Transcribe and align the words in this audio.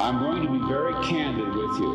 I'm 0.00 0.18
going 0.18 0.42
to 0.42 0.50
be 0.50 0.66
very 0.66 0.94
candid 1.04 1.54
with 1.54 1.78
you. 1.78 1.90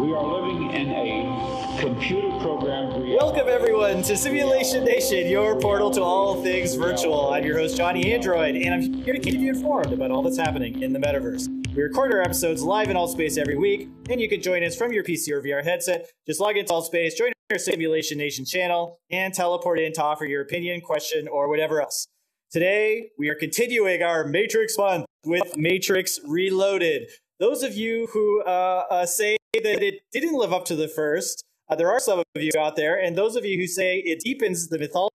We 0.00 0.14
are 0.14 0.24
living 0.24 0.70
in 0.70 0.88
a 0.88 1.78
computer 1.78 2.56
reality. 2.56 3.14
Welcome, 3.14 3.46
everyone, 3.46 4.02
to 4.04 4.16
Simulation 4.16 4.82
Nation, 4.86 5.28
your 5.28 5.60
portal 5.60 5.90
to 5.90 6.02
all 6.02 6.42
things 6.42 6.74
virtual. 6.74 7.28
I'm 7.28 7.44
your 7.44 7.58
host, 7.58 7.76
Johnny 7.76 8.10
Android, 8.10 8.56
and 8.56 8.72
I'm 8.72 8.92
here 9.04 9.12
to 9.12 9.20
keep 9.20 9.34
you 9.34 9.50
informed 9.50 9.92
about 9.92 10.10
all 10.10 10.22
that's 10.22 10.38
happening 10.38 10.82
in 10.82 10.94
the 10.94 10.98
metaverse. 10.98 11.46
We 11.76 11.82
record 11.82 12.14
our 12.14 12.22
episodes 12.22 12.62
live 12.62 12.88
in 12.88 12.96
Altspace 12.96 13.36
every 13.36 13.58
week, 13.58 13.90
and 14.08 14.18
you 14.18 14.28
can 14.28 14.40
join 14.40 14.64
us 14.64 14.74
from 14.74 14.94
your 14.94 15.04
PC 15.04 15.30
or 15.32 15.42
VR 15.42 15.62
headset. 15.62 16.10
Just 16.26 16.40
log 16.40 16.56
into 16.56 16.72
Altspace, 16.72 17.14
join 17.16 17.32
our 17.50 17.58
Simulation 17.58 18.16
Nation 18.16 18.46
channel, 18.46 18.98
and 19.10 19.34
teleport 19.34 19.78
in 19.78 19.92
to 19.92 20.02
offer 20.02 20.24
your 20.24 20.40
opinion, 20.40 20.80
question, 20.80 21.28
or 21.28 21.50
whatever 21.50 21.82
else. 21.82 22.08
Today, 22.52 23.10
we 23.18 23.28
are 23.28 23.34
continuing 23.34 24.04
our 24.04 24.24
Matrix 24.24 24.78
month 24.78 25.04
with 25.24 25.56
Matrix 25.56 26.20
Reloaded. 26.24 27.08
Those 27.40 27.64
of 27.64 27.74
you 27.74 28.06
who 28.12 28.44
uh, 28.44 28.84
uh, 28.88 29.04
say 29.04 29.36
that 29.52 29.82
it 29.82 30.02
didn't 30.12 30.38
live 30.38 30.52
up 30.52 30.64
to 30.66 30.76
the 30.76 30.86
first, 30.86 31.42
uh, 31.68 31.74
there 31.74 31.90
are 31.90 31.98
some 31.98 32.20
of 32.20 32.24
you 32.36 32.52
out 32.56 32.76
there, 32.76 33.02
and 33.02 33.16
those 33.16 33.34
of 33.34 33.44
you 33.44 33.58
who 33.58 33.66
say 33.66 33.98
it 33.98 34.20
deepens 34.20 34.68
the 34.68 34.78
mythology, 34.78 35.10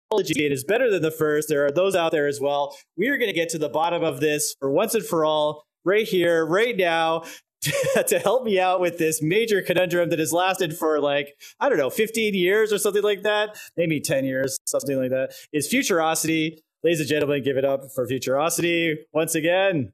is 0.45 0.65
better 0.65 0.91
than 0.91 1.03
the 1.03 1.13
first. 1.13 1.49
There 1.49 1.65
are 1.65 1.71
those 1.71 1.95
out 1.95 2.11
there 2.11 2.27
as 2.27 2.41
well. 2.41 2.77
We 2.97 3.07
are 3.07 3.17
going 3.17 3.31
to 3.31 3.33
get 3.33 3.49
to 3.51 3.59
the 3.59 3.69
bottom 3.69 4.03
of 4.03 4.19
this 4.19 4.57
for 4.59 4.69
once 4.69 4.97
and 4.97 5.05
for 5.05 5.25
all, 5.25 5.63
right 5.85 6.09
here, 6.09 6.45
right 6.45 6.77
now. 6.77 7.23
to 8.07 8.19
help 8.19 8.43
me 8.43 8.59
out 8.59 8.81
with 8.81 8.97
this 8.97 9.21
major 9.21 9.61
conundrum 9.61 10.09
that 10.09 10.19
has 10.19 10.33
lasted 10.33 10.75
for 10.75 10.99
like 10.99 11.35
I 11.61 11.69
don't 11.69 11.77
know 11.77 11.91
15 11.91 12.33
years 12.33 12.73
or 12.73 12.79
something 12.79 13.03
like 13.03 13.23
that, 13.23 13.51
maybe 13.77 14.01
10 14.01 14.25
years, 14.25 14.59
something 14.65 14.99
like 14.99 15.11
that, 15.11 15.35
is 15.53 15.69
Futurosity. 15.69 16.63
Ladies 16.83 17.01
and 17.01 17.09
gentlemen, 17.09 17.43
give 17.43 17.59
it 17.59 17.65
up 17.65 17.91
for 17.95 18.07
Futurosity 18.07 18.97
once 19.13 19.35
again. 19.35 19.93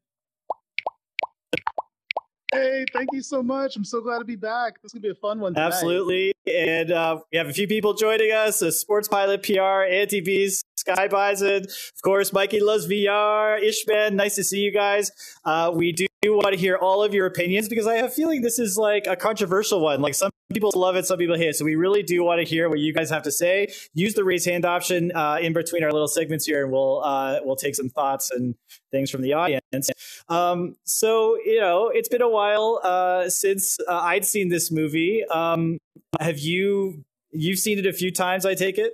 Hey, 2.52 2.84
thank 2.92 3.08
you 3.12 3.22
so 3.22 3.42
much. 3.42 3.74
I'm 3.74 3.84
so 3.84 4.00
glad 4.00 4.20
to 4.20 4.24
be 4.24 4.36
back. 4.36 4.80
This 4.80 4.91
is 4.91 4.92
gonna 4.92 5.02
be 5.02 5.11
a 5.11 5.14
fun 5.16 5.41
one. 5.41 5.55
Tonight. 5.55 5.66
Absolutely, 5.66 6.33
and 6.46 6.92
uh, 6.92 7.19
we 7.33 7.38
have 7.38 7.48
a 7.48 7.52
few 7.52 7.66
people 7.66 7.94
joining 7.94 8.30
us: 8.30 8.62
a 8.62 8.70
Sports 8.70 9.08
Pilot 9.08 9.42
PR, 9.42 9.83
Anti 9.83 10.20
Beast, 10.20 10.64
Sky 10.77 11.08
Bison, 11.08 11.64
of 11.64 12.02
course, 12.05 12.33
Mikey 12.33 12.61
loves 12.61 12.86
VR, 12.86 13.61
Ishman. 13.61 14.12
Nice 14.12 14.36
to 14.36 14.44
see 14.44 14.61
you 14.61 14.70
guys. 14.70 15.11
Uh, 15.44 15.72
we 15.74 15.91
do 15.91 16.06
want 16.34 16.52
to 16.52 16.56
hear 16.56 16.77
all 16.77 17.02
of 17.02 17.14
your 17.14 17.27
opinions 17.27 17.69
because 17.69 17.86
I 17.86 17.96
have 17.96 18.06
a 18.06 18.10
feeling 18.10 18.42
this 18.42 18.58
is 18.58 18.77
like 18.77 19.06
a 19.06 19.16
controversial 19.16 19.80
one. 19.80 20.00
Like 20.00 20.14
some 20.14 20.30
people 20.52 20.72
love 20.74 20.96
it, 20.96 21.06
some 21.06 21.18
people 21.18 21.36
hate 21.36 21.50
it. 21.50 21.56
So 21.56 21.64
we 21.64 21.74
really 21.74 22.02
do 22.02 22.24
want 22.24 22.41
to 22.41 22.44
hear 22.44 22.68
what 22.68 22.78
you 22.78 22.92
guys 22.92 23.10
have 23.10 23.22
to 23.24 23.33
say. 23.33 23.72
Use 23.94 24.14
the 24.14 24.24
raise 24.24 24.44
hand 24.44 24.64
option 24.64 25.12
uh, 25.14 25.38
in 25.41 25.52
between 25.52 25.83
our 25.84 25.92
little 25.92 26.08
segments 26.08 26.46
here, 26.46 26.62
and 26.62 26.72
we'll 26.72 27.02
uh, 27.05 27.41
we'll 27.42 27.56
take 27.56 27.74
some 27.74 27.88
thoughts 27.88 28.30
and 28.30 28.55
things 28.91 29.10
from 29.10 29.22
the 29.22 29.33
audience. 29.33 29.91
Um, 30.28 30.77
so 30.84 31.36
you 31.44 31.60
know, 31.60 31.88
it's 31.88 32.08
been 32.08 32.22
a 32.22 32.28
while 32.28 32.80
uh, 32.83 33.28
since 33.28 33.78
uh, 33.88 34.00
I'd 34.00 34.24
seen 34.24 34.48
this 34.48 34.70
movie. 34.70 35.24
Um, 35.33 35.78
have 36.20 36.38
you 36.38 37.05
you've 37.33 37.58
seen 37.58 37.78
it 37.78 37.86
a 37.86 37.92
few 37.92 38.11
times? 38.11 38.46
I 38.46 38.55
take 38.55 38.78
it. 38.78 38.92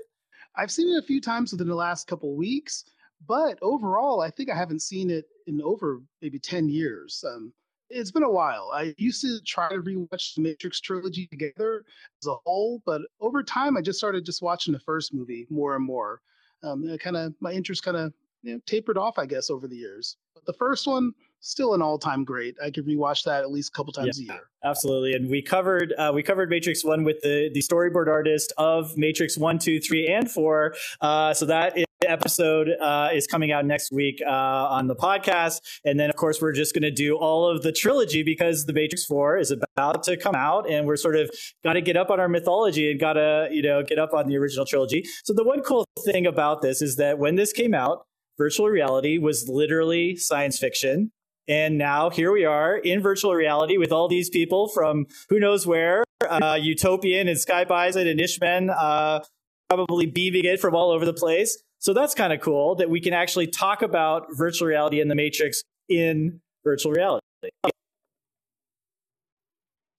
I've 0.56 0.70
seen 0.70 0.94
it 0.94 1.02
a 1.02 1.06
few 1.06 1.20
times 1.20 1.52
within 1.52 1.69
the 1.69 1.74
last 1.74 2.06
couple 2.06 2.34
weeks, 2.36 2.84
but 3.27 3.59
overall, 3.62 4.20
I 4.20 4.31
think 4.31 4.51
I 4.51 4.56
haven't 4.56 4.83
seen 4.83 5.11
it 5.11 5.27
in 5.47 5.61
over 5.62 6.01
maybe 6.20 6.39
10 6.39 6.69
years. 6.69 7.25
Um, 7.27 7.53
it's 7.91 8.11
been 8.11 8.23
a 8.23 8.31
while. 8.31 8.70
I 8.73 8.95
used 8.97 9.20
to 9.23 9.41
try 9.42 9.69
to 9.69 9.83
rewatch 9.83 10.34
the 10.34 10.42
Matrix 10.42 10.81
trilogy 10.81 11.27
together 11.27 11.84
as 12.23 12.27
a 12.27 12.34
whole, 12.47 12.83
but 12.87 13.03
over 13.20 13.42
time, 13.42 13.77
I 13.77 13.83
just 13.83 13.98
started 13.98 14.25
just 14.25 14.42
watching 14.42 14.73
the 14.73 14.81
first 14.81 15.12
movie 15.12 15.47
more 15.51 15.77
and 15.77 15.84
more. 15.84 16.23
Um, 16.62 16.97
kind 16.98 17.17
of 17.17 17.34
my 17.41 17.53
interest 17.53 17.83
kind 17.83 17.97
of 17.97 18.12
you 18.42 18.55
know, 18.55 18.61
tapered 18.67 18.97
off, 18.97 19.19
I 19.19 19.27
guess, 19.27 19.51
over 19.51 19.67
the 19.69 19.77
years. 19.77 20.17
But 20.34 20.47
the 20.47 20.53
first 20.53 20.86
one, 20.86 21.12
still 21.41 21.75
an 21.75 21.83
all-time 21.83 22.25
great. 22.25 22.57
I 22.62 22.70
could 22.70 22.86
rewatch 22.86 23.25
that 23.25 23.42
at 23.42 23.51
least 23.51 23.70
a 23.70 23.73
couple 23.73 23.92
times 23.92 24.19
yeah, 24.20 24.33
a 24.33 24.36
year. 24.36 24.45
Absolutely, 24.64 25.12
and 25.14 25.29
we 25.29 25.42
covered 25.42 25.92
uh, 25.98 26.12
we 26.14 26.23
covered 26.23 26.48
Matrix 26.48 26.84
One 26.84 27.05
with 27.05 27.20
the 27.23 27.51
the 27.52 27.61
storyboard 27.61 28.08
artist 28.08 28.52
of 28.57 28.96
Matrix 28.96 29.36
One, 29.36 29.58
Two, 29.58 29.80
Three, 29.80 30.08
and 30.08 30.30
Four. 30.30 30.75
Uh, 31.01 31.35
so 31.35 31.46
that 31.46 31.77
episode 32.07 32.68
uh, 32.80 33.11
is 33.13 33.27
coming 33.27 33.52
out 33.52 33.64
next 33.64 33.92
week 33.92 34.20
uh, 34.27 34.30
on 34.30 34.86
the 34.86 34.96
podcast, 34.96 35.61
and 35.85 35.98
then 35.98 36.11
of 36.11 36.17
course 36.17 36.40
we're 36.40 36.52
just 36.52 36.74
going 36.74 36.83
to 36.83 36.90
do 36.90 37.17
all 37.17 37.48
of 37.48 37.63
the 37.63 37.73
trilogy 37.73 38.23
because 38.23 38.67
the 38.67 38.73
Matrix 38.73 39.05
Four 39.05 39.39
is 39.39 39.51
about 39.51 40.02
to 40.05 40.17
come 40.17 40.35
out, 40.35 40.70
and 40.70 40.86
we're 40.86 40.96
sort 40.96 41.17
of 41.17 41.30
got 41.64 41.74
to 41.74 41.80
get 41.80 41.96
up 41.96 42.11
on 42.11 42.20
our 42.20 42.29
mythology 42.29 42.90
and 42.90 43.01
got 43.01 43.14
to 43.14 43.48
you 43.51 43.63
know 43.63 43.83
get 43.83 43.98
up 43.98 44.13
on 44.14 44.27
the 44.29 44.36
original 44.36 44.67
trilogy. 44.67 45.05
So 45.24 45.33
the 45.33 45.45
one 45.45 45.63
cool 45.63 45.86
thing 46.05 46.27
about 46.27 46.63
this 46.63 46.83
is 46.83 46.96
that 46.96 47.18
when 47.18 47.36
this 47.36 47.52
came 47.52 47.74
out 47.74 48.07
virtual 48.39 48.69
reality 48.69 49.19
was 49.19 49.48
literally 49.48 50.17
science 50.17 50.58
fiction. 50.58 51.13
And 51.48 51.77
now 51.77 52.11
here 52.11 52.33
we 52.33 52.45
are 52.45 52.77
in 52.77 53.02
virtual 53.02 53.34
reality 53.34 53.77
with 53.77 53.92
all 53.92 54.08
these 54.08 54.30
people 54.30 54.69
from 54.69 55.07
who 55.29 55.40
knows 55.40 55.67
where, 55.67 56.05
uh, 56.29 56.58
Utopian 56.61 57.29
and 57.29 57.39
Sky 57.39 57.64
Bison 57.64 58.07
and 58.07 58.20
Ishman, 58.20 58.74
uh, 58.77 59.20
probably 59.69 60.07
beaming 60.07 60.45
it 60.45 60.61
from 60.61 60.74
all 60.74 60.90
over 60.90 61.05
the 61.05 61.13
place. 61.13 61.63
So 61.83 61.93
that's 61.93 62.15
kind 62.15 62.33
of 62.33 62.41
cool 62.41 62.77
that 62.77 62.89
we 62.89 63.01
can 63.01 63.13
actually 63.13 63.48
talk 63.48 63.83
about 63.83 64.29
virtual 64.31 64.69
reality 64.69 65.01
and 65.01 65.11
the 65.11 65.17
Matrix 65.17 65.65
in 65.89 66.41
virtual 66.63 66.93
reality. 66.93 67.27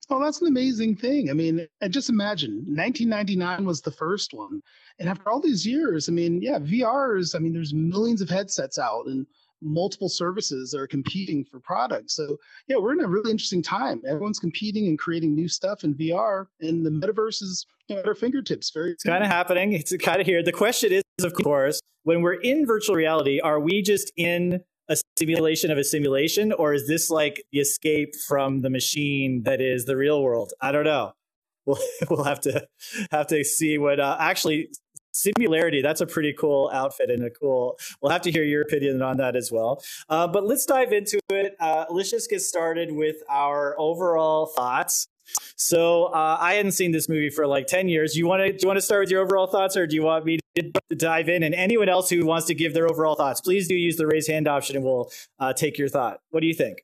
Oh, 0.09 0.23
that's 0.23 0.41
an 0.41 0.47
amazing 0.47 0.95
thing. 0.95 1.29
I 1.29 1.33
mean, 1.33 1.67
and 1.81 1.91
just 1.91 2.09
imagine 2.09 2.51
1999 2.67 3.65
was 3.65 3.81
the 3.81 3.91
first 3.91 4.33
one. 4.33 4.61
And 4.97 5.09
after 5.09 5.29
all 5.29 5.41
these 5.41 5.67
years, 5.67 6.07
I 6.07 6.13
mean, 6.13 6.41
yeah, 6.41 6.57
VRs, 6.57 7.35
I 7.35 7.39
mean, 7.39 7.51
there's 7.51 7.73
millions 7.73 8.21
of 8.21 8.29
headsets 8.29 8.79
out 8.79 9.07
and 9.07 9.27
multiple 9.63 10.09
services 10.09 10.73
are 10.73 10.87
competing 10.87 11.43
for 11.43 11.59
products. 11.59 12.15
So, 12.15 12.37
yeah, 12.67 12.77
we're 12.77 12.93
in 12.93 13.01
a 13.01 13.07
really 13.07 13.31
interesting 13.31 13.61
time. 13.61 14.01
Everyone's 14.07 14.39
competing 14.39 14.87
and 14.87 14.97
creating 14.99 15.35
new 15.35 15.47
stuff 15.47 15.83
in 15.83 15.95
VR, 15.95 16.47
and 16.61 16.85
the 16.85 16.89
metaverse 16.89 17.41
is 17.41 17.65
at 17.89 18.07
our 18.07 18.15
fingertips. 18.15 18.71
Very 18.71 18.91
It's 18.91 19.03
kind 19.03 19.23
of 19.23 19.29
happening. 19.29 19.73
It's 19.73 19.95
kind 19.97 20.21
of 20.21 20.27
here. 20.27 20.43
The 20.43 20.51
question 20.51 20.91
is, 20.91 21.03
of 21.23 21.33
course, 21.33 21.79
when 22.03 22.21
we're 22.21 22.33
in 22.41 22.65
virtual 22.65 22.95
reality, 22.95 23.39
are 23.39 23.59
we 23.59 23.81
just 23.81 24.11
in 24.17 24.61
a 24.89 24.97
simulation 25.17 25.71
of 25.71 25.77
a 25.77 25.83
simulation, 25.83 26.51
or 26.51 26.73
is 26.73 26.87
this 26.87 27.09
like 27.09 27.43
the 27.51 27.59
escape 27.59 28.13
from 28.27 28.61
the 28.61 28.69
machine 28.69 29.43
that 29.43 29.61
is 29.61 29.85
the 29.85 29.95
real 29.95 30.21
world? 30.21 30.53
I 30.61 30.71
don't 30.71 30.85
know. 30.85 31.13
We'll 31.65 31.79
we'll 32.09 32.25
have 32.25 32.41
to 32.41 32.67
have 33.11 33.27
to 33.27 33.41
see 33.45 33.77
what 33.77 33.97
uh, 33.97 34.17
actually 34.19 34.67
Simularity, 35.15 35.83
that's 35.83 36.01
a 36.01 36.07
pretty 36.07 36.33
cool 36.33 36.71
outfit 36.73 37.11
and 37.11 37.23
a 37.23 37.29
cool. 37.29 37.77
We'll 38.01 38.11
have 38.11 38.23
to 38.23 38.31
hear 38.31 38.43
your 38.43 38.61
opinion 38.61 39.01
on 39.01 39.17
that 39.17 39.35
as 39.35 39.51
well. 39.51 39.83
Uh, 40.09 40.27
but 40.27 40.45
let's 40.45 40.65
dive 40.65 40.91
into 40.91 41.19
it. 41.29 41.55
Uh, 41.59 41.85
let's 41.89 42.09
just 42.09 42.29
get 42.29 42.41
started 42.41 42.91
with 42.91 43.17
our 43.29 43.75
overall 43.79 44.47
thoughts. 44.47 45.07
So 45.55 46.05
uh, 46.05 46.37
I 46.39 46.55
hadn't 46.55 46.73
seen 46.73 46.91
this 46.91 47.07
movie 47.07 47.29
for 47.29 47.47
like 47.47 47.67
ten 47.67 47.87
years. 47.87 48.15
You 48.15 48.27
want 48.27 48.41
to 48.41 48.51
do 48.51 48.57
you 48.61 48.67
want 48.67 48.77
to 48.77 48.81
start 48.81 49.01
with 49.01 49.11
your 49.11 49.21
overall 49.21 49.47
thoughts, 49.47 49.77
or 49.77 49.87
do 49.87 49.95
you 49.95 50.03
want 50.03 50.25
me 50.25 50.39
to 50.55 50.71
dive 50.95 51.29
in? 51.29 51.43
And 51.43 51.55
anyone 51.55 51.89
else 51.89 52.09
who 52.09 52.25
wants 52.25 52.47
to 52.47 52.55
give 52.55 52.73
their 52.73 52.89
overall 52.89 53.15
thoughts, 53.15 53.39
please 53.39 53.67
do 53.67 53.75
use 53.75 53.95
the 53.95 54.05
raise 54.05 54.27
hand 54.27 54.47
option, 54.47 54.75
and 54.75 54.83
we'll 54.83 55.11
uh, 55.39 55.53
take 55.53 55.77
your 55.77 55.87
thought. 55.87 56.19
What 56.31 56.41
do 56.41 56.47
you 56.47 56.53
think? 56.53 56.83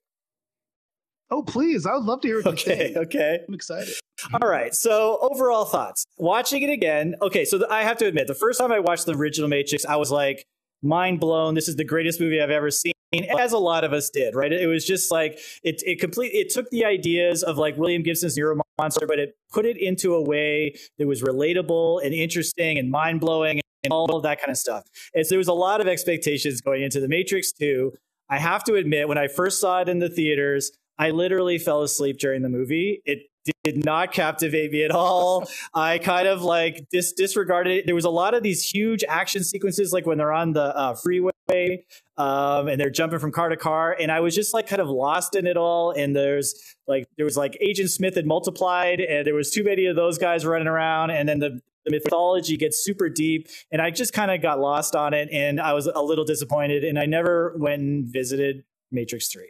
Oh, 1.32 1.44
please! 1.44 1.86
I 1.86 1.94
would 1.94 2.06
love 2.06 2.22
to 2.22 2.28
hear. 2.28 2.42
okay, 2.46 2.94
okay. 2.96 3.40
I'm 3.48 3.54
excited. 3.54 3.94
All 4.42 4.50
right. 4.50 4.74
So 4.74 5.18
overall 5.22 5.66
thoughts. 5.66 6.06
Watching 6.18 6.64
it 6.64 6.70
again. 6.70 7.16
Okay. 7.22 7.46
So 7.46 7.66
I 7.70 7.84
have 7.84 7.98
to 7.98 8.06
admit, 8.06 8.28
the 8.28 8.36
first 8.36 8.60
time 8.60 8.72
I 8.72 8.80
watched 8.80 9.06
the 9.06 9.16
original 9.16 9.50
Matrix, 9.50 9.86
I 9.86 9.96
was 9.96 10.12
like 10.12 10.46
mind 10.82 11.20
blown. 11.20 11.56
This 11.56 11.68
is 11.68 11.76
the 11.76 11.86
greatest 11.86 12.20
movie 12.20 12.42
I've 12.42 12.50
ever 12.50 12.72
seen. 12.72 12.94
As 13.40 13.54
a 13.54 13.58
lot 13.58 13.84
of 13.84 13.92
us 13.92 14.10
did, 14.12 14.36
right? 14.36 14.52
It 14.52 14.68
was 14.68 14.86
just 14.86 15.12
like 15.12 15.40
it. 15.64 15.82
It 15.86 16.00
complete. 16.00 16.32
It 16.34 16.52
took 16.52 16.70
the 16.70 16.86
ideas 16.86 17.44
of 17.44 17.58
like 17.58 17.78
William 17.78 18.04
Gibson's 18.04 18.38
Neuromancer, 18.38 18.62
Monster, 18.80 19.08
but 19.08 19.20
it 19.20 19.36
put 19.52 19.66
it 19.66 19.78
into 19.78 20.14
a 20.16 20.22
way 20.22 20.74
that 20.98 21.08
was 21.08 21.22
relatable 21.22 22.04
and 22.04 22.14
interesting 22.14 22.78
and 22.78 22.90
mind 22.90 23.20
blowing 23.20 23.60
and 23.84 23.92
all 23.92 24.16
of 24.16 24.24
that 24.24 24.40
kind 24.40 24.52
of 24.52 24.58
stuff. 24.58 24.84
And 25.14 25.26
so 25.26 25.32
there 25.32 25.38
was 25.38 25.48
a 25.48 25.54
lot 25.54 25.82
of 25.82 25.88
expectations 25.88 26.62
going 26.62 26.84
into 26.84 27.00
the 27.00 27.08
Matrix 27.08 27.52
2. 27.52 27.92
I 28.30 28.38
have 28.38 28.64
to 28.66 28.76
admit, 28.76 29.08
when 29.08 29.18
I 29.18 29.28
first 29.28 29.60
saw 29.60 29.82
it 29.82 29.90
in 29.90 30.00
the 30.00 30.10
theaters, 30.10 30.72
I 31.00 31.12
literally 31.12 31.58
fell 31.58 31.82
asleep 31.82 32.20
during 32.20 32.42
the 32.42 32.50
movie. 32.50 33.02
It 33.06 33.30
did 33.64 33.84
not 33.84 34.12
captivate 34.12 34.72
me 34.72 34.84
at 34.84 34.92
all. 34.92 35.50
I 35.74 35.98
kind 35.98 36.28
of 36.28 36.42
like 36.42 36.88
dis- 36.92 37.14
disregarded 37.14 37.78
it. 37.78 37.86
There 37.86 37.96
was 37.96 38.06
a 38.06 38.10
lot 38.10 38.34
of 38.34 38.44
these 38.44 38.70
huge 38.70 39.04
action 39.08 39.44
sequences, 39.44 39.94
like 39.94 40.06
when 40.06 40.18
they're 40.18 40.34
on 40.34 40.54
the 40.54 40.76
uh, 40.76 40.96
freeway 40.96 41.86
um, 42.18 42.68
and 42.68 42.80
they're 42.80 42.90
jumping 42.90 43.20
from 43.20 43.32
car 43.32 43.50
to 43.50 43.58
car, 43.58 43.96
and 44.00 44.12
I 44.12 44.20
was 44.20 44.36
just 44.36 44.54
like 44.54 44.68
kind 44.68 44.82
of 44.82 44.90
lost 44.90 45.36
in 45.36 45.48
it 45.48 45.58
all. 45.58 45.92
And 45.92 46.16
there's 46.16 46.76
like 46.88 47.06
there 47.18 47.26
was 47.26 47.38
like 47.38 47.58
Agent 47.62 47.90
Smith 47.90 48.16
had 48.16 48.26
multiplied, 48.26 49.00
and 49.00 49.26
there 49.26 49.36
was 49.36 49.52
too 49.52 49.64
many 49.64 49.86
of 49.86 49.96
those 49.96 50.18
guys 50.18 50.46
running 50.46 50.68
around, 50.68 51.12
and 51.12 51.28
then 51.28 51.40
the 51.40 51.62
the 51.86 51.92
mythology 51.92 52.58
gets 52.58 52.84
super 52.84 53.08
deep 53.08 53.48
and 53.72 53.82
i 53.82 53.90
just 53.90 54.12
kind 54.12 54.30
of 54.30 54.42
got 54.42 54.60
lost 54.60 54.98
on 54.98 55.14
it 55.14 55.30
and 55.32 55.62
i 55.62 55.72
was 55.72 55.88
a 55.88 56.02
little 56.02 56.26
disappointed 56.26 56.84
and 56.84 57.00
i 57.00 57.06
never 57.06 57.56
went 57.58 57.82
and 57.82 58.06
visited 58.06 58.66
matrix 58.92 59.30
3 59.30 59.50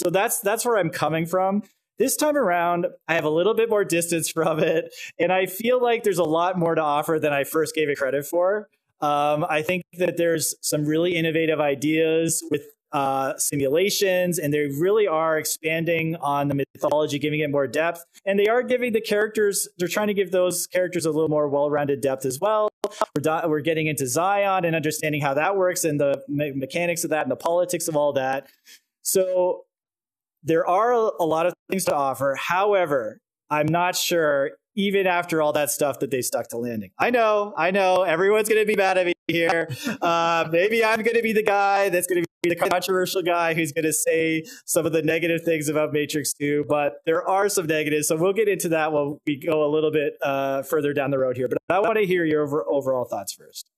so 0.00 0.10
that's 0.10 0.40
that's 0.40 0.64
where 0.64 0.76
i'm 0.76 0.90
coming 0.90 1.26
from 1.26 1.62
this 2.00 2.16
time 2.16 2.34
around, 2.34 2.86
I 3.08 3.14
have 3.14 3.26
a 3.26 3.30
little 3.30 3.52
bit 3.52 3.68
more 3.68 3.84
distance 3.84 4.30
from 4.34 4.58
it, 4.58 4.92
and 5.18 5.30
I 5.30 5.44
feel 5.44 5.80
like 5.80 6.02
there's 6.02 6.18
a 6.18 6.24
lot 6.24 6.58
more 6.58 6.74
to 6.74 6.80
offer 6.80 7.18
than 7.20 7.34
I 7.34 7.44
first 7.44 7.74
gave 7.74 7.90
it 7.90 7.98
credit 7.98 8.24
for. 8.26 8.68
Um, 9.02 9.44
I 9.48 9.60
think 9.60 9.82
that 9.98 10.16
there's 10.16 10.54
some 10.62 10.86
really 10.86 11.14
innovative 11.14 11.60
ideas 11.60 12.42
with 12.50 12.62
uh, 12.92 13.36
simulations, 13.36 14.38
and 14.38 14.52
they 14.52 14.66
really 14.80 15.06
are 15.06 15.36
expanding 15.36 16.16
on 16.16 16.48
the 16.48 16.64
mythology, 16.74 17.18
giving 17.18 17.40
it 17.40 17.50
more 17.50 17.66
depth. 17.66 18.02
And 18.24 18.38
they 18.38 18.48
are 18.48 18.62
giving 18.62 18.94
the 18.94 19.00
characters, 19.02 19.68
they're 19.78 19.86
trying 19.86 20.08
to 20.08 20.14
give 20.14 20.32
those 20.32 20.66
characters 20.66 21.04
a 21.04 21.10
little 21.10 21.28
more 21.28 21.48
well 21.48 21.70
rounded 21.70 22.00
depth 22.00 22.24
as 22.24 22.40
well. 22.40 22.70
We're, 23.14 23.22
do- 23.22 23.48
we're 23.48 23.60
getting 23.60 23.88
into 23.88 24.06
Zion 24.06 24.64
and 24.64 24.74
understanding 24.74 25.20
how 25.20 25.34
that 25.34 25.56
works 25.56 25.84
and 25.84 26.00
the 26.00 26.22
me- 26.28 26.52
mechanics 26.52 27.04
of 27.04 27.10
that 27.10 27.22
and 27.22 27.30
the 27.30 27.36
politics 27.36 27.88
of 27.88 27.96
all 27.96 28.14
that. 28.14 28.48
So 29.02 29.64
there 30.42 30.66
are 30.66 30.92
a, 30.92 31.24
lot 31.24 31.46
of 31.46 31.54
things 31.68 31.84
to 31.86 31.94
offer. 31.94 32.36
However, 32.38 33.20
I'm 33.50 33.66
not 33.66 33.96
sure 33.96 34.52
even 34.76 35.06
after 35.06 35.42
all 35.42 35.52
that 35.52 35.70
stuff 35.70 35.98
that 35.98 36.10
they 36.10 36.22
stuck 36.22 36.48
to 36.48 36.56
landing. 36.56 36.90
I 36.98 37.10
know, 37.10 37.52
I 37.56 37.70
know, 37.70 38.02
everyone's 38.02 38.48
going 38.48 38.62
to 38.62 38.66
be 38.66 38.76
mad 38.76 38.98
at 38.98 39.06
me 39.06 39.12
here. 39.26 39.68
Uh, 40.00 40.48
maybe 40.50 40.84
I'm 40.84 41.02
going 41.02 41.16
to 41.16 41.22
be 41.22 41.32
the 41.32 41.42
guy 41.42 41.88
that's 41.88 42.06
going 42.06 42.22
to 42.22 42.28
be 42.42 42.50
the 42.50 42.56
controversial 42.56 43.22
guy 43.22 43.52
who's 43.52 43.72
going 43.72 43.84
to 43.84 43.92
say 43.92 44.44
some 44.64 44.86
of 44.86 44.92
the 44.92 45.02
negative 45.02 45.42
things 45.44 45.68
about 45.68 45.92
Matrix 45.92 46.32
2, 46.34 46.64
but 46.68 46.94
there 47.04 47.28
are 47.28 47.48
some 47.48 47.66
negatives. 47.66 48.08
So 48.08 48.16
we'll 48.16 48.32
get 48.32 48.48
into 48.48 48.70
that 48.70 48.92
when 48.92 49.18
we 49.26 49.36
go 49.36 49.64
a 49.64 49.70
little 49.70 49.90
bit 49.90 50.14
uh, 50.22 50.62
further 50.62 50.92
down 50.92 51.10
the 51.10 51.18
road 51.18 51.36
here. 51.36 51.48
But 51.48 51.58
I 51.68 51.80
want 51.80 51.98
to 51.98 52.06
hear 52.06 52.24
your 52.24 52.42
over, 52.42 52.64
overall 52.68 53.04
thoughts 53.04 53.34
first. 53.34 53.68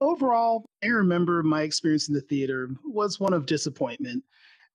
Overall, 0.00 0.66
I 0.82 0.88
remember 0.88 1.44
my 1.44 1.62
experience 1.62 2.08
in 2.08 2.14
the 2.14 2.20
theater 2.20 2.68
was 2.84 3.20
one 3.20 3.32
of 3.32 3.46
disappointment 3.46 4.24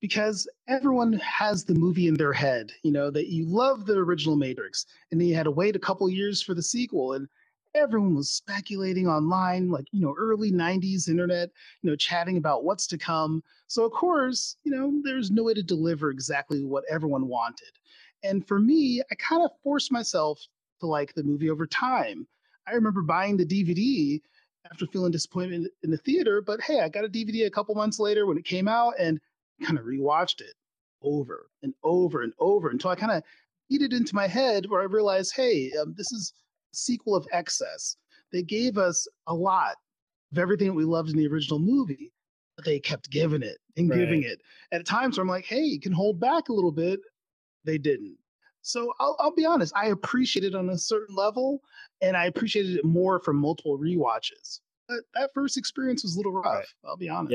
because 0.01 0.47
everyone 0.67 1.13
has 1.13 1.63
the 1.63 1.73
movie 1.73 2.07
in 2.07 2.13
their 2.13 2.33
head, 2.33 2.71
you 2.83 2.91
know, 2.91 3.09
that 3.09 3.27
you 3.27 3.45
love 3.45 3.85
the 3.85 3.97
original 3.97 4.35
Matrix, 4.35 4.85
and 5.11 5.19
then 5.19 5.27
you 5.27 5.35
had 5.35 5.43
to 5.43 5.51
wait 5.51 5.75
a 5.75 5.79
couple 5.79 6.09
years 6.09 6.41
for 6.41 6.53
the 6.53 6.61
sequel, 6.61 7.13
and 7.13 7.27
everyone 7.75 8.15
was 8.15 8.29
speculating 8.29 9.07
online, 9.07 9.69
like, 9.69 9.85
you 9.91 10.01
know, 10.01 10.15
early 10.17 10.51
90s 10.51 11.09
internet, 11.09 11.49
you 11.81 11.89
know, 11.89 11.95
chatting 11.95 12.37
about 12.37 12.63
what's 12.63 12.87
to 12.87 12.97
come. 12.97 13.43
So, 13.67 13.85
of 13.85 13.91
course, 13.91 14.55
you 14.63 14.71
know, 14.71 14.99
there's 15.03 15.31
no 15.31 15.43
way 15.43 15.53
to 15.53 15.63
deliver 15.63 16.09
exactly 16.09 16.63
what 16.63 16.83
everyone 16.89 17.27
wanted. 17.27 17.71
And 18.23 18.47
for 18.47 18.59
me, 18.59 19.01
I 19.11 19.15
kind 19.15 19.43
of 19.43 19.51
forced 19.63 19.91
myself 19.91 20.39
to 20.79 20.87
like 20.87 21.13
the 21.13 21.23
movie 21.23 21.49
over 21.49 21.67
time. 21.67 22.27
I 22.67 22.71
remember 22.73 23.01
buying 23.01 23.37
the 23.37 23.45
DVD 23.45 24.21
after 24.71 24.87
feeling 24.87 25.11
disappointment 25.11 25.67
in 25.83 25.91
the 25.91 25.97
theater, 25.97 26.41
but 26.41 26.61
hey, 26.61 26.81
I 26.81 26.89
got 26.89 27.05
a 27.05 27.09
DVD 27.09 27.45
a 27.45 27.51
couple 27.51 27.75
months 27.75 27.99
later 27.99 28.25
when 28.25 28.37
it 28.37 28.45
came 28.45 28.67
out, 28.67 28.95
and 28.99 29.19
kind 29.65 29.77
of 29.77 29.85
rewatched 29.85 30.41
it 30.41 30.53
over 31.01 31.49
and 31.63 31.73
over 31.83 32.23
and 32.23 32.33
over 32.39 32.69
until 32.69 32.91
I 32.91 32.95
kind 32.95 33.11
of 33.11 33.23
beat 33.69 33.81
it 33.81 33.93
into 33.93 34.15
my 34.15 34.27
head 34.27 34.65
where 34.67 34.81
I 34.81 34.85
realized, 34.85 35.33
hey, 35.35 35.71
um, 35.81 35.93
this 35.97 36.11
is 36.11 36.33
a 36.73 36.75
sequel 36.75 37.15
of 37.15 37.27
excess. 37.31 37.97
They 38.31 38.41
gave 38.41 38.77
us 38.77 39.07
a 39.27 39.33
lot 39.33 39.75
of 40.31 40.37
everything 40.37 40.67
that 40.67 40.73
we 40.73 40.85
loved 40.85 41.09
in 41.09 41.17
the 41.17 41.27
original 41.27 41.59
movie, 41.59 42.11
but 42.55 42.65
they 42.65 42.79
kept 42.79 43.09
giving 43.09 43.43
it 43.43 43.57
and 43.77 43.89
right. 43.89 43.99
giving 43.99 44.23
it. 44.23 44.41
At 44.71 44.85
times 44.85 45.17
where 45.17 45.23
I'm 45.23 45.29
like, 45.29 45.45
hey, 45.45 45.61
you 45.61 45.79
can 45.79 45.91
hold 45.91 46.19
back 46.19 46.49
a 46.49 46.53
little 46.53 46.71
bit. 46.71 46.99
They 47.63 47.77
didn't. 47.77 48.17
So 48.61 48.93
I'll, 48.99 49.15
I'll 49.19 49.33
be 49.33 49.45
honest, 49.45 49.73
I 49.77 49.87
appreciate 49.87 50.43
it 50.43 50.55
on 50.55 50.69
a 50.69 50.77
certain 50.77 51.15
level, 51.15 51.61
and 52.01 52.17
I 52.17 52.25
appreciated 52.25 52.75
it 52.75 52.85
more 52.85 53.19
from 53.19 53.37
multiple 53.37 53.77
re-watches. 53.77 54.61
But 54.89 54.99
that 55.13 55.29
first 55.33 55.57
experience 55.57 56.03
was 56.03 56.15
a 56.15 56.17
little 56.17 56.33
rough. 56.33 56.55
Right. 56.55 56.65
I'll 56.85 56.97
be 56.97 57.09
honest. 57.09 57.33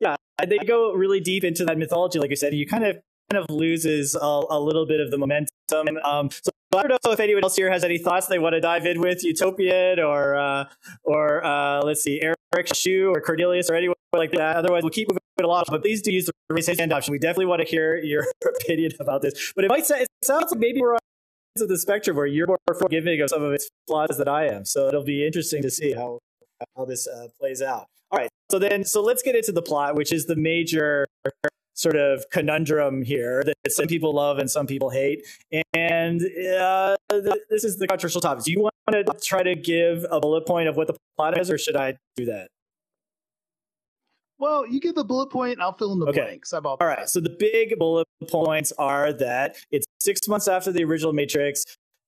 Yeah, 0.00 0.10
yeah 0.10 0.16
they 0.46 0.58
go 0.58 0.92
really 0.92 1.20
deep 1.20 1.44
into 1.44 1.64
that 1.64 1.78
mythology, 1.78 2.18
like 2.18 2.30
I 2.30 2.34
said. 2.34 2.54
You 2.54 2.66
kind 2.66 2.84
of 2.84 2.96
kind 3.30 3.42
of 3.42 3.54
loses 3.54 4.14
a, 4.14 4.42
a 4.50 4.60
little 4.60 4.86
bit 4.86 5.00
of 5.00 5.10
the 5.10 5.18
momentum. 5.18 5.48
Um, 6.04 6.30
so 6.30 6.50
I 6.74 6.86
don't 6.86 7.00
know 7.04 7.12
if 7.12 7.20
anyone 7.20 7.44
else 7.44 7.56
here 7.56 7.70
has 7.70 7.84
any 7.84 7.98
thoughts 7.98 8.26
they 8.26 8.38
want 8.38 8.54
to 8.54 8.60
dive 8.60 8.84
in 8.84 9.00
with 9.00 9.24
Utopian 9.24 10.00
or 10.00 10.36
uh, 10.36 10.64
or 11.04 11.44
uh, 11.44 11.82
let's 11.82 12.02
see, 12.02 12.20
Eric 12.20 12.74
Shu 12.74 13.12
or 13.14 13.20
Cornelius 13.20 13.70
or 13.70 13.74
anyone 13.74 13.96
like 14.12 14.32
that. 14.32 14.56
Otherwise, 14.56 14.82
we'll 14.82 14.90
keep 14.90 15.08
moving 15.08 15.20
along. 15.42 15.64
But 15.68 15.82
please 15.82 16.02
do 16.02 16.12
use 16.12 16.26
the 16.26 16.32
raise 16.48 16.66
hand 16.66 16.92
option. 16.92 17.12
We 17.12 17.18
definitely 17.18 17.46
want 17.46 17.62
to 17.62 17.68
hear 17.68 17.96
your 17.96 18.26
opinion 18.60 18.92
about 19.00 19.22
this. 19.22 19.52
But 19.54 19.64
it 19.64 19.68
might 19.68 19.88
it 19.90 20.08
sounds 20.22 20.50
like 20.50 20.60
maybe 20.60 20.80
we're 20.80 20.94
on 20.94 21.00
of 21.60 21.68
the 21.68 21.78
spectrum 21.78 22.16
where 22.16 22.26
you're 22.26 22.48
more 22.48 22.58
forgiving 22.76 23.20
of 23.20 23.30
some 23.30 23.42
of 23.42 23.52
its 23.52 23.68
flaws 23.86 24.16
than 24.18 24.26
I 24.26 24.48
am. 24.48 24.64
So 24.64 24.88
it'll 24.88 25.04
be 25.04 25.24
interesting 25.24 25.62
to 25.62 25.70
see 25.70 25.92
how 25.92 26.18
how 26.76 26.84
this 26.84 27.06
uh, 27.06 27.28
plays 27.38 27.62
out. 27.62 27.86
So 28.50 28.58
then, 28.58 28.84
so 28.84 29.02
let's 29.02 29.22
get 29.22 29.34
into 29.34 29.52
the 29.52 29.62
plot, 29.62 29.94
which 29.94 30.12
is 30.12 30.26
the 30.26 30.36
major 30.36 31.06
sort 31.74 31.96
of 31.96 32.24
conundrum 32.30 33.02
here 33.02 33.42
that 33.42 33.56
some 33.72 33.86
people 33.86 34.14
love 34.14 34.38
and 34.38 34.50
some 34.50 34.66
people 34.66 34.90
hate. 34.90 35.26
And 35.72 36.22
uh, 36.22 36.96
this 37.50 37.64
is 37.64 37.78
the 37.78 37.86
controversial 37.88 38.20
topic. 38.20 38.44
Do 38.44 38.52
you 38.52 38.60
want 38.60 38.74
to 38.90 39.04
try 39.22 39.42
to 39.42 39.54
give 39.54 40.06
a 40.10 40.20
bullet 40.20 40.46
point 40.46 40.68
of 40.68 40.76
what 40.76 40.86
the 40.86 40.94
plot 41.16 41.38
is, 41.38 41.50
or 41.50 41.58
should 41.58 41.76
I 41.76 41.94
do 42.16 42.26
that? 42.26 42.48
Well, 44.38 44.66
you 44.66 44.80
give 44.80 44.94
the 44.94 45.04
bullet 45.04 45.30
point, 45.30 45.60
I'll 45.60 45.72
fill 45.72 45.92
in 45.92 46.00
the 46.00 46.06
okay. 46.06 46.20
blanks. 46.20 46.52
All 46.52 46.76
right. 46.80 47.08
So 47.08 47.20
the 47.20 47.34
big 47.38 47.78
bullet 47.78 48.06
points 48.28 48.72
are 48.78 49.12
that 49.14 49.56
it's 49.70 49.86
six 50.00 50.28
months 50.28 50.48
after 50.48 50.70
the 50.70 50.84
original 50.84 51.12
Matrix. 51.12 51.64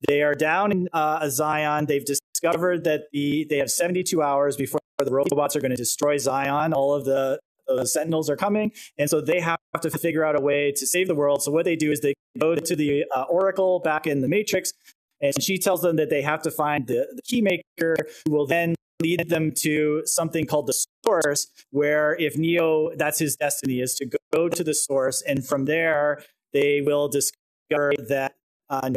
They 0.06 0.22
are 0.22 0.34
down 0.34 0.72
in 0.72 0.88
uh, 0.92 1.28
Zion. 1.30 1.86
They've 1.86 2.04
discovered 2.46 2.84
that 2.84 3.04
the 3.12 3.46
they 3.48 3.58
have 3.58 3.70
72 3.70 4.22
hours 4.22 4.56
before 4.56 4.80
the 4.98 5.10
robots 5.10 5.56
are 5.56 5.60
going 5.60 5.70
to 5.70 5.76
destroy 5.76 6.16
Zion. 6.16 6.72
All 6.72 6.94
of 6.94 7.04
the, 7.04 7.38
the 7.66 7.86
Sentinels 7.86 8.30
are 8.30 8.36
coming, 8.36 8.72
and 8.98 9.10
so 9.10 9.20
they 9.20 9.40
have 9.40 9.58
to 9.80 9.90
figure 9.90 10.24
out 10.24 10.36
a 10.36 10.40
way 10.40 10.72
to 10.72 10.86
save 10.86 11.08
the 11.08 11.14
world. 11.14 11.42
So 11.42 11.50
what 11.50 11.64
they 11.64 11.76
do 11.76 11.90
is 11.90 12.00
they 12.00 12.14
go 12.38 12.54
to 12.54 12.76
the 12.76 13.04
uh, 13.14 13.22
Oracle 13.22 13.80
back 13.80 14.06
in 14.06 14.20
the 14.20 14.28
Matrix, 14.28 14.72
and 15.20 15.34
she 15.42 15.58
tells 15.58 15.82
them 15.82 15.96
that 15.96 16.10
they 16.10 16.22
have 16.22 16.42
to 16.42 16.50
find 16.50 16.86
the, 16.86 17.06
the 17.14 17.22
keymaker, 17.22 17.96
who 18.24 18.32
will 18.32 18.46
then 18.46 18.74
lead 19.02 19.28
them 19.28 19.52
to 19.52 20.02
something 20.06 20.46
called 20.46 20.66
the 20.66 20.86
source, 21.04 21.48
where 21.70 22.14
if 22.18 22.38
Neo, 22.38 22.94
that's 22.96 23.18
his 23.18 23.36
destiny, 23.36 23.80
is 23.80 23.94
to 23.96 24.08
go 24.32 24.48
to 24.48 24.64
the 24.64 24.74
source, 24.74 25.22
and 25.22 25.46
from 25.46 25.66
there 25.66 26.22
they 26.52 26.80
will 26.80 27.08
discover 27.08 27.92
that 28.08 28.34
uh, 28.70 28.90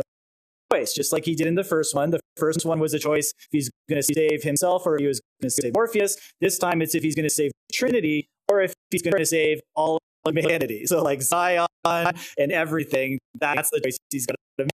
choice, 0.71 0.93
just 0.93 1.11
like 1.11 1.25
he 1.25 1.35
did 1.35 1.47
in 1.47 1.55
the 1.55 1.63
first 1.63 1.95
one. 1.95 2.11
The 2.11 2.19
first 2.37 2.65
one 2.65 2.79
was 2.79 2.93
a 2.93 2.99
choice 2.99 3.33
if 3.37 3.47
he's 3.51 3.71
going 3.89 4.01
to 4.01 4.13
save 4.13 4.43
himself 4.43 4.85
or 4.85 4.97
he 4.97 5.07
was 5.07 5.21
going 5.41 5.49
to 5.49 5.61
save 5.61 5.73
Morpheus. 5.73 6.17
This 6.41 6.57
time 6.57 6.81
it's 6.81 6.95
if 6.95 7.03
he's 7.03 7.15
going 7.15 7.27
to 7.27 7.29
save 7.29 7.51
Trinity 7.71 8.27
or 8.49 8.61
if 8.61 8.73
he's 8.91 9.01
going 9.01 9.17
to 9.17 9.25
save 9.25 9.59
all 9.75 9.99
of 10.25 10.35
humanity. 10.35 10.85
So 10.85 11.01
like 11.01 11.21
Zion 11.21 11.67
and 11.85 12.51
everything, 12.51 13.19
that's 13.35 13.69
the 13.69 13.81
choice 13.81 13.97
he's 14.09 14.25
going 14.25 14.35
to 14.57 14.63
make. 14.65 14.71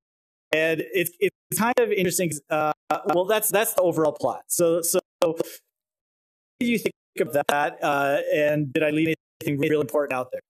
And 0.51 0.83
it's 0.93 1.11
it's 1.19 1.59
kind 1.59 1.77
of 1.79 1.91
interesting. 1.91 2.31
Uh, 2.49 2.71
well, 3.13 3.25
that's 3.25 3.49
that's 3.49 3.73
the 3.73 3.81
overall 3.81 4.13
plot. 4.13 4.43
So 4.47 4.81
so, 4.81 4.99
do 5.21 5.33
you 6.65 6.77
think 6.77 6.93
of 7.19 7.33
that? 7.33 7.77
Uh, 7.81 8.19
and 8.33 8.71
did 8.71 8.83
I 8.83 8.91
leave 8.91 9.15
anything 9.41 9.59
really 9.59 9.81
important 9.81 10.13
out 10.17 10.29
there? 10.31 10.41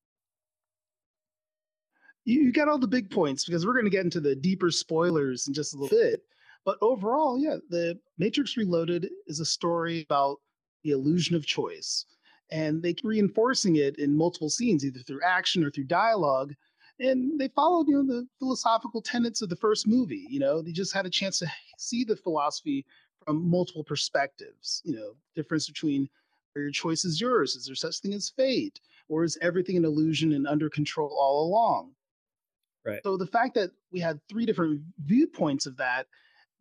You, 2.25 2.51
got 2.51 2.67
all 2.67 2.79
the 2.79 2.87
big 2.87 3.09
points 3.09 3.45
because 3.45 3.65
we're 3.65 3.73
going 3.73 3.85
to 3.85 3.91
get 3.91 4.03
into 4.03 4.19
the 4.19 4.35
deeper 4.35 4.71
spoilers 4.71 5.47
in 5.47 5.53
just 5.53 5.73
a 5.73 5.77
little 5.77 5.95
bit. 5.95 6.23
But 6.65 6.77
overall, 6.81 7.37
yeah, 7.39 7.57
the 7.69 7.99
Matrix 8.17 8.57
Reloaded 8.57 9.07
is 9.27 9.39
a 9.39 9.45
story 9.45 10.05
about 10.09 10.39
the 10.83 10.91
illusion 10.91 11.35
of 11.35 11.45
choice. 11.45 12.05
And 12.51 12.81
they 12.81 12.93
keep 12.93 13.05
reinforcing 13.05 13.75
it 13.77 13.97
in 13.97 14.15
multiple 14.15 14.49
scenes, 14.49 14.83
either 14.85 14.99
through 14.99 15.21
action 15.23 15.63
or 15.63 15.69
through 15.69 15.85
dialogue. 15.85 16.53
And 16.99 17.39
they 17.39 17.49
followed, 17.49 17.87
you 17.87 17.95
know, 17.95 18.07
the 18.07 18.27
philosophical 18.39 19.01
tenets 19.01 19.41
of 19.41 19.49
the 19.49 19.55
first 19.55 19.87
movie. 19.87 20.25
You 20.29 20.39
know, 20.39 20.61
they 20.61 20.71
just 20.71 20.93
had 20.93 21.05
a 21.05 21.09
chance 21.09 21.39
to 21.39 21.47
see 21.77 22.03
the 22.03 22.15
philosophy 22.15 22.85
from 23.23 23.49
multiple 23.49 23.83
perspectives. 23.83 24.81
You 24.85 24.95
know, 24.95 25.15
difference 25.35 25.67
between 25.67 26.09
are 26.55 26.61
your 26.61 26.71
choices 26.71 27.19
yours? 27.19 27.55
Is 27.55 27.65
there 27.65 27.75
such 27.75 27.99
thing 27.99 28.13
as 28.13 28.29
fate? 28.29 28.79
Or 29.09 29.23
is 29.23 29.37
everything 29.41 29.77
an 29.77 29.85
illusion 29.85 30.33
and 30.33 30.47
under 30.47 30.69
control 30.69 31.15
all 31.19 31.47
along? 31.47 31.91
Right. 32.85 32.99
So 33.03 33.17
the 33.17 33.27
fact 33.27 33.55
that 33.55 33.71
we 33.91 33.99
had 33.99 34.19
three 34.29 34.45
different 34.45 34.81
viewpoints 35.05 35.65
of 35.65 35.75
that, 35.77 36.07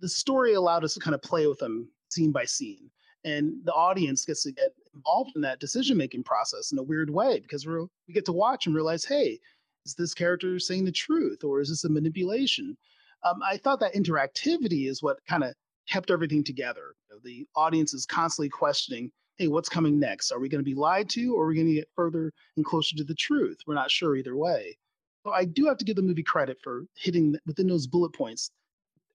the 0.00 0.08
story 0.08 0.54
allowed 0.54 0.84
us 0.84 0.94
to 0.94 1.00
kind 1.00 1.14
of 1.14 1.22
play 1.22 1.46
with 1.46 1.58
them 1.58 1.88
scene 2.08 2.32
by 2.32 2.44
scene. 2.44 2.90
And 3.24 3.54
the 3.64 3.72
audience 3.72 4.24
gets 4.24 4.42
to 4.42 4.52
get 4.52 4.74
involved 4.94 5.32
in 5.34 5.42
that 5.42 5.60
decision 5.60 5.96
making 5.96 6.24
process 6.24 6.72
in 6.72 6.78
a 6.78 6.82
weird 6.82 7.10
way 7.10 7.40
because 7.40 7.66
we're, 7.66 7.86
we 8.06 8.14
get 8.14 8.24
to 8.26 8.32
watch 8.32 8.66
and 8.66 8.74
realize, 8.74 9.04
hey, 9.04 9.38
is 9.86 9.94
this 9.94 10.14
character 10.14 10.58
saying 10.58 10.84
the 10.84 10.92
truth 10.92 11.44
or 11.44 11.60
is 11.60 11.68
this 11.68 11.84
a 11.84 11.88
manipulation? 11.88 12.76
Um, 13.22 13.40
I 13.42 13.56
thought 13.56 13.80
that 13.80 13.94
interactivity 13.94 14.88
is 14.88 15.02
what 15.02 15.18
kind 15.26 15.44
of 15.44 15.54
kept 15.88 16.10
everything 16.10 16.44
together. 16.44 16.94
You 17.08 17.16
know, 17.16 17.20
the 17.24 17.46
audience 17.56 17.94
is 17.94 18.06
constantly 18.06 18.50
questioning, 18.50 19.10
hey, 19.36 19.48
what's 19.48 19.68
coming 19.68 19.98
next? 19.98 20.30
Are 20.30 20.38
we 20.38 20.48
going 20.48 20.62
to 20.62 20.70
be 20.70 20.74
lied 20.74 21.08
to 21.10 21.34
or 21.34 21.44
are 21.44 21.48
we 21.48 21.54
going 21.54 21.66
to 21.66 21.74
get 21.74 21.88
further 21.94 22.32
and 22.56 22.64
closer 22.64 22.96
to 22.96 23.04
the 23.04 23.14
truth? 23.14 23.58
We're 23.66 23.74
not 23.74 23.90
sure 23.90 24.16
either 24.16 24.36
way. 24.36 24.76
So 25.24 25.32
I 25.32 25.44
do 25.44 25.66
have 25.66 25.78
to 25.78 25.84
give 25.84 25.96
the 25.96 26.02
movie 26.02 26.22
credit 26.22 26.58
for 26.62 26.84
hitting 26.96 27.36
within 27.46 27.66
those 27.66 27.86
bullet 27.86 28.12
points. 28.12 28.50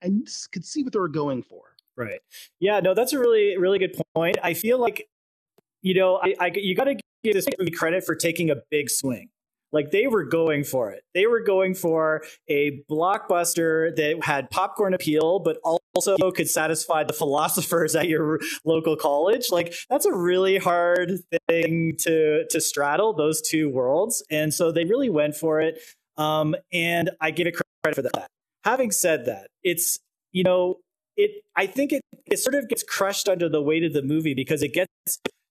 I 0.03 0.09
could 0.51 0.65
see 0.65 0.83
what 0.83 0.93
they 0.93 0.99
were 0.99 1.07
going 1.07 1.43
for. 1.43 1.75
Right. 1.95 2.19
Yeah. 2.59 2.79
No, 2.79 2.93
that's 2.93 3.13
a 3.13 3.19
really, 3.19 3.57
really 3.57 3.79
good 3.79 3.95
point. 4.15 4.37
I 4.41 4.53
feel 4.53 4.79
like, 4.79 5.07
you 5.81 5.93
know, 5.93 6.19
I, 6.21 6.35
I 6.39 6.51
you 6.55 6.75
got 6.75 6.85
to 6.85 6.95
give 7.23 7.33
this 7.33 7.47
movie 7.59 7.71
credit 7.71 8.05
for 8.05 8.15
taking 8.15 8.49
a 8.49 8.55
big 8.71 8.89
swing. 8.89 9.29
Like 9.71 9.91
they 9.91 10.07
were 10.07 10.23
going 10.23 10.63
for 10.63 10.91
it. 10.91 11.03
They 11.13 11.27
were 11.27 11.41
going 11.41 11.75
for 11.75 12.23
a 12.49 12.81
blockbuster 12.89 13.95
that 13.95 14.23
had 14.23 14.49
popcorn 14.49 14.93
appeal, 14.93 15.39
but 15.39 15.57
also 15.63 16.31
could 16.31 16.49
satisfy 16.49 17.03
the 17.03 17.13
philosophers 17.13 17.95
at 17.95 18.07
your 18.07 18.39
local 18.65 18.95
college. 18.95 19.51
Like 19.51 19.75
that's 19.89 20.05
a 20.05 20.13
really 20.13 20.57
hard 20.57 21.11
thing 21.47 21.95
to 21.99 22.45
to 22.49 22.61
straddle 22.61 23.13
those 23.13 23.41
two 23.41 23.69
worlds. 23.69 24.23
And 24.31 24.53
so 24.53 24.71
they 24.71 24.85
really 24.85 25.09
went 25.09 25.35
for 25.35 25.61
it. 25.61 25.79
Um, 26.19 26.53
and 26.73 27.11
I 27.21 27.31
give 27.31 27.47
it 27.47 27.55
credit 27.83 27.95
for 27.95 28.01
that. 28.01 28.27
Having 28.65 28.91
said 28.91 29.25
that, 29.25 29.47
it's 29.63 29.99
you 30.33 30.43
know 30.43 30.75
it. 31.15 31.43
I 31.55 31.65
think 31.65 31.93
it 31.93 32.01
it 32.25 32.37
sort 32.37 32.55
of 32.55 32.67
gets 32.67 32.83
crushed 32.83 33.29
under 33.29 33.47
the 33.47 33.61
weight 33.61 33.83
of 33.83 33.93
the 33.93 34.01
movie 34.01 34.33
because 34.33 34.61
it 34.61 34.73
gets 34.73 34.89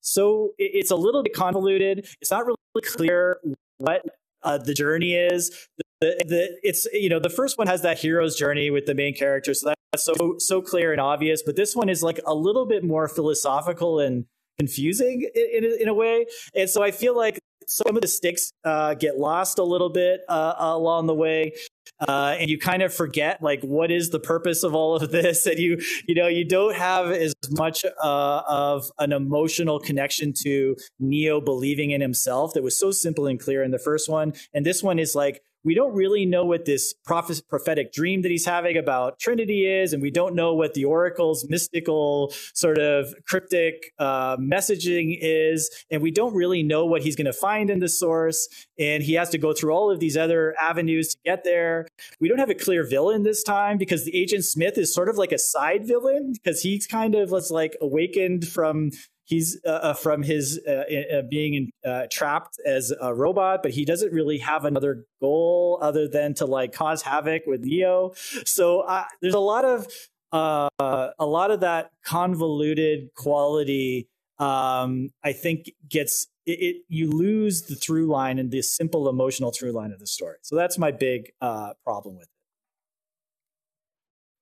so 0.00 0.52
it's 0.58 0.90
a 0.90 0.96
little 0.96 1.22
bit 1.22 1.34
convoluted. 1.34 2.06
It's 2.20 2.30
not 2.30 2.44
really 2.44 2.58
clear 2.84 3.38
what 3.78 4.02
uh, 4.42 4.58
the 4.58 4.74
journey 4.74 5.14
is. 5.14 5.68
The, 6.00 6.16
the, 6.26 6.58
it's 6.62 6.86
you 6.92 7.08
know 7.08 7.18
the 7.18 7.30
first 7.30 7.56
one 7.56 7.66
has 7.66 7.82
that 7.82 7.98
hero's 7.98 8.36
journey 8.36 8.70
with 8.70 8.84
the 8.84 8.94
main 8.94 9.14
character, 9.14 9.54
so 9.54 9.72
that's 9.92 10.04
so 10.04 10.36
so 10.38 10.60
clear 10.60 10.92
and 10.92 11.00
obvious. 11.00 11.42
But 11.42 11.56
this 11.56 11.74
one 11.74 11.88
is 11.88 12.02
like 12.02 12.20
a 12.26 12.34
little 12.34 12.66
bit 12.66 12.84
more 12.84 13.08
philosophical 13.08 13.98
and 14.00 14.26
confusing 14.58 15.28
in, 15.34 15.64
in, 15.64 15.76
in 15.82 15.88
a 15.88 15.94
way. 15.94 16.26
And 16.54 16.68
so 16.68 16.82
I 16.82 16.90
feel 16.90 17.16
like 17.16 17.40
some 17.68 17.96
of 17.96 18.02
the 18.02 18.08
sticks 18.08 18.52
uh, 18.64 18.94
get 18.94 19.18
lost 19.18 19.58
a 19.58 19.62
little 19.62 19.90
bit 19.90 20.22
uh, 20.28 20.54
along 20.58 21.06
the 21.06 21.14
way. 21.14 21.52
Uh, 22.00 22.36
and 22.38 22.48
you 22.48 22.58
kind 22.58 22.82
of 22.82 22.94
forget 22.94 23.42
like 23.42 23.60
what 23.62 23.90
is 23.90 24.10
the 24.10 24.20
purpose 24.20 24.62
of 24.62 24.74
all 24.74 24.94
of 24.94 25.10
this 25.10 25.46
and 25.46 25.58
you 25.58 25.78
you 26.06 26.14
know 26.14 26.28
you 26.28 26.44
don't 26.44 26.76
have 26.76 27.10
as 27.10 27.34
much 27.50 27.84
uh, 27.84 28.42
of 28.46 28.90
an 28.98 29.10
emotional 29.10 29.80
connection 29.80 30.32
to 30.32 30.76
neo 31.00 31.40
believing 31.40 31.90
in 31.90 32.00
himself 32.00 32.52
that 32.54 32.62
was 32.62 32.78
so 32.78 32.92
simple 32.92 33.26
and 33.26 33.40
clear 33.40 33.64
in 33.64 33.72
the 33.72 33.78
first 33.80 34.08
one 34.08 34.32
and 34.54 34.64
this 34.64 34.80
one 34.80 34.98
is 35.00 35.16
like 35.16 35.42
we 35.64 35.74
don't 35.74 35.94
really 35.94 36.24
know 36.24 36.44
what 36.44 36.64
this 36.64 36.94
prophetic 37.04 37.92
dream 37.92 38.22
that 38.22 38.30
he's 38.30 38.46
having 38.46 38.76
about 38.76 39.18
Trinity 39.18 39.66
is, 39.66 39.92
and 39.92 40.02
we 40.02 40.10
don't 40.10 40.34
know 40.34 40.54
what 40.54 40.74
the 40.74 40.84
Oracle's 40.84 41.46
mystical 41.48 42.32
sort 42.54 42.78
of 42.78 43.14
cryptic 43.26 43.92
uh, 43.98 44.36
messaging 44.36 45.18
is, 45.20 45.70
and 45.90 46.02
we 46.02 46.10
don't 46.10 46.34
really 46.34 46.62
know 46.62 46.86
what 46.86 47.02
he's 47.02 47.16
going 47.16 47.26
to 47.26 47.32
find 47.32 47.70
in 47.70 47.80
the 47.80 47.88
source. 47.88 48.48
And 48.78 49.02
he 49.02 49.14
has 49.14 49.30
to 49.30 49.38
go 49.38 49.52
through 49.52 49.72
all 49.72 49.90
of 49.90 50.00
these 50.00 50.16
other 50.16 50.54
avenues 50.60 51.08
to 51.10 51.18
get 51.24 51.44
there. 51.44 51.86
We 52.20 52.28
don't 52.28 52.38
have 52.38 52.50
a 52.50 52.54
clear 52.54 52.86
villain 52.86 53.22
this 53.22 53.42
time 53.42 53.78
because 53.78 54.04
the 54.04 54.16
Agent 54.16 54.44
Smith 54.44 54.78
is 54.78 54.94
sort 54.94 55.08
of 55.08 55.18
like 55.18 55.32
a 55.32 55.38
side 55.38 55.86
villain 55.86 56.32
because 56.32 56.62
he's 56.62 56.86
kind 56.86 57.14
of 57.14 57.30
was 57.30 57.50
like 57.50 57.76
awakened 57.80 58.46
from 58.46 58.90
he's 59.28 59.60
uh, 59.64 59.68
uh, 59.68 59.94
from 59.94 60.22
his 60.22 60.60
uh, 60.66 60.84
uh 61.16 61.22
being 61.30 61.70
uh, 61.84 62.06
trapped 62.10 62.58
as 62.66 62.92
a 63.00 63.14
robot, 63.14 63.62
but 63.62 63.70
he 63.70 63.84
doesn't 63.84 64.12
really 64.12 64.38
have 64.38 64.64
another 64.64 65.04
goal 65.20 65.78
other 65.80 66.08
than 66.08 66.34
to 66.34 66.46
like 66.46 66.72
cause 66.72 67.02
havoc 67.02 67.42
with 67.46 67.60
Neo. 67.60 68.12
So 68.44 68.80
uh, 68.80 69.04
there's 69.20 69.34
a 69.34 69.38
lot 69.38 69.64
of 69.64 69.86
a 70.32 71.10
lot 71.20 71.50
of 71.50 71.60
that 71.60 71.90
convoluted 72.04 73.10
quality. 73.14 74.08
Um, 74.38 75.10
I 75.24 75.32
think 75.32 75.72
gets 75.88 76.28
it, 76.46 76.60
it, 76.60 76.76
You 76.88 77.10
lose 77.10 77.62
the 77.62 77.74
through 77.74 78.06
line 78.06 78.38
and 78.38 78.50
the 78.50 78.62
simple 78.62 79.08
emotional 79.08 79.52
through 79.52 79.72
line 79.72 79.92
of 79.92 79.98
the 79.98 80.06
story. 80.06 80.36
So 80.42 80.56
that's 80.56 80.78
my 80.78 80.90
big 80.90 81.32
problem 81.40 82.16
with 82.16 82.24
it. 82.24 82.28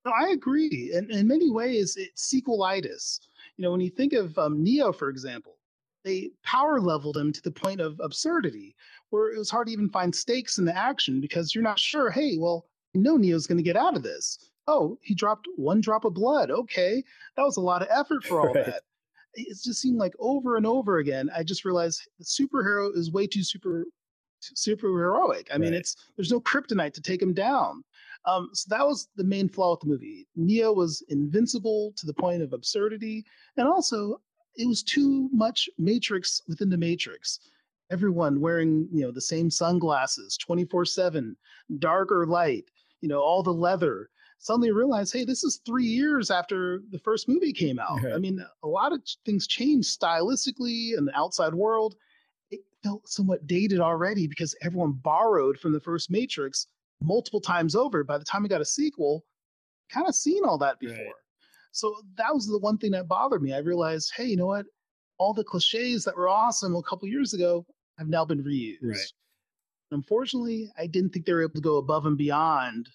No, 0.05 0.12
I 0.12 0.28
agree. 0.28 0.93
In, 0.95 1.11
in 1.11 1.26
many 1.26 1.50
ways, 1.50 1.97
it's 1.97 2.33
sequelitis 2.33 3.19
you 3.56 3.62
know, 3.62 3.70
when 3.70 3.80
you 3.80 3.90
think 3.90 4.12
of 4.12 4.36
um, 4.38 4.62
Neo, 4.62 4.92
for 4.92 5.08
example, 5.08 5.56
they 6.04 6.30
power 6.44 6.80
leveled 6.80 7.16
him 7.16 7.32
to 7.32 7.42
the 7.42 7.50
point 7.50 7.80
of 7.80 8.00
absurdity, 8.00 8.76
where 9.10 9.32
it 9.32 9.38
was 9.38 9.50
hard 9.50 9.66
to 9.66 9.72
even 9.72 9.88
find 9.88 10.14
stakes 10.14 10.58
in 10.58 10.64
the 10.64 10.76
action 10.76 11.20
because 11.20 11.54
you're 11.54 11.64
not 11.64 11.78
sure. 11.78 12.10
Hey, 12.10 12.36
well, 12.38 12.66
no, 12.94 13.16
Neo's 13.16 13.46
going 13.46 13.58
to 13.58 13.64
get 13.64 13.76
out 13.76 13.96
of 13.96 14.02
this. 14.02 14.38
Oh, 14.68 14.98
he 15.02 15.14
dropped 15.14 15.48
one 15.56 15.80
drop 15.80 16.04
of 16.04 16.14
blood. 16.14 16.50
Okay, 16.50 17.02
that 17.36 17.42
was 17.42 17.56
a 17.56 17.60
lot 17.62 17.82
of 17.82 17.88
effort 17.90 18.25
for 18.25 18.40
all 18.40 18.54
right. 18.54 18.66
that. 18.66 18.82
It 19.34 19.58
just 19.62 19.82
seemed 19.82 19.98
like 19.98 20.14
over 20.18 20.56
and 20.56 20.66
over 20.66 20.98
again. 20.98 21.28
I 21.36 21.42
just 21.42 21.64
realized 21.64 22.08
the 22.18 22.25
superhero 22.25 22.96
is 22.96 23.12
way 23.12 23.26
too 23.26 23.42
super 23.42 23.84
super 24.40 24.86
heroic. 24.86 25.48
I 25.50 25.54
right. 25.54 25.60
mean, 25.60 25.75
it's 25.75 25.96
there's 26.16 26.30
no 26.30 26.40
kryptonite 26.40 26.94
to 26.94 27.02
take 27.02 27.20
him 27.20 27.34
down. 27.34 27.84
Um, 28.26 28.50
so 28.52 28.66
that 28.71 28.87
was 28.87 29.09
the 29.16 29.25
main 29.25 29.49
flaw 29.49 29.73
with 29.73 29.80
the 29.80 29.87
movie. 29.87 30.26
Neo 30.35 30.73
was 30.73 31.02
invincible 31.09 31.92
to 31.97 32.06
the 32.06 32.14
point 32.14 32.42
of 32.42 32.52
absurdity, 32.52 33.25
and 33.56 33.68
also 33.68 34.21
it 34.56 34.66
was 34.66 34.83
too 34.83 35.28
much 35.33 35.68
Matrix 35.78 36.42
within 36.49 36.68
the 36.68 36.76
Matrix. 36.76 37.38
Everyone 37.90 38.40
wearing 38.40 38.88
you 38.92 39.02
know 39.02 39.12
the 39.12 39.21
same 39.21 39.49
sunglasses, 39.49 40.37
twenty 40.37 40.64
four 40.64 40.85
seven, 40.85 41.37
darker 41.78 42.26
light, 42.26 42.64
you 43.00 43.09
know 43.09 43.21
all 43.21 43.42
the 43.42 43.52
leather. 43.52 44.11
Suddenly 44.38 44.71
realize, 44.71 45.11
hey, 45.11 45.25
this 45.25 45.45
is 45.45 45.62
three 45.64 45.87
years 45.87 46.30
after 46.30 46.83
the 46.90 46.99
first 46.99 47.26
movie 47.26 47.54
came 47.54 47.78
out. 47.78 48.04
I 48.12 48.18
mean, 48.18 48.45
a 48.62 48.68
lot 48.68 48.92
of 48.92 49.00
things 49.25 49.47
changed 49.47 49.99
stylistically 49.99 50.97
in 50.97 51.06
the 51.06 51.16
outside 51.16 51.54
world. 51.54 51.95
It 52.50 52.61
felt 52.83 53.09
somewhat 53.09 53.47
dated 53.47 53.80
already 53.80 54.26
because 54.26 54.54
everyone 54.61 54.92
borrowed 54.92 55.59
from 55.59 55.73
the 55.73 55.80
first 55.80 56.11
Matrix 56.11 56.66
multiple 57.03 57.41
times 57.41 57.75
over. 57.75 58.05
By 58.05 58.19
the 58.19 58.25
time 58.25 58.43
we 58.43 58.49
got 58.49 58.61
a 58.61 58.67
sequel, 58.67 59.25
kind 59.91 60.09
of 60.09 60.15
seen 60.15 60.45
all 60.45 60.59
that 60.59 60.79
before. 60.79 60.97
Right. 60.97 61.12
So 61.73 61.95
that 62.17 62.35
was 62.35 62.47
the 62.47 62.59
one 62.59 62.79
thing 62.79 62.93
that 62.93 63.09
bothered 63.09 63.43
me. 63.43 63.53
I 63.53 63.59
realized, 63.59 64.12
hey, 64.17 64.25
you 64.25 64.37
know 64.37 64.47
what? 64.47 64.67
All 65.19 65.35
the 65.35 65.45
cliches 65.45 66.05
that 66.05 66.17
were 66.17 66.29
awesome 66.29 66.75
a 66.75 66.83
couple 66.83 67.09
years 67.09 67.35
ago 67.35 67.67
have 67.99 68.09
now 68.09 68.25
been 68.25 68.43
reused. 68.43 68.79
Right. 68.83 69.12
Unfortunately, 69.91 70.71
I 70.79 70.87
didn't 70.87 71.11
think 71.11 71.26
they 71.26 71.33
were 71.33 71.43
able 71.43 71.55
to 71.55 71.61
go 71.61 71.76
above 71.76 72.07
and 72.07 72.17
beyond 72.17 72.88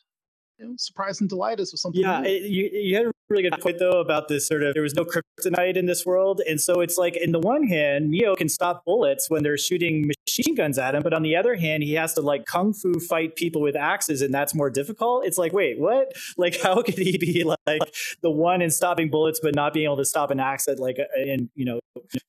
you 0.57 0.67
know, 0.67 0.73
surprise 0.77 1.21
and 1.21 1.29
delight 1.29 1.59
us 1.59 1.71
with 1.71 1.79
something. 1.79 2.01
Yeah, 2.01 2.21
it, 2.23 2.43
you, 2.43 2.69
you 2.71 2.95
had 2.95 3.05
a 3.07 3.11
really 3.31 3.49
good 3.49 3.59
point 3.59 3.79
though 3.79 3.99
about 3.99 4.27
this 4.27 4.47
sort 4.47 4.63
of 4.63 4.73
there 4.73 4.83
was 4.83 4.93
no 4.93 5.05
kryptonite 5.05 5.77
in 5.77 5.85
this 5.85 6.05
world, 6.05 6.41
and 6.47 6.59
so 6.59 6.81
it's 6.81 6.97
like 6.97 7.15
in 7.15 7.31
the 7.31 7.39
one 7.39 7.63
hand, 7.63 8.09
Neo 8.09 8.35
can 8.35 8.49
stop 8.49 8.85
bullets 8.85 9.29
when 9.29 9.43
they're 9.43 9.57
shooting 9.57 10.09
machine 10.27 10.55
guns 10.55 10.77
at 10.77 10.95
him, 10.95 11.03
but 11.03 11.13
on 11.13 11.23
the 11.23 11.35
other 11.35 11.55
hand, 11.55 11.83
he 11.83 11.93
has 11.93 12.13
to 12.13 12.21
like 12.21 12.45
kung 12.45 12.73
fu 12.73 12.99
fight 12.99 13.35
people 13.35 13.61
with 13.61 13.75
axes, 13.75 14.21
and 14.21 14.33
that's 14.33 14.53
more 14.53 14.69
difficult. 14.69 15.25
It's 15.25 15.37
like, 15.37 15.53
wait, 15.53 15.79
what? 15.79 16.13
Like, 16.37 16.59
how 16.59 16.81
could 16.81 16.97
he 16.97 17.17
be 17.17 17.43
like 17.43 17.93
the 18.21 18.31
one 18.31 18.61
in 18.61 18.71
stopping 18.71 19.09
bullets, 19.09 19.39
but 19.41 19.53
not 19.53 19.73
being 19.73 19.85
able 19.85 19.97
to 19.97 20.05
stop 20.05 20.31
an 20.31 20.39
axe 20.39 20.67
at 20.67 20.79
like 20.79 20.97
and 21.15 21.49
you 21.55 21.65
know 21.65 21.79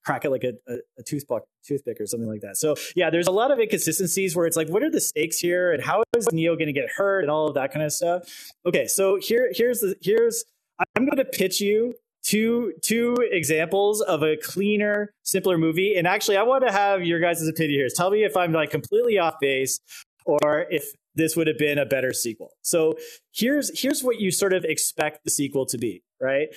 crack 0.04 0.24
it 0.24 0.30
like 0.30 0.44
a, 0.44 0.52
a, 0.68 0.76
a 0.98 1.02
toothpick 1.02 1.44
toothpick 1.66 2.00
or 2.00 2.06
something 2.06 2.28
like 2.28 2.40
that. 2.40 2.56
So 2.56 2.74
yeah, 2.94 3.10
there's 3.10 3.28
a 3.28 3.32
lot 3.32 3.50
of 3.50 3.58
inconsistencies 3.58 4.36
where 4.36 4.46
it's 4.46 4.56
like, 4.56 4.68
what 4.68 4.82
are 4.82 4.90
the 4.90 5.00
stakes 5.00 5.38
here, 5.38 5.72
and 5.72 5.82
how 5.82 6.02
is 6.16 6.30
Neo 6.32 6.56
going 6.56 6.66
to 6.66 6.72
get 6.72 6.90
hurt, 6.96 7.20
and 7.22 7.30
all 7.30 7.48
of 7.48 7.54
that 7.54 7.72
kind 7.72 7.84
of 7.84 7.92
stuff. 7.92 8.28
Okay, 8.66 8.86
so 8.86 9.18
here 9.20 9.50
here's 9.54 9.80
the 9.80 9.94
here's 10.02 10.44
I'm 10.78 11.04
going 11.04 11.18
to 11.18 11.24
pitch 11.24 11.60
you 11.60 11.94
two 12.22 12.72
two 12.82 13.16
examples 13.30 14.00
of 14.00 14.22
a 14.22 14.36
cleaner, 14.36 15.12
simpler 15.22 15.58
movie. 15.58 15.94
And 15.96 16.06
actually, 16.06 16.36
I 16.36 16.42
want 16.42 16.66
to 16.66 16.72
have 16.72 17.04
your 17.04 17.20
guys' 17.20 17.46
opinion 17.46 17.80
here. 17.80 17.88
Tell 17.94 18.10
me 18.10 18.24
if 18.24 18.36
I'm 18.36 18.52
like 18.52 18.70
completely 18.70 19.18
off 19.18 19.34
base 19.40 19.80
or 20.24 20.66
if 20.70 20.92
this 21.14 21.36
would 21.36 21.46
have 21.46 21.58
been 21.58 21.78
a 21.78 21.86
better 21.86 22.12
sequel. 22.12 22.52
So 22.62 22.94
here's 23.34 23.80
here's 23.80 24.02
what 24.02 24.20
you 24.20 24.30
sort 24.30 24.52
of 24.52 24.64
expect 24.64 25.24
the 25.24 25.30
sequel 25.30 25.66
to 25.66 25.78
be, 25.78 26.02
right? 26.20 26.48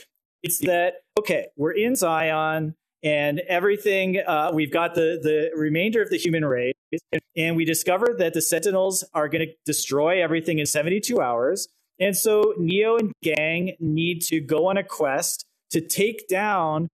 It's 0.43 0.59
that 0.59 0.95
okay, 1.19 1.47
we're 1.57 1.71
in 1.71 1.95
Zion 1.95 2.75
and 3.03 3.39
everything. 3.47 4.19
Uh, 4.25 4.51
we've 4.53 4.71
got 4.71 4.95
the 4.95 5.19
the 5.21 5.51
remainder 5.55 6.01
of 6.01 6.09
the 6.09 6.17
human 6.17 6.45
race, 6.45 6.73
and 7.35 7.55
we 7.55 7.65
discover 7.65 8.15
that 8.17 8.33
the 8.33 8.41
Sentinels 8.41 9.03
are 9.13 9.27
going 9.27 9.47
to 9.47 9.53
destroy 9.65 10.23
everything 10.23 10.59
in 10.59 10.65
72 10.65 11.19
hours. 11.19 11.67
And 11.99 12.15
so 12.15 12.53
Neo 12.57 12.97
and 12.97 13.11
gang 13.23 13.75
need 13.79 14.21
to 14.23 14.39
go 14.39 14.67
on 14.67 14.77
a 14.77 14.83
quest 14.83 15.45
to 15.71 15.81
take 15.81 16.27
down 16.27 16.87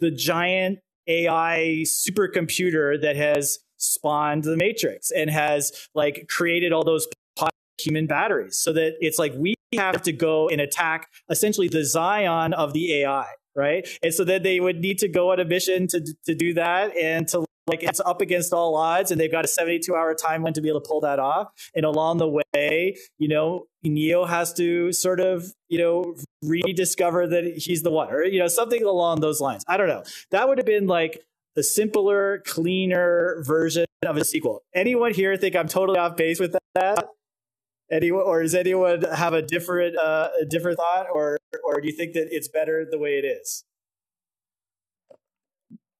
the 0.00 0.10
giant 0.10 0.78
AI 1.06 1.84
supercomputer 1.84 3.00
that 3.00 3.16
has 3.16 3.58
spawned 3.76 4.44
the 4.44 4.56
Matrix 4.56 5.10
and 5.10 5.30
has 5.30 5.88
like 5.94 6.26
created 6.28 6.72
all 6.72 6.84
those 6.84 7.06
human 7.80 8.06
batteries 8.06 8.56
so 8.56 8.72
that 8.72 8.94
it's 9.00 9.18
like 9.18 9.32
we 9.36 9.54
have 9.76 10.00
to 10.02 10.12
go 10.12 10.48
and 10.48 10.60
attack 10.60 11.08
essentially 11.28 11.68
the 11.68 11.84
Zion 11.84 12.52
of 12.52 12.72
the 12.72 13.02
AI, 13.02 13.26
right? 13.56 13.86
And 14.02 14.14
so 14.14 14.24
then 14.24 14.42
they 14.42 14.60
would 14.60 14.76
need 14.76 14.98
to 14.98 15.08
go 15.08 15.32
on 15.32 15.40
a 15.40 15.44
mission 15.44 15.86
to 15.88 16.00
to 16.26 16.34
do 16.34 16.54
that 16.54 16.96
and 16.96 17.26
to 17.28 17.44
like 17.66 17.82
it's 17.82 18.00
up 18.00 18.20
against 18.20 18.52
all 18.52 18.74
odds 18.74 19.10
and 19.10 19.20
they've 19.20 19.30
got 19.30 19.44
a 19.44 19.48
72 19.48 19.94
hour 19.94 20.14
timeline 20.14 20.54
to 20.54 20.60
be 20.60 20.68
able 20.68 20.80
to 20.80 20.88
pull 20.88 21.00
that 21.00 21.18
off. 21.18 21.48
And 21.74 21.84
along 21.84 22.18
the 22.18 22.28
way 22.28 22.96
you 23.18 23.28
know 23.28 23.66
neo 23.82 24.24
has 24.24 24.52
to 24.54 24.92
sort 24.92 25.20
of 25.20 25.52
you 25.68 25.78
know 25.78 26.16
rediscover 26.42 27.26
that 27.26 27.44
he's 27.56 27.82
the 27.82 27.90
one 27.90 28.10
or 28.10 28.24
you 28.24 28.38
know 28.38 28.48
something 28.48 28.82
along 28.84 29.20
those 29.20 29.40
lines. 29.40 29.64
I 29.68 29.76
don't 29.76 29.88
know. 29.88 30.02
That 30.30 30.48
would 30.48 30.58
have 30.58 30.66
been 30.66 30.86
like 30.86 31.20
the 31.54 31.62
simpler 31.62 32.42
cleaner 32.46 33.42
version 33.46 33.86
of 34.04 34.16
a 34.16 34.24
sequel. 34.24 34.62
Anyone 34.74 35.14
here 35.14 35.36
think 35.36 35.56
i'm 35.56 35.68
totally 35.68 35.98
off 35.98 36.16
base 36.16 36.40
with 36.40 36.56
that? 36.74 37.08
Anyone 37.90 38.24
or 38.24 38.42
does 38.42 38.54
anyone 38.54 39.02
have 39.02 39.32
a 39.32 39.42
different 39.42 39.96
uh 39.98 40.28
a 40.40 40.44
different 40.44 40.78
thought 40.78 41.06
or 41.12 41.38
or 41.64 41.80
do 41.80 41.86
you 41.86 41.94
think 41.94 42.12
that 42.14 42.28
it's 42.30 42.48
better 42.48 42.86
the 42.90 42.98
way 42.98 43.18
it 43.18 43.24
is? 43.24 43.64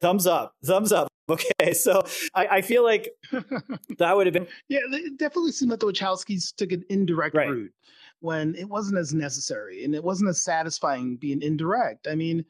Thumbs 0.01 0.27
up. 0.27 0.53
Thumbs 0.63 0.93
up 0.93 1.09
Okay, 1.31 1.73
so 1.73 2.03
I, 2.35 2.47
I 2.47 2.61
feel 2.61 2.85
like 2.85 3.09
that 3.99 4.15
would 4.15 4.27
have 4.27 4.35
been 4.35 4.47
yeah. 4.69 4.81
It 4.93 5.19
definitely 5.19 5.53
seemed 5.53 5.73
that 5.73 5.81
the 5.81 5.87
Wachowskis 5.87 6.55
took 6.55 6.71
an 6.73 6.85
indirect 6.91 7.35
Right. 7.35 7.49
route 7.49 7.73
when 8.21 8.55
it 8.57 8.69
wasn't 8.69 8.99
as 8.99 9.15
necessary 9.15 9.85
and 9.85 9.95
it 9.95 10.05
wasn't 10.05 10.29
as 10.29 10.43
satisfying 10.43 11.17
being 11.17 11.41
indirect. 11.43 12.09
I 12.09 12.15
mean, 12.15 12.45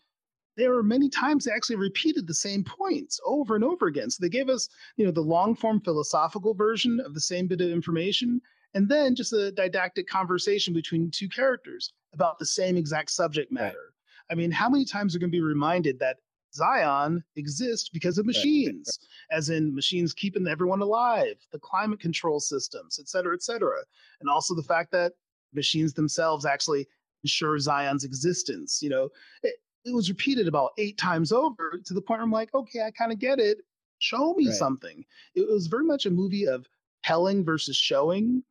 there 0.57 0.73
were 0.73 0.83
many 0.83 1.09
times 1.09 1.45
they 1.45 1.53
actually 1.53 1.77
repeated 1.77 2.27
the 2.27 2.35
same 2.35 2.65
points 2.65 3.21
over 3.25 3.55
and 3.55 3.65
over 3.65 3.87
again. 3.87 4.11
So 4.11 4.19
they 4.21 4.29
gave 4.29 4.49
us, 4.49 4.69
you 4.97 5.05
know, 5.05 5.11
the 5.13 5.21
long 5.21 5.55
form 5.55 5.81
philosophical 5.81 6.55
version 6.55 7.01
of 7.01 7.15
the 7.15 7.21
same 7.21 7.47
bit 7.47 7.61
of 7.61 7.71
information, 7.71 8.41
and 8.75 8.89
then 8.89 9.15
just 9.15 9.33
a 9.33 9.53
didactic 9.53 10.09
conversation 10.09 10.75
between 10.75 11.11
two 11.11 11.29
characters 11.29 11.93
about 12.13 12.39
the 12.39 12.47
same 12.47 12.77
exact 12.77 13.11
subject 13.11 13.53
Right. 13.53 13.63
matter. 13.67 13.95
I 14.31 14.35
mean, 14.35 14.51
how 14.51 14.69
many 14.69 14.85
times 14.85 15.15
are 15.15 15.19
going 15.19 15.31
to 15.31 15.37
be 15.37 15.43
reminded 15.43 15.99
that 16.01 16.19
Zion 16.55 17.23
exists 17.37 17.89
because 17.89 18.19
of 18.19 18.27
right. 18.27 18.35
machines, 18.35 18.99
as 19.31 19.51
in 19.51 19.75
machines 19.75 20.15
keeping 20.15 20.47
everyone 20.47 20.81
alive, 20.81 21.37
the 21.53 21.59
climate 21.59 22.01
control 22.01 22.41
systems, 22.41 22.99
et 22.99 23.09
cetera, 23.09 23.35
et 23.35 23.43
cetera. 23.43 23.79
And 24.21 24.31
also 24.31 24.55
the 24.55 24.63
fact 24.63 24.93
that 24.93 25.13
machines 25.53 25.93
themselves 25.93 26.45
actually 26.45 26.87
ensure 27.23 27.59
Zion's 27.59 28.05
existence. 28.05 28.81
You 28.83 28.91
know, 28.91 29.09
it, 29.43 29.55
it 29.85 29.95
was 29.95 30.09
repeated 30.09 30.49
about 30.49 30.73
eight 30.79 30.99
times 30.99 31.33
over 31.33 31.81
to 31.85 31.95
the 31.95 32.01
point 32.01 32.19
where 32.19 32.25
I'm 32.25 32.31
like, 32.33 32.55
okay, 32.55 32.83
I 32.83 32.91
kind 32.91 33.13
of 33.13 33.19
get 33.19 33.39
it. 33.39 33.59
Show 33.99 34.35
me 34.35 34.47
Right. 34.49 34.55
something. 34.55 35.05
It 35.35 35.49
was 35.49 35.67
very 35.67 35.85
much 35.85 36.07
a 36.07 36.11
movie 36.11 36.47
of 36.47 36.67
telling 37.05 37.45
versus 37.45 37.77
showing. 37.77 38.43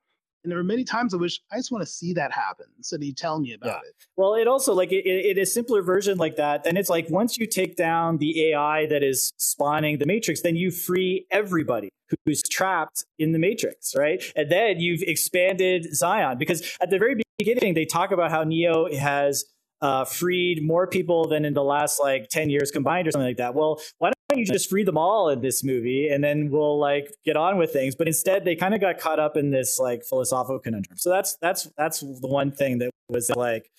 And 0.44 0.52
there 0.52 0.58
were 0.58 0.64
many 0.64 0.84
times 0.84 1.14
I 1.14 1.18
wish 1.18 1.40
I 1.52 1.58
just 1.58 1.72
want 1.72 1.84
to 1.84 1.90
see 1.90 2.14
that 2.14 2.32
happen 2.32 2.66
So 2.82 2.98
of 2.98 3.04
you 3.04 3.14
telling 3.14 3.44
me 3.44 3.54
about 3.54 3.84
it. 3.86 3.96
Well, 4.18 4.36
it 4.36 4.48
also 4.48 4.74
like 4.74 4.92
it, 4.92 5.06
it, 5.06 5.38
a 5.38 5.46
simpler 5.46 5.82
version 5.82 6.18
like 6.18 6.36
that. 6.36 6.64
Then 6.64 6.78
it's 6.78 6.90
like 6.90 7.10
once 7.10 7.38
you 7.38 7.48
take 7.48 7.76
down 7.76 8.18
the 8.18 8.50
AI 8.50 8.86
that 8.88 9.04
is 9.04 9.32
spawning 9.38 10.00
the 10.00 10.06
matrix, 10.06 10.42
then 10.42 10.56
you 10.56 10.72
free 10.72 11.26
everybody 11.32 11.90
who's 12.26 12.42
trapped 12.44 13.06
in 13.18 13.32
the 13.32 13.40
matrix, 13.40 13.96
right? 13.96 14.24
And 14.36 14.52
then 14.52 14.80
you've 14.80 15.02
expanded 15.02 15.96
Zion 15.96 16.38
because 16.38 16.78
at 16.82 16.90
the 16.90 17.00
very 17.00 17.22
beginning 17.38 17.74
they 17.74 17.86
talk 17.86 18.12
about 18.12 18.30
how 18.32 18.44
Neo 18.44 18.94
has 18.94 19.46
uh, 19.82 20.06
freed 20.06 20.64
more 20.64 20.88
people 20.88 21.28
than 21.28 21.46
in 21.46 21.54
the 21.54 21.64
last 21.64 22.00
like 22.00 22.30
10 22.30 22.50
years 22.50 22.72
combined 22.72 23.08
or 23.08 23.12
something 23.12 23.28
like 23.28 23.38
that. 23.38 23.54
Well, 23.54 23.82
why 23.98 24.10
don't 24.10 24.13
you 24.38 24.46
just 24.46 24.70
free 24.70 24.84
them 24.84 24.98
all 24.98 25.30
in 25.30 25.42
this 25.42 25.64
movie 25.64 26.10
and 26.10 26.24
then 26.24 26.50
we'll 26.50 26.80
like 26.80 27.14
get 27.26 27.36
on 27.36 27.58
with 27.58 27.72
things? 27.72 27.96
But 27.96 28.08
instead 28.08 28.46
they 28.46 28.56
kind 28.56 28.74
of 28.74 28.82
got 28.82 29.00
caught 29.00 29.20
up 29.20 29.38
in 29.38 29.52
this 29.52 29.80
like 29.80 30.04
philosophical 30.04 30.60
conundrum. 30.60 30.98
So 30.98 31.10
that's 31.10 31.38
that's 31.42 31.70
that's 31.78 32.00
the 32.00 32.28
one 32.28 32.52
thing 32.52 32.80
that 32.80 32.92
was 33.10 33.30
like, 33.30 33.70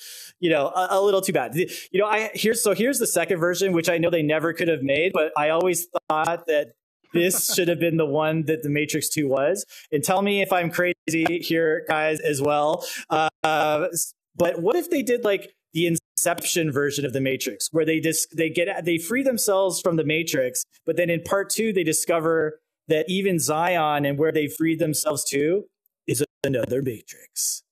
you 0.40 0.50
know, 0.50 0.66
a, 0.68 0.88
a 0.90 1.00
little 1.00 1.20
too 1.20 1.32
bad. 1.32 1.54
You 1.54 1.68
know, 1.94 2.06
I 2.06 2.30
here's 2.34 2.62
so 2.62 2.75
here's 2.75 2.99
the 2.99 3.06
second 3.06 3.38
version, 3.38 3.73
which 3.73 3.88
I 3.88 3.99
know 3.99 4.11
they 4.11 4.23
never 4.23 4.52
could 4.52 4.68
have 4.68 4.82
made, 4.82 5.12
but 5.12 5.32
I 5.37 5.50
always 5.50 5.87
thought 6.08 6.46
that 6.46 6.73
this 7.14 7.54
should 7.54 7.68
have 7.68 7.78
been 7.78 7.96
the 7.96 8.04
one 8.06 8.42
that 8.46 8.62
the 8.62 8.68
Matrix 8.68 9.08
2 9.08 9.28
was. 9.28 9.64
And 9.92 10.02
tell 10.02 10.20
me 10.20 10.42
if 10.42 10.52
I'm 10.52 10.68
crazy 10.68 11.25
here, 11.40 11.84
guys, 11.88 12.18
as 12.18 12.42
well. 12.42 12.84
Uh, 13.08 13.28
but 14.37 14.61
what 14.61 14.75
if 14.75 14.90
they 14.90 15.02
did 15.02 15.25
like 15.25 15.54
the 15.73 15.87
Inception 16.25 16.73
version 16.73 17.04
of 17.04 17.12
the 17.12 17.21
Matrix, 17.21 17.69
where 17.71 17.85
they 17.85 18.00
just 18.00 18.35
they 18.35 18.49
get 18.49 18.87
they 18.87 18.97
free 18.97 19.23
themselves 19.23 19.83
from 19.83 19.97
the 19.97 20.04
Matrix, 20.04 20.64
but 20.87 20.97
then 20.97 21.11
in 21.11 21.21
part 21.21 21.50
two 21.50 21.71
they 21.71 21.85
discover 21.85 22.61
that 22.88 23.04
even 23.09 23.38
Zion 23.38 24.07
and 24.07 24.19
where 24.19 24.33
they 24.33 24.49
freed 24.49 24.78
themselves 24.78 25.23
to 25.26 25.64
is 26.07 26.25
another 26.43 26.81
Matrix. 26.81 27.63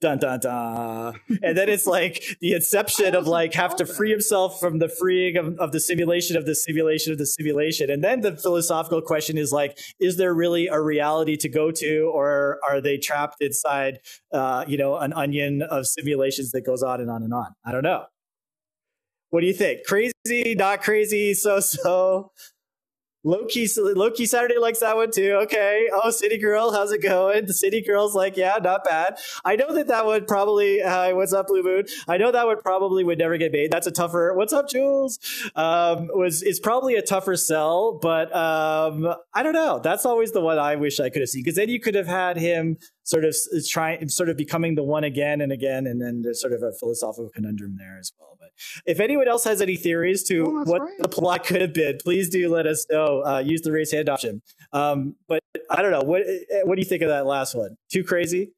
Dun 0.00 0.18
dun 0.18 0.40
dun. 0.40 1.20
And 1.42 1.58
then 1.58 1.68
it's 1.68 1.86
like 1.86 2.24
the 2.40 2.54
inception 2.54 3.14
of 3.14 3.26
like 3.26 3.52
have 3.52 3.76
to 3.76 3.84
free 3.84 4.10
himself 4.10 4.58
from 4.58 4.78
the 4.78 4.88
freeing 4.88 5.36
of, 5.36 5.58
of 5.58 5.72
the 5.72 5.80
simulation 5.80 6.38
of 6.38 6.46
the 6.46 6.54
simulation 6.54 7.12
of 7.12 7.18
the 7.18 7.26
simulation. 7.26 7.90
And 7.90 8.02
then 8.02 8.22
the 8.22 8.34
philosophical 8.34 9.02
question 9.02 9.36
is 9.36 9.52
like, 9.52 9.78
is 10.00 10.16
there 10.16 10.32
really 10.32 10.68
a 10.68 10.80
reality 10.80 11.36
to 11.36 11.50
go 11.50 11.70
to, 11.70 12.10
or 12.14 12.60
are 12.66 12.80
they 12.80 12.96
trapped 12.96 13.42
inside 13.42 13.98
uh, 14.32 14.64
you 14.66 14.78
know, 14.78 14.96
an 14.96 15.12
onion 15.12 15.60
of 15.60 15.86
simulations 15.86 16.52
that 16.52 16.62
goes 16.62 16.82
on 16.82 17.02
and 17.02 17.10
on 17.10 17.22
and 17.22 17.34
on? 17.34 17.54
I 17.64 17.72
don't 17.72 17.84
know. 17.84 18.06
What 19.28 19.42
do 19.42 19.46
you 19.46 19.52
think? 19.52 19.84
Crazy, 19.84 20.54
not 20.56 20.82
crazy, 20.82 21.34
so 21.34 21.60
so. 21.60 22.32
Low 23.22 23.44
key 23.46 23.66
Saturday 23.66 24.58
likes 24.58 24.80
that 24.80 24.96
one 24.96 25.10
too. 25.10 25.32
Okay. 25.42 25.88
Oh, 25.92 26.10
City 26.10 26.38
Girl, 26.38 26.72
how's 26.72 26.90
it 26.90 27.02
going? 27.02 27.44
The 27.44 27.52
City 27.52 27.82
Girl's 27.82 28.14
like, 28.14 28.36
yeah, 28.36 28.56
not 28.62 28.84
bad. 28.84 29.18
I 29.44 29.56
know 29.56 29.74
that 29.74 29.88
that 29.88 30.06
would 30.06 30.26
probably. 30.26 30.82
Uh, 30.82 31.14
what's 31.14 31.34
up, 31.34 31.48
Blue 31.48 31.62
Moon? 31.62 31.84
I 32.08 32.16
know 32.16 32.32
that 32.32 32.46
would 32.46 32.60
probably 32.60 33.04
would 33.04 33.18
never 33.18 33.36
get 33.36 33.52
made. 33.52 33.70
That's 33.70 33.86
a 33.86 33.90
tougher. 33.90 34.32
What's 34.34 34.54
up, 34.54 34.68
Jules? 34.70 35.18
Um, 35.54 36.08
was 36.14 36.42
is 36.42 36.60
probably 36.60 36.94
a 36.94 37.02
tougher 37.02 37.36
sell, 37.36 37.98
but 38.00 38.34
um, 38.34 39.14
I 39.34 39.42
don't 39.42 39.54
know. 39.54 39.80
That's 39.80 40.06
always 40.06 40.32
the 40.32 40.40
one 40.40 40.58
I 40.58 40.76
wish 40.76 40.98
I 40.98 41.10
could 41.10 41.20
have 41.20 41.28
seen 41.28 41.42
because 41.42 41.56
then 41.56 41.68
you 41.68 41.78
could 41.78 41.94
have 41.94 42.06
had 42.06 42.38
him 42.38 42.78
sort 43.10 43.24
of 43.24 43.34
trying, 43.68 44.08
sort 44.08 44.28
of 44.28 44.36
becoming 44.36 44.76
the 44.76 44.84
one 44.84 45.02
again 45.02 45.40
and 45.40 45.50
again, 45.50 45.88
and 45.88 46.00
then 46.00 46.22
there's 46.22 46.40
sort 46.40 46.52
of 46.52 46.62
a 46.62 46.70
philosophical 46.72 47.28
conundrum 47.34 47.76
there 47.76 47.98
as 47.98 48.12
well. 48.20 48.36
But 48.38 48.50
if 48.86 49.00
anyone 49.00 49.26
else 49.26 49.42
has 49.44 49.60
any 49.60 49.74
theories 49.74 50.22
to 50.24 50.46
Oh, 50.46 50.62
what 50.62 50.80
right. 50.82 50.98
the 51.00 51.08
plot 51.08 51.44
could 51.44 51.60
have 51.60 51.74
been, 51.74 51.98
please 52.00 52.30
do 52.30 52.48
let 52.48 52.66
us 52.68 52.86
know. 52.88 53.24
Uh, 53.26 53.40
use 53.40 53.62
the 53.62 53.72
raise 53.72 53.90
hand 53.90 54.08
option. 54.08 54.42
Um, 54.72 55.16
but 55.26 55.42
I 55.68 55.82
don't 55.82 55.90
know. 55.90 56.02
What 56.02 56.22
what 56.64 56.76
do 56.76 56.80
you 56.80 56.88
think 56.88 57.02
of 57.02 57.08
that 57.08 57.26
last 57.26 57.56
one? 57.56 57.76
Too 57.90 58.04
crazy? 58.04 58.52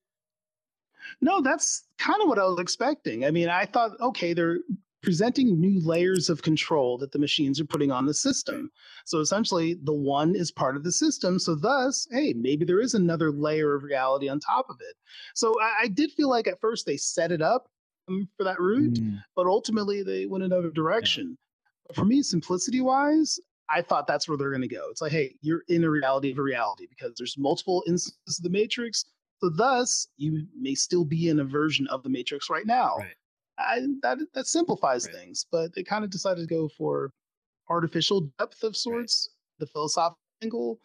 No, 1.22 1.40
that's 1.40 1.84
kind 1.98 2.20
of 2.20 2.28
what 2.28 2.38
I 2.38 2.44
was 2.44 2.58
expecting. 2.60 3.24
I 3.24 3.30
mean, 3.30 3.48
I 3.48 3.64
thought, 3.64 3.92
okay, 4.00 4.34
they're 4.34 4.58
presenting 5.02 5.60
new 5.60 5.80
layers 5.80 6.30
of 6.30 6.42
control 6.42 6.96
that 6.98 7.12
the 7.12 7.18
machines 7.18 7.60
are 7.60 7.64
putting 7.64 7.90
on 7.90 8.06
the 8.06 8.14
system. 8.14 8.70
So 9.04 9.18
essentially, 9.18 9.74
the 9.82 9.92
one 9.92 10.34
is 10.36 10.52
part 10.52 10.76
of 10.76 10.84
the 10.84 10.92
system. 10.92 11.38
So 11.38 11.54
thus, 11.54 12.06
hey, 12.10 12.32
maybe 12.34 12.64
there 12.64 12.80
is 12.80 12.94
another 12.94 13.32
layer 13.32 13.74
of 13.74 13.82
reality 13.82 14.28
on 14.28 14.40
top 14.40 14.70
of 14.70 14.76
it. 14.80 14.94
So 15.34 15.54
I, 15.60 15.82
I 15.82 15.88
did 15.88 16.12
feel 16.12 16.30
like 16.30 16.46
at 16.46 16.60
first 16.60 16.86
they 16.86 16.96
set 16.96 17.32
it 17.32 17.42
up 17.42 17.68
um, 18.08 18.28
for 18.36 18.44
that 18.44 18.60
route, 18.60 18.98
but 19.34 19.46
ultimately 19.46 20.02
they 20.02 20.26
went 20.26 20.44
another 20.44 20.70
direction. 20.70 21.36
But 21.86 21.96
for 21.96 22.04
me, 22.04 22.22
simplicity 22.22 22.80
wise, 22.80 23.40
I 23.68 23.82
thought 23.82 24.06
that's 24.06 24.28
where 24.28 24.36
they're 24.38 24.50
going 24.50 24.62
to 24.62 24.68
go. 24.68 24.88
It's 24.90 25.00
like, 25.00 25.12
hey, 25.12 25.34
you're 25.40 25.62
in 25.68 25.84
a 25.84 25.90
reality 25.90 26.30
of 26.30 26.38
a 26.38 26.42
reality 26.42 26.86
because 26.88 27.14
there's 27.16 27.36
multiple 27.38 27.82
instances 27.86 28.38
of 28.38 28.44
the 28.44 28.50
Matrix. 28.50 29.04
So 29.40 29.48
thus, 29.48 30.06
you 30.16 30.46
may 30.56 30.74
still 30.74 31.04
be 31.04 31.28
in 31.28 31.40
a 31.40 31.44
version 31.44 31.86
of 31.88 32.02
the 32.02 32.08
Matrix 32.08 32.48
right 32.48 32.66
now. 32.66 32.96
Right. 32.98 33.14
I, 33.66 33.80
that 34.02 34.18
that 34.34 34.46
simplifies 34.46 35.06
Right. 35.06 35.14
things, 35.16 35.46
but 35.50 35.74
they 35.74 35.82
kind 35.82 36.04
of 36.04 36.10
decided 36.10 36.46
to 36.48 36.54
go 36.54 36.68
for 36.76 37.10
artificial 37.68 38.28
depth 38.38 38.62
of 38.62 38.76
sorts, 38.76 39.30
the 39.58 39.66
philosophical 39.66 40.18
angle. 40.42 40.78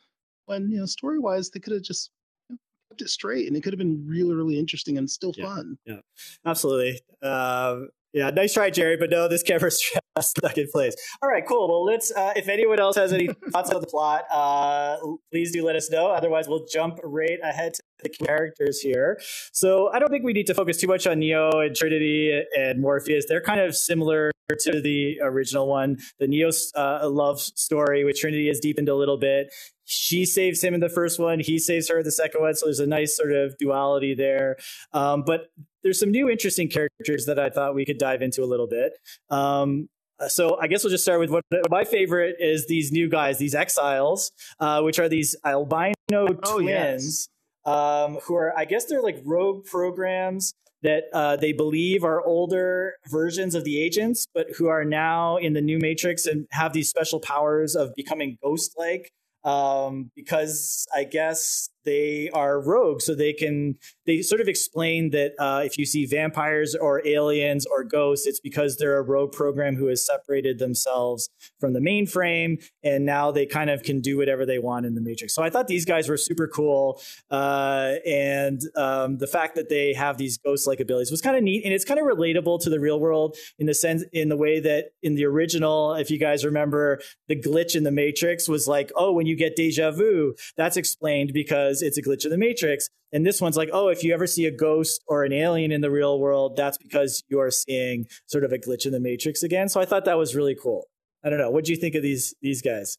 When 0.45 0.71
you 0.71 0.79
know, 0.79 0.85
story 0.85 1.19
wise, 1.19 1.49
they 1.49 1.59
could 1.59 1.73
have 1.73 1.81
just 1.83 2.11
you 2.49 2.55
know, 2.55 2.57
kept 2.89 3.01
it 3.01 3.09
straight, 3.09 3.47
and 3.47 3.57
it 3.57 3.61
could 3.63 3.73
have 3.73 3.77
been 3.79 4.05
really, 4.07 4.33
really 4.33 4.57
interesting 4.57 4.97
and 4.97 5.09
still 5.09 5.33
Yeah. 5.35 5.45
fun. 5.45 5.77
Yeah, 5.85 5.99
absolutely. 6.45 7.01
Um, 7.21 7.89
yeah, 8.13 8.29
nice 8.29 8.53
try, 8.53 8.69
Jerry. 8.69 8.95
But 8.97 9.09
no, 9.09 9.27
this 9.27 9.43
camera's 9.43 9.83
stuck 10.21 10.57
in 10.57 10.67
place. 10.71 10.95
All 11.21 11.29
right, 11.29 11.45
cool. 11.45 11.67
Well, 11.67 11.83
let's. 11.83 12.11
Uh, 12.11 12.31
if 12.37 12.47
anyone 12.47 12.79
else 12.79 12.95
has 12.95 13.11
any 13.11 13.27
thoughts 13.51 13.69
on 13.71 13.81
the 13.81 13.87
plot, 13.87 14.23
uh, 14.31 14.97
please 15.31 15.51
do 15.51 15.65
let 15.65 15.75
us 15.75 15.91
know. 15.91 16.07
Otherwise, 16.07 16.47
we'll 16.47 16.65
jump 16.65 16.99
right 17.03 17.37
ahead 17.43 17.73
to 17.73 17.83
the 18.03 18.09
characters 18.09 18.79
here. 18.79 19.19
So 19.51 19.89
I 19.91 19.99
don't 19.99 20.09
think 20.09 20.23
we 20.23 20.33
need 20.33 20.47
to 20.47 20.53
focus 20.53 20.77
too 20.77 20.87
much 20.87 21.07
on 21.07 21.19
Neo 21.19 21.49
and 21.59 21.75
Trinity 21.75 22.41
and 22.57 22.81
Morpheus. 22.81 23.25
They're 23.27 23.41
kind 23.41 23.59
of 23.59 23.75
similar 23.75 24.31
to 24.59 24.81
the 24.81 25.19
original 25.21 25.67
one. 25.67 25.97
The 26.19 26.27
Neo 26.27 26.49
uh, 26.75 27.09
love 27.09 27.39
story 27.41 28.03
with 28.03 28.17
Trinity 28.17 28.49
is 28.49 28.59
deepened 28.59 28.89
a 28.89 28.95
little 28.95 29.17
bit. 29.17 29.53
She 29.85 30.25
saves 30.25 30.63
him 30.63 30.73
in 30.73 30.79
the 30.79 30.89
first 30.89 31.19
one. 31.19 31.39
He 31.39 31.59
saves 31.59 31.89
her 31.89 31.99
in 31.99 32.05
the 32.05 32.11
second 32.11 32.41
one. 32.41 32.55
So 32.55 32.65
there's 32.65 32.79
a 32.79 32.87
nice 32.87 33.15
sort 33.15 33.33
of 33.33 33.57
duality 33.57 34.13
there. 34.15 34.57
Um, 34.93 35.23
but 35.25 35.47
there's 35.83 35.99
some 35.99 36.11
new 36.11 36.29
interesting 36.29 36.69
characters 36.69 37.25
that 37.25 37.39
I 37.39 37.49
thought 37.49 37.73
we 37.75 37.85
could 37.85 37.97
dive 37.97 38.21
into 38.21 38.43
a 38.43 38.45
little 38.45 38.67
bit. 38.67 38.93
Um, 39.29 39.89
so 40.27 40.57
I 40.59 40.67
guess 40.67 40.83
we'll 40.83 40.91
just 40.91 41.03
start 41.03 41.19
with 41.19 41.29
what 41.29 41.43
my 41.69 41.83
favorite 41.83 42.37
is 42.39 42.65
these 42.67 42.91
new 42.91 43.07
guys, 43.07 43.37
these 43.37 43.53
exiles, 43.53 44.31
uh, 44.59 44.81
which 44.81 44.99
are 44.99 45.07
these 45.07 45.35
albino 45.45 45.93
Oh, 46.11 46.59
twins, 46.59 46.67
yes. 46.67 47.29
Um, 47.67 48.17
who 48.23 48.35
are 48.35 48.57
I 48.57 48.65
guess 48.65 48.85
they're 48.85 49.03
like 49.03 49.21
rogue 49.23 49.65
programs 49.65 50.53
that 50.83 51.05
uh, 51.13 51.35
they 51.35 51.53
believe 51.53 52.03
are 52.03 52.25
older 52.25 52.93
versions 53.09 53.55
of 53.55 53.63
the 53.63 53.81
agents, 53.81 54.27
but 54.33 54.47
who 54.57 54.67
are 54.67 54.85
now 54.85 55.37
in 55.37 55.53
the 55.53 55.61
new 55.61 55.79
Matrix 55.79 56.25
and 56.25 56.47
have 56.51 56.71
these 56.73 56.89
special 56.89 57.19
powers 57.19 57.75
of 57.75 57.93
becoming 57.95 58.37
ghost-like 58.43 59.11
um, 59.43 60.11
because 60.15 60.85
I 60.95 61.03
guess 61.03 61.69
they 61.87 62.29
are 62.33 62.59
rogue, 62.59 63.01
so 63.01 63.15
they 63.15 63.33
can 63.33 63.75
they 64.05 64.21
sort 64.21 64.41
of 64.41 64.47
explain 64.47 65.11
that 65.11 65.31
uh, 65.39 65.61
if 65.63 65.77
you 65.77 65.85
see 65.85 66.05
vampires 66.05 66.75
or 66.75 67.05
aliens 67.07 67.65
or 67.65 67.83
ghosts, 67.83 68.27
it's 68.27 68.41
because 68.41 68.75
they're 68.77 68.97
a 68.97 69.01
rogue 69.01 69.31
program 69.31 69.75
who 69.75 69.87
has 69.87 70.05
separated 70.05 70.59
themselves 70.59 71.29
from 71.59 71.71
the 71.73 71.79
mainframe, 71.79 72.61
and 72.83 73.05
now 73.05 73.31
they 73.31 73.45
kind 73.45 73.69
of 73.69 73.83
can 73.83 74.01
do 74.01 74.17
whatever 74.17 74.45
they 74.45 74.59
want 74.59 74.85
in 74.85 74.95
the 74.95 75.01
Matrix. 75.01 75.33
So 75.33 75.41
I 75.41 75.49
thought 75.49 75.67
these 75.67 75.85
guys 75.85 76.09
were 76.09 76.17
super 76.17 76.47
cool, 76.47 77.01
uh, 77.31 77.93
and 78.05 78.61
um, 78.75 79.17
the 79.17 79.27
fact 79.27 79.55
that 79.55 79.69
they 79.69 79.93
have 79.93 80.17
these 80.17 80.37
ghost-like 80.37 80.81
abilities 80.81 81.09
was 81.09 81.21
kind 81.21 81.37
of 81.37 81.43
neat, 81.43 81.63
and 81.63 81.73
it's 81.73 81.85
kind 81.85 81.99
of 81.99 82.05
relatable 82.05 82.59
to 82.63 82.69
the 82.69 82.79
real 82.79 82.99
world 82.99 83.37
in 83.59 83.65
the 83.65 83.73
sense 83.73 84.03
in 84.11 84.27
the 84.27 84.37
way 84.37 84.59
that 84.59 84.91
in 85.01 85.15
the 85.15 85.25
original, 85.25 85.93
if 85.93 86.11
you 86.11 86.19
guys 86.19 86.43
remember, 86.43 86.99
the 87.29 87.39
glitch 87.39 87.75
in 87.75 87.83
the 87.83 87.91
Matrix 87.91 88.49
was 88.49 88.67
like, 88.67 88.91
oh, 88.95 89.13
when 89.13 89.25
you 89.25 89.37
get 89.37 89.55
deja 89.55 89.91
vu, 89.91 90.35
that's 90.57 90.75
explained 90.75 91.31
because 91.33 91.76
it's 91.81 91.97
a 91.97 92.01
glitch 92.01 92.25
in 92.25 92.31
the 92.31 92.37
Matrix. 92.37 92.89
And 93.11 93.25
this 93.25 93.41
one's 93.41 93.57
like, 93.57 93.69
oh, 93.71 93.87
if 93.87 94.03
you 94.03 94.13
ever 94.13 94.27
see 94.27 94.45
a 94.45 94.51
ghost 94.51 95.01
or 95.07 95.23
an 95.23 95.33
alien 95.33 95.71
in 95.71 95.81
the 95.81 95.91
real 95.91 96.19
world, 96.19 96.55
that's 96.55 96.77
because 96.77 97.23
you're 97.29 97.51
seeing 97.51 98.05
sort 98.25 98.43
of 98.43 98.51
a 98.51 98.57
glitch 98.57 98.85
in 98.85 98.91
the 98.91 98.99
Matrix 98.99 99.43
again. 99.43 99.69
So 99.69 99.79
I 99.79 99.85
thought 99.85 100.05
that 100.05 100.17
was 100.17 100.35
really 100.35 100.55
cool. 100.55 100.85
I 101.23 101.29
don't 101.29 101.39
know. 101.39 101.49
What 101.49 101.65
do 101.65 101.71
you 101.71 101.77
think 101.77 101.95
of 101.95 102.03
these 102.03 102.33
these 102.41 102.61
guys? 102.61 102.97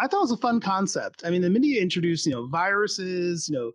I 0.00 0.08
thought 0.08 0.18
it 0.18 0.30
was 0.30 0.32
a 0.32 0.36
fun 0.38 0.60
concept. 0.60 1.22
I 1.24 1.30
mean, 1.30 1.42
the 1.42 1.50
minute 1.50 1.68
you 1.68 1.80
introduce, 1.80 2.26
you 2.26 2.32
know, 2.32 2.48
viruses, 2.48 3.48
you 3.48 3.54
know, 3.54 3.72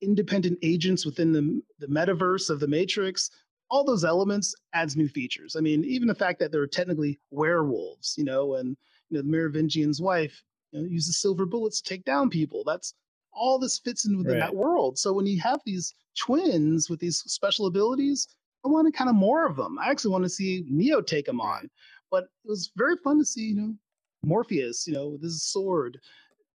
independent 0.00 0.58
agents 0.62 1.06
within 1.06 1.32
the 1.32 1.62
the 1.78 1.86
metaverse 1.86 2.50
of 2.50 2.60
the 2.60 2.68
Matrix, 2.68 3.30
all 3.70 3.84
those 3.84 4.04
elements 4.04 4.54
adds 4.74 4.96
new 4.96 5.08
features. 5.08 5.56
I 5.56 5.60
mean, 5.60 5.84
even 5.84 6.08
the 6.08 6.14
fact 6.14 6.38
that 6.40 6.52
they're 6.52 6.66
technically 6.66 7.18
werewolves, 7.30 8.14
you 8.18 8.24
know, 8.24 8.54
and 8.54 8.76
you 9.08 9.18
know, 9.18 9.22
the 9.22 9.28
Merovingian's 9.28 10.00
wife 10.00 10.42
you 10.72 10.80
know, 10.80 10.88
uses 10.88 11.20
silver 11.20 11.46
bullets 11.46 11.80
to 11.80 11.88
take 11.88 12.04
down 12.04 12.30
people. 12.30 12.64
That's 12.64 12.94
all 13.32 13.58
this 13.58 13.78
fits 13.78 14.04
in 14.04 14.18
within 14.18 14.34
right. 14.34 14.40
that 14.40 14.54
world. 14.54 14.98
So 14.98 15.12
when 15.12 15.26
you 15.26 15.40
have 15.40 15.60
these 15.64 15.94
twins 16.18 16.90
with 16.90 17.00
these 17.00 17.18
special 17.18 17.66
abilities, 17.66 18.28
I 18.64 18.68
wanted 18.68 18.94
kind 18.94 19.10
of 19.10 19.16
more 19.16 19.46
of 19.46 19.56
them. 19.56 19.78
I 19.78 19.90
actually 19.90 20.12
want 20.12 20.24
to 20.24 20.30
see 20.30 20.64
Neo 20.68 21.00
take 21.00 21.26
them 21.26 21.40
on. 21.40 21.70
But 22.10 22.24
it 22.44 22.48
was 22.48 22.70
very 22.76 22.96
fun 23.02 23.18
to 23.18 23.24
see, 23.24 23.48
you 23.48 23.54
know, 23.54 23.74
Morpheus, 24.22 24.86
you 24.86 24.92
know, 24.92 25.08
with 25.08 25.22
his 25.22 25.44
sword 25.44 25.98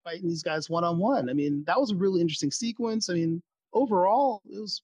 fighting 0.03 0.29
these 0.29 0.43
guys 0.43 0.69
one 0.69 0.85
on 0.85 0.99
one. 0.99 1.31
I 1.31 1.33
mean, 1.33 1.65
that 1.67 1.81
was 1.81 1.93
a 1.93 1.97
really 1.97 2.21
interesting 2.21 2.51
sequence. 2.51 3.09
I 3.09 3.15
mean, 3.15 3.43
overall, 3.73 4.43
it 4.51 4.61
was 4.61 4.83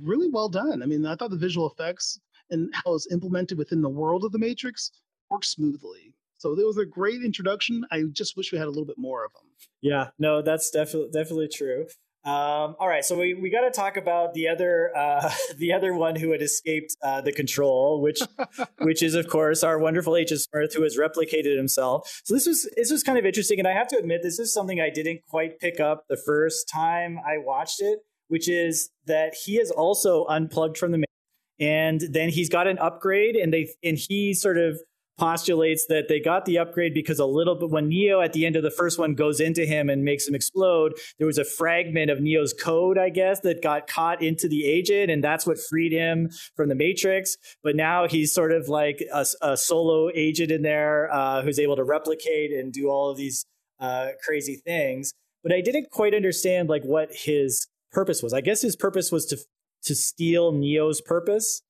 really 0.00 0.28
well 0.28 0.48
done. 0.48 0.82
I 0.82 0.86
mean, 0.86 1.06
I 1.06 1.14
thought 1.14 1.30
the 1.30 1.36
visual 1.36 1.70
effects 1.70 2.18
and 2.50 2.68
how 2.74 2.90
it 2.90 2.94
was 2.94 3.12
implemented 3.12 3.58
within 3.58 3.80
the 3.80 3.88
world 3.88 4.24
of 4.24 4.32
the 4.32 4.38
Matrix 4.38 4.90
worked 5.30 5.46
smoothly. 5.46 6.12
So 6.44 6.52
it 6.52 6.66
was 6.66 6.76
a 6.76 6.84
great 6.84 7.22
introduction. 7.24 7.86
I 7.90 8.02
just 8.12 8.36
wish 8.36 8.52
we 8.52 8.58
had 8.58 8.66
a 8.66 8.70
little 8.70 8.84
bit 8.84 8.98
more 8.98 9.24
of 9.24 9.32
them. 9.32 9.44
Yeah, 9.80 10.08
no, 10.18 10.42
that's 10.42 10.68
definitely 10.70 11.08
definitely 11.10 11.48
true. 11.48 11.86
Um, 12.26 12.76
all 12.78 12.86
right, 12.86 13.02
so 13.02 13.18
we, 13.18 13.32
we 13.32 13.48
got 13.48 13.62
to 13.62 13.70
talk 13.70 13.96
about 13.96 14.34
the 14.34 14.48
other 14.48 14.90
uh, 14.94 15.32
the 15.56 15.72
other 15.72 15.94
one 15.94 16.16
who 16.16 16.32
had 16.32 16.42
escaped 16.42 16.94
uh, 17.02 17.22
the 17.22 17.32
control, 17.32 18.02
which 18.02 18.20
which 18.82 19.02
is 19.02 19.14
of 19.14 19.26
course 19.26 19.64
our 19.64 19.78
wonderful 19.78 20.16
Agent 20.16 20.42
Smith, 20.42 20.74
who 20.74 20.82
has 20.82 20.98
replicated 20.98 21.56
himself. 21.56 22.20
So 22.24 22.34
this 22.34 22.46
was 22.46 22.68
this 22.76 22.90
was 22.90 23.02
kind 23.02 23.16
of 23.16 23.24
interesting, 23.24 23.58
and 23.58 23.66
I 23.66 23.72
have 23.72 23.88
to 23.88 23.96
admit 23.96 24.20
this 24.22 24.38
is 24.38 24.52
something 24.52 24.82
I 24.82 24.90
didn't 24.90 25.22
quite 25.26 25.58
pick 25.58 25.80
up 25.80 26.04
the 26.10 26.18
first 26.26 26.68
time 26.68 27.18
I 27.26 27.38
watched 27.38 27.80
it, 27.80 28.00
which 28.28 28.50
is 28.50 28.90
that 29.06 29.34
he 29.46 29.56
is 29.56 29.70
also 29.70 30.26
unplugged 30.26 30.76
from 30.76 30.92
the 30.92 30.98
main 30.98 31.04
and 31.60 32.00
then 32.10 32.30
he's 32.30 32.48
got 32.48 32.66
an 32.66 32.78
upgrade, 32.78 33.36
and 33.36 33.52
they 33.52 33.68
and 33.82 33.96
he 33.96 34.34
sort 34.34 34.58
of 34.58 34.80
postulates 35.18 35.86
that 35.88 36.08
they 36.08 36.20
got 36.20 36.44
the 36.44 36.58
upgrade 36.58 36.94
because 36.94 37.18
a 37.18 37.26
little 37.26 37.54
bit 37.54 37.70
when 37.70 37.88
Neo 37.88 38.20
at 38.20 38.32
the 38.32 38.46
end 38.46 38.56
of 38.56 38.62
the 38.62 38.70
first 38.70 38.98
one 38.98 39.14
goes 39.14 39.40
into 39.40 39.64
him 39.64 39.88
and 39.88 40.04
makes 40.04 40.26
him 40.26 40.34
explode, 40.34 40.94
there 41.18 41.26
was 41.26 41.38
a 41.38 41.44
fragment 41.44 42.10
of 42.10 42.20
Neo's 42.20 42.52
code, 42.52 42.98
I 42.98 43.10
guess, 43.10 43.40
that 43.40 43.62
got 43.62 43.86
caught 43.86 44.22
into 44.22 44.48
the 44.48 44.64
agent, 44.64 45.10
and 45.10 45.22
that's 45.22 45.46
what 45.46 45.58
freed 45.58 45.92
him 45.92 46.30
from 46.56 46.68
the 46.68 46.74
Matrix. 46.74 47.36
But 47.62 47.76
now 47.76 48.08
he's 48.08 48.32
sort 48.32 48.52
of 48.52 48.68
like 48.68 49.04
a, 49.12 49.24
a 49.42 49.56
solo 49.56 50.10
agent 50.14 50.50
in 50.50 50.62
there 50.62 51.12
uh, 51.12 51.42
who's 51.42 51.58
able 51.58 51.76
to 51.76 51.84
replicate 51.84 52.50
and 52.50 52.72
do 52.72 52.88
all 52.88 53.10
of 53.10 53.16
these 53.16 53.46
uh, 53.80 54.08
crazy 54.24 54.60
things. 54.64 55.12
But 55.42 55.52
I 55.52 55.60
didn't 55.60 55.90
quite 55.90 56.14
understand 56.14 56.68
like 56.68 56.84
what 56.84 57.10
his 57.12 57.66
purpose 57.92 58.22
was. 58.22 58.32
I 58.32 58.40
guess 58.40 58.62
his 58.62 58.76
purpose 58.76 59.12
was 59.12 59.26
to 59.26 59.38
to 59.84 59.94
steal 59.94 60.52
Neo's 60.52 61.02
purpose 61.02 61.62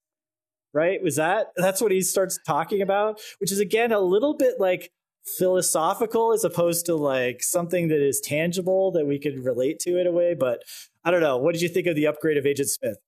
right? 0.74 1.02
Was 1.02 1.16
that 1.16 1.48
that's 1.56 1.80
what 1.80 1.92
he 1.92 2.02
starts 2.02 2.38
talking 2.46 2.82
about, 2.82 3.20
which 3.38 3.52
is 3.52 3.60
again 3.60 3.92
a 3.92 4.00
little 4.00 4.34
bit 4.34 4.54
like 4.58 4.90
philosophical 5.24 6.32
as 6.32 6.44
opposed 6.44 6.84
to 6.86 6.94
like 6.94 7.42
something 7.42 7.88
that 7.88 8.06
is 8.06 8.20
tangible 8.20 8.90
that 8.92 9.06
we 9.06 9.18
could 9.18 9.42
relate 9.42 9.78
to 9.80 9.98
in 9.98 10.06
a 10.06 10.12
way. 10.12 10.34
But 10.34 10.62
I 11.04 11.10
don't 11.10 11.20
know. 11.20 11.38
What 11.38 11.52
did 11.52 11.62
you 11.62 11.68
think 11.68 11.86
of 11.86 11.96
the 11.96 12.06
upgrade 12.06 12.36
of 12.36 12.44
Agent 12.44 12.68
Smith? 12.68 12.98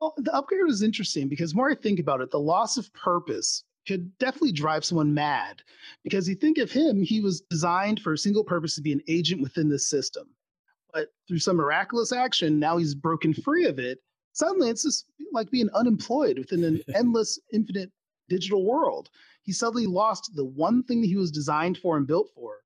Well, 0.00 0.14
the 0.16 0.34
upgrade 0.34 0.64
was 0.64 0.82
interesting 0.82 1.28
because 1.28 1.54
more 1.54 1.70
I 1.70 1.74
think 1.74 1.98
about 1.98 2.20
it, 2.20 2.30
the 2.30 2.38
loss 2.38 2.76
of 2.76 2.92
purpose 2.94 3.64
could 3.86 4.16
definitely 4.18 4.52
drive 4.52 4.84
someone 4.84 5.12
mad 5.12 5.62
because 6.04 6.28
you 6.28 6.34
think 6.34 6.58
of 6.58 6.70
him, 6.70 7.02
he 7.02 7.20
was 7.20 7.40
designed 7.50 8.00
for 8.00 8.12
a 8.12 8.18
single 8.18 8.44
purpose 8.44 8.74
to 8.76 8.82
be 8.82 8.92
an 8.92 9.02
agent 9.08 9.42
within 9.42 9.68
the 9.68 9.78
system. 9.78 10.28
But 10.92 11.08
through 11.26 11.40
some 11.40 11.56
miraculous 11.56 12.12
action, 12.12 12.58
now 12.58 12.76
he's 12.76 12.94
broken 12.94 13.34
free 13.34 13.66
of 13.66 13.78
it 13.78 13.98
suddenly 14.38 14.70
it's 14.70 14.84
just 14.84 15.06
like 15.32 15.50
being 15.50 15.68
unemployed 15.74 16.38
within 16.38 16.64
an 16.64 16.80
endless, 16.94 17.38
infinite 17.52 17.90
digital 18.28 18.64
world. 18.64 19.10
He 19.42 19.52
suddenly 19.52 19.86
lost 19.86 20.30
the 20.34 20.44
one 20.44 20.82
thing 20.84 21.00
that 21.00 21.08
he 21.08 21.16
was 21.16 21.30
designed 21.30 21.78
for 21.78 21.96
and 21.96 22.06
built 22.06 22.30
for, 22.34 22.58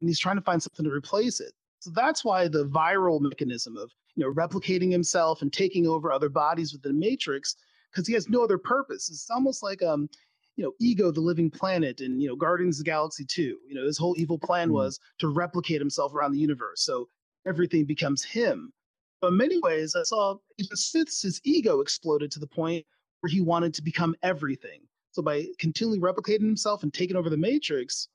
and 0.00 0.08
he's 0.08 0.18
trying 0.18 0.36
to 0.36 0.42
find 0.42 0.62
something 0.62 0.84
to 0.84 0.92
replace 0.92 1.40
it. 1.40 1.52
So 1.80 1.90
that's 1.94 2.24
why 2.24 2.48
the 2.48 2.66
viral 2.66 3.20
mechanism 3.20 3.76
of 3.76 3.90
you 4.14 4.24
know 4.24 4.32
replicating 4.32 4.90
himself 4.90 5.42
and 5.42 5.52
taking 5.52 5.86
over 5.86 6.12
other 6.12 6.28
bodies 6.28 6.72
within 6.72 6.98
the 6.98 7.06
Matrix, 7.06 7.56
because 7.90 8.06
he 8.06 8.14
has 8.14 8.28
no 8.28 8.44
other 8.44 8.58
purpose. 8.58 9.08
It's 9.10 9.30
almost 9.30 9.62
like 9.62 9.82
um, 9.82 10.08
you 10.56 10.64
know, 10.64 10.72
Ego, 10.80 11.10
the 11.10 11.20
living 11.20 11.50
planet, 11.50 12.00
and 12.00 12.20
you 12.20 12.28
know, 12.28 12.36
Guardians 12.36 12.78
of 12.78 12.84
the 12.84 12.90
Galaxy 12.90 13.24
2. 13.24 13.42
You 13.68 13.74
know, 13.74 13.86
his 13.86 13.96
whole 13.96 14.14
evil 14.18 14.38
plan 14.38 14.68
mm. 14.68 14.72
was 14.72 14.98
to 15.18 15.28
replicate 15.28 15.80
himself 15.80 16.14
around 16.14 16.32
the 16.32 16.38
universe. 16.38 16.82
So 16.82 17.08
everything 17.46 17.84
becomes 17.84 18.24
him. 18.24 18.72
But 19.20 19.28
in 19.28 19.36
many 19.36 19.58
ways, 19.60 19.96
I 19.96 20.02
saw 20.02 20.36
Agent 20.60 20.78
Smith's 20.78 21.22
his 21.22 21.40
ego 21.44 21.80
exploded 21.80 22.30
to 22.32 22.40
the 22.40 22.46
point 22.46 22.86
where 23.20 23.30
he 23.30 23.40
wanted 23.40 23.74
to 23.74 23.82
become 23.82 24.14
everything. 24.22 24.80
So 25.12 25.22
by 25.22 25.46
continually 25.58 25.98
replicating 25.98 26.42
himself 26.42 26.82
and 26.82 26.94
taking 26.94 27.16
over 27.16 27.30
the 27.30 27.36
Matrix, 27.36 28.08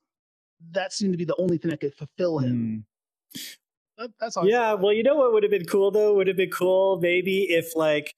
that 0.72 0.92
seemed 0.92 1.12
to 1.12 1.18
be 1.18 1.24
the 1.24 1.36
only 1.38 1.58
thing 1.58 1.70
that 1.70 1.80
could 1.80 1.94
fulfill 1.94 2.38
him. 2.38 2.84
Mm. 3.34 3.42
That, 3.98 4.10
that's 4.18 4.36
all. 4.36 4.48
Yeah, 4.48 4.72
well, 4.74 4.92
you 4.92 5.02
know 5.02 5.14
what 5.14 5.32
would 5.32 5.42
have 5.42 5.50
been 5.50 5.66
cool 5.66 5.90
though? 5.90 6.14
Would 6.14 6.26
have 6.26 6.36
been 6.36 6.50
cool 6.50 6.98
maybe 7.00 7.42
if 7.42 7.76
like 7.76 8.14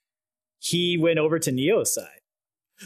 he 0.58 0.96
went 0.96 1.18
over 1.18 1.38
to 1.38 1.52
Neo's 1.52 1.94
side. 1.94 2.20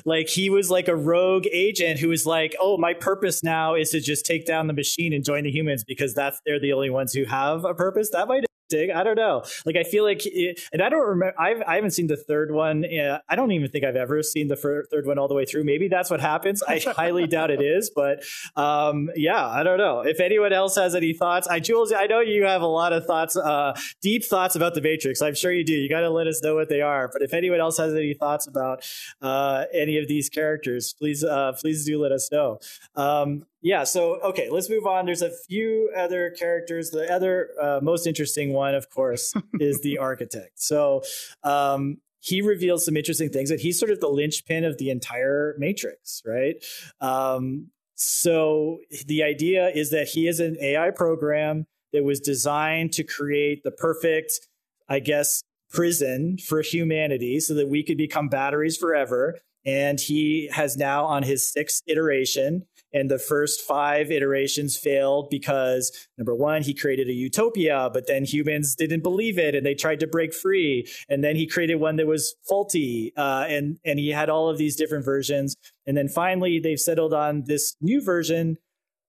Like 0.05 0.29
he 0.29 0.51
was 0.51 0.71
like 0.71 0.87
a 0.87 0.95
rogue 0.95 1.47
agent 1.53 1.99
who 1.99 2.09
was 2.09 2.25
like, 2.25 2.55
"Oh, 2.61 2.79
my 2.79 2.95
purpose 2.95 3.43
now 3.43 3.75
is 3.75 3.91
to 3.91 4.01
just 4.01 4.25
take 4.25 4.47
down 4.47 4.69
the 4.69 4.73
machine 4.73 5.13
and 5.13 5.25
join 5.25 5.45
the 5.45 5.51
humans 5.51 5.83
because 5.83 6.15
that's 6.15 6.41
they're 6.47 6.61
the 6.61 6.73
only 6.73 6.91
ones 6.91 7.13
who 7.13 7.25
have 7.25 7.65
a 7.65 7.75
purpose." 7.75 8.11
That 8.11 8.29
might 8.29 8.45
dig. 8.71 8.91
I 8.91 9.03
don't 9.03 9.17
know. 9.17 9.43
Like 9.67 9.77
I 9.77 9.83
feel 9.83 10.05
like, 10.05 10.25
it, 10.25 10.61
and 10.73 10.81
I 10.81 10.89
don't 10.89 11.07
remember. 11.07 11.39
I've, 11.39 11.63
I 11.67 11.75
haven't 11.75 11.91
seen 11.91 12.07
the 12.07 12.17
third 12.17 12.53
one. 12.53 12.85
I 13.29 13.37
don't 13.37 13.53
even 13.53 13.69
think 13.69 13.85
I've 13.85 13.97
ever 13.97 14.23
seen 14.23 14.49
the 14.49 14.57
fir- 14.57 14.85
third 14.85 15.07
one 15.07 15.19
all 15.19 15.29
the 15.29 15.35
way 15.35 15.45
through. 15.45 15.65
Maybe 15.65 15.89
that's 15.89 16.11
what 16.11 16.21
happens. 16.21 16.63
I 16.63 16.79
highly 16.79 17.27
doubt 17.27 17.51
it 17.51 17.61
is, 17.61 17.91
but 17.91 18.23
um, 18.57 19.11
yeah, 19.17 19.47
I 19.47 19.63
don't 19.63 19.79
know. 19.79 20.01
If 20.01 20.21
anyone 20.21 20.53
else 20.53 20.77
has 20.77 20.95
any 20.95 21.13
thoughts, 21.13 21.47
I 21.47 21.61
Jules, 21.61 21.93
I 21.93 22.07
know 22.07 22.21
you 22.21 22.45
have 22.45 22.63
a 22.63 22.67
lot 22.67 22.93
of 22.93 23.05
thoughts, 23.05 23.37
uh, 23.37 23.75
deep 24.01 24.25
thoughts 24.25 24.57
about 24.57 24.75
the 24.75 24.81
Matrix. 24.81 25.21
I'm 25.21 25.35
sure 25.35 25.53
you 25.53 25.65
do. 25.65 25.75
You 25.75 25.89
got 25.89 26.01
to 26.01 26.11
let 26.11 26.27
us 26.27 26.43
know 26.43 26.55
what 26.55 26.69
they 26.69 26.81
are. 26.81 27.11
But 27.13 27.23
if 27.23 27.35
anyone 27.35 27.61
else 27.61 27.79
has 27.79 27.93
any 27.95 28.15
thoughts 28.15 28.47
about 28.47 28.89
uh, 29.21 29.65
any 29.75 29.99
of 29.99 30.09
these 30.09 30.29
characters, 30.29 30.95
please, 30.95 31.25
uh, 31.25 31.53
please 31.61 31.85
do 31.85 32.01
let 32.01 32.13
us 32.13 32.31
know. 32.31 32.61
Um, 32.95 33.45
yeah 33.63 33.85
so 33.85 34.21
okay 34.21 34.49
let's 34.51 34.71
move 34.71 34.87
on. 34.87 35.07
There's 35.07 35.23
a 35.23 35.31
few 35.49 35.91
other 35.97 36.31
characters. 36.39 36.91
The 36.91 37.13
other 37.13 37.51
uh, 37.61 37.81
most 37.83 38.07
interesting 38.07 38.53
one 38.53 38.75
of 38.75 38.91
course 38.91 39.35
is 39.61 39.81
the 39.83 39.99
architect. 39.99 40.61
So 40.61 41.03
um, 41.43 41.99
he 42.21 42.43
reveals 42.43 42.85
some 42.85 42.97
interesting 42.97 43.31
things 43.31 43.49
that 43.51 43.61
he's 43.61 43.79
sort 43.79 43.91
of 43.91 44.01
the 44.01 44.09
linchpin 44.09 44.65
of 44.65 44.79
the 44.79 44.91
entire 44.91 45.55
matrix 45.59 46.23
right? 46.27 46.57
Um, 47.01 47.69
so 47.95 48.79
the 49.07 49.23
idea 49.23 49.69
is 49.69 49.91
that 49.91 50.09
he 50.09 50.27
is 50.27 50.41
an 50.41 50.57
ai 50.63 50.91
program 50.91 51.67
that 51.93 52.03
was 52.03 52.19
designed 52.19 52.93
to 52.93 53.05
create 53.05 53.63
the 53.63 53.71
perfect 53.71 54.49
i 54.89 54.99
guess 54.99 55.43
prison 55.71 56.37
for 56.39 56.63
humanity 56.63 57.41
so 57.41 57.55
that 57.55 57.69
we 57.69 57.83
could 57.83 57.97
become 57.97 58.29
batteries 58.29 58.77
forever. 58.77 59.39
And 59.65 60.01
he 60.01 60.49
has 60.53 60.77
now 60.77 61.05
on 61.05 61.23
his 61.23 61.51
sixth 61.51 61.83
iteration 61.87 62.67
and 62.93 63.11
the 63.11 63.19
first 63.19 63.61
five 63.61 64.11
iterations 64.11 64.77
failed 64.77 65.29
because 65.31 66.09
number 66.19 66.35
one 66.35 66.63
he 66.63 66.75
created 66.75 67.09
a 67.09 67.13
utopia 67.13 67.91
but 67.93 68.07
then 68.07 68.25
humans 68.25 68.75
didn't 68.75 69.03
believe 69.03 69.39
it 69.39 69.55
and 69.55 69.65
they 69.65 69.75
tried 69.75 70.01
to 70.01 70.07
break 70.07 70.33
free 70.35 70.87
and 71.09 71.23
then 71.23 71.37
he 71.37 71.47
created 71.47 71.77
one 71.77 71.97
that 71.97 72.07
was 72.07 72.35
faulty 72.49 73.13
uh, 73.17 73.45
and 73.49 73.79
and 73.85 73.99
he 73.99 74.11
had 74.11 74.29
all 74.29 74.49
of 74.49 74.59
these 74.59 74.77
different 74.77 75.05
versions 75.05 75.57
and 75.87 75.97
then 75.97 76.09
finally 76.09 76.59
they've 76.59 76.81
settled 76.81 77.15
on 77.15 77.45
this 77.47 77.77
new 77.81 78.03
version 78.03 78.57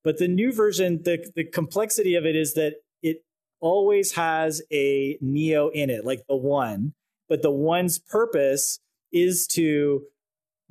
But 0.03 0.17
the 0.17 0.27
new 0.27 0.51
version, 0.51 1.03
the 1.03 1.31
the 1.35 1.43
complexity 1.43 2.15
of 2.15 2.25
it 2.25 2.35
is 2.35 2.53
that 2.55 2.75
it 3.01 3.23
always 3.59 4.13
has 4.13 4.61
a 4.71 5.17
Neo 5.21 5.69
in 5.69 5.89
it, 5.89 6.05
like 6.05 6.25
the 6.27 6.35
one. 6.35 6.93
But 7.29 7.41
the 7.41 7.51
one's 7.51 7.99
purpose 7.99 8.79
is 9.11 9.47
to 9.47 10.03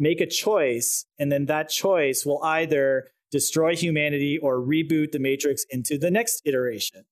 make 0.01 0.21
a 0.21 0.27
choice, 0.27 1.05
and 1.19 1.31
then 1.31 1.47
that 1.47 1.69
choice 1.69 2.27
will 2.27 2.43
either 2.43 3.09
destroy 3.31 3.77
humanity 3.77 4.39
or 4.39 4.59
reboot 4.59 5.13
the 5.13 5.21
Matrix 5.21 5.65
into 5.71 5.97
the 5.97 6.11
next 6.11 6.43
iteration, 6.45 7.05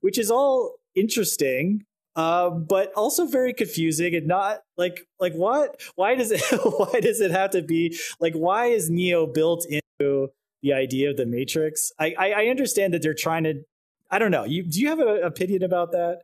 which 0.00 0.18
is 0.18 0.30
all 0.30 0.74
interesting 0.94 1.86
uh, 2.16 2.50
but 2.50 2.92
also 2.94 3.26
very 3.26 3.52
confusing 3.52 4.14
and 4.14 4.26
not 4.26 4.60
like 4.76 5.06
like 5.18 5.34
what? 5.34 5.80
Why 5.96 6.14
does 6.14 6.30
it 6.30 6.42
why 6.64 7.00
does 7.00 7.20
it 7.20 7.30
have 7.30 7.50
to 7.50 7.62
be 7.62 7.98
like 8.20 8.34
why 8.34 8.66
is 8.66 8.88
neo 8.88 9.26
built 9.26 9.66
into 9.66 10.28
the 10.62 10.72
idea 10.72 11.10
of 11.10 11.16
the 11.16 11.26
matrix? 11.26 11.92
I 11.98 12.14
i, 12.18 12.30
I 12.32 12.46
understand 12.46 12.94
that 12.94 13.02
they're 13.02 13.14
trying 13.14 13.44
to 13.44 13.64
i 14.10 14.18
don't 14.18 14.30
know. 14.30 14.44
You 14.44 14.62
do 14.62 14.80
you 14.80 14.88
have 14.88 15.00
an 15.00 15.22
opinion 15.24 15.62
about 15.62 15.92
that 15.92 16.22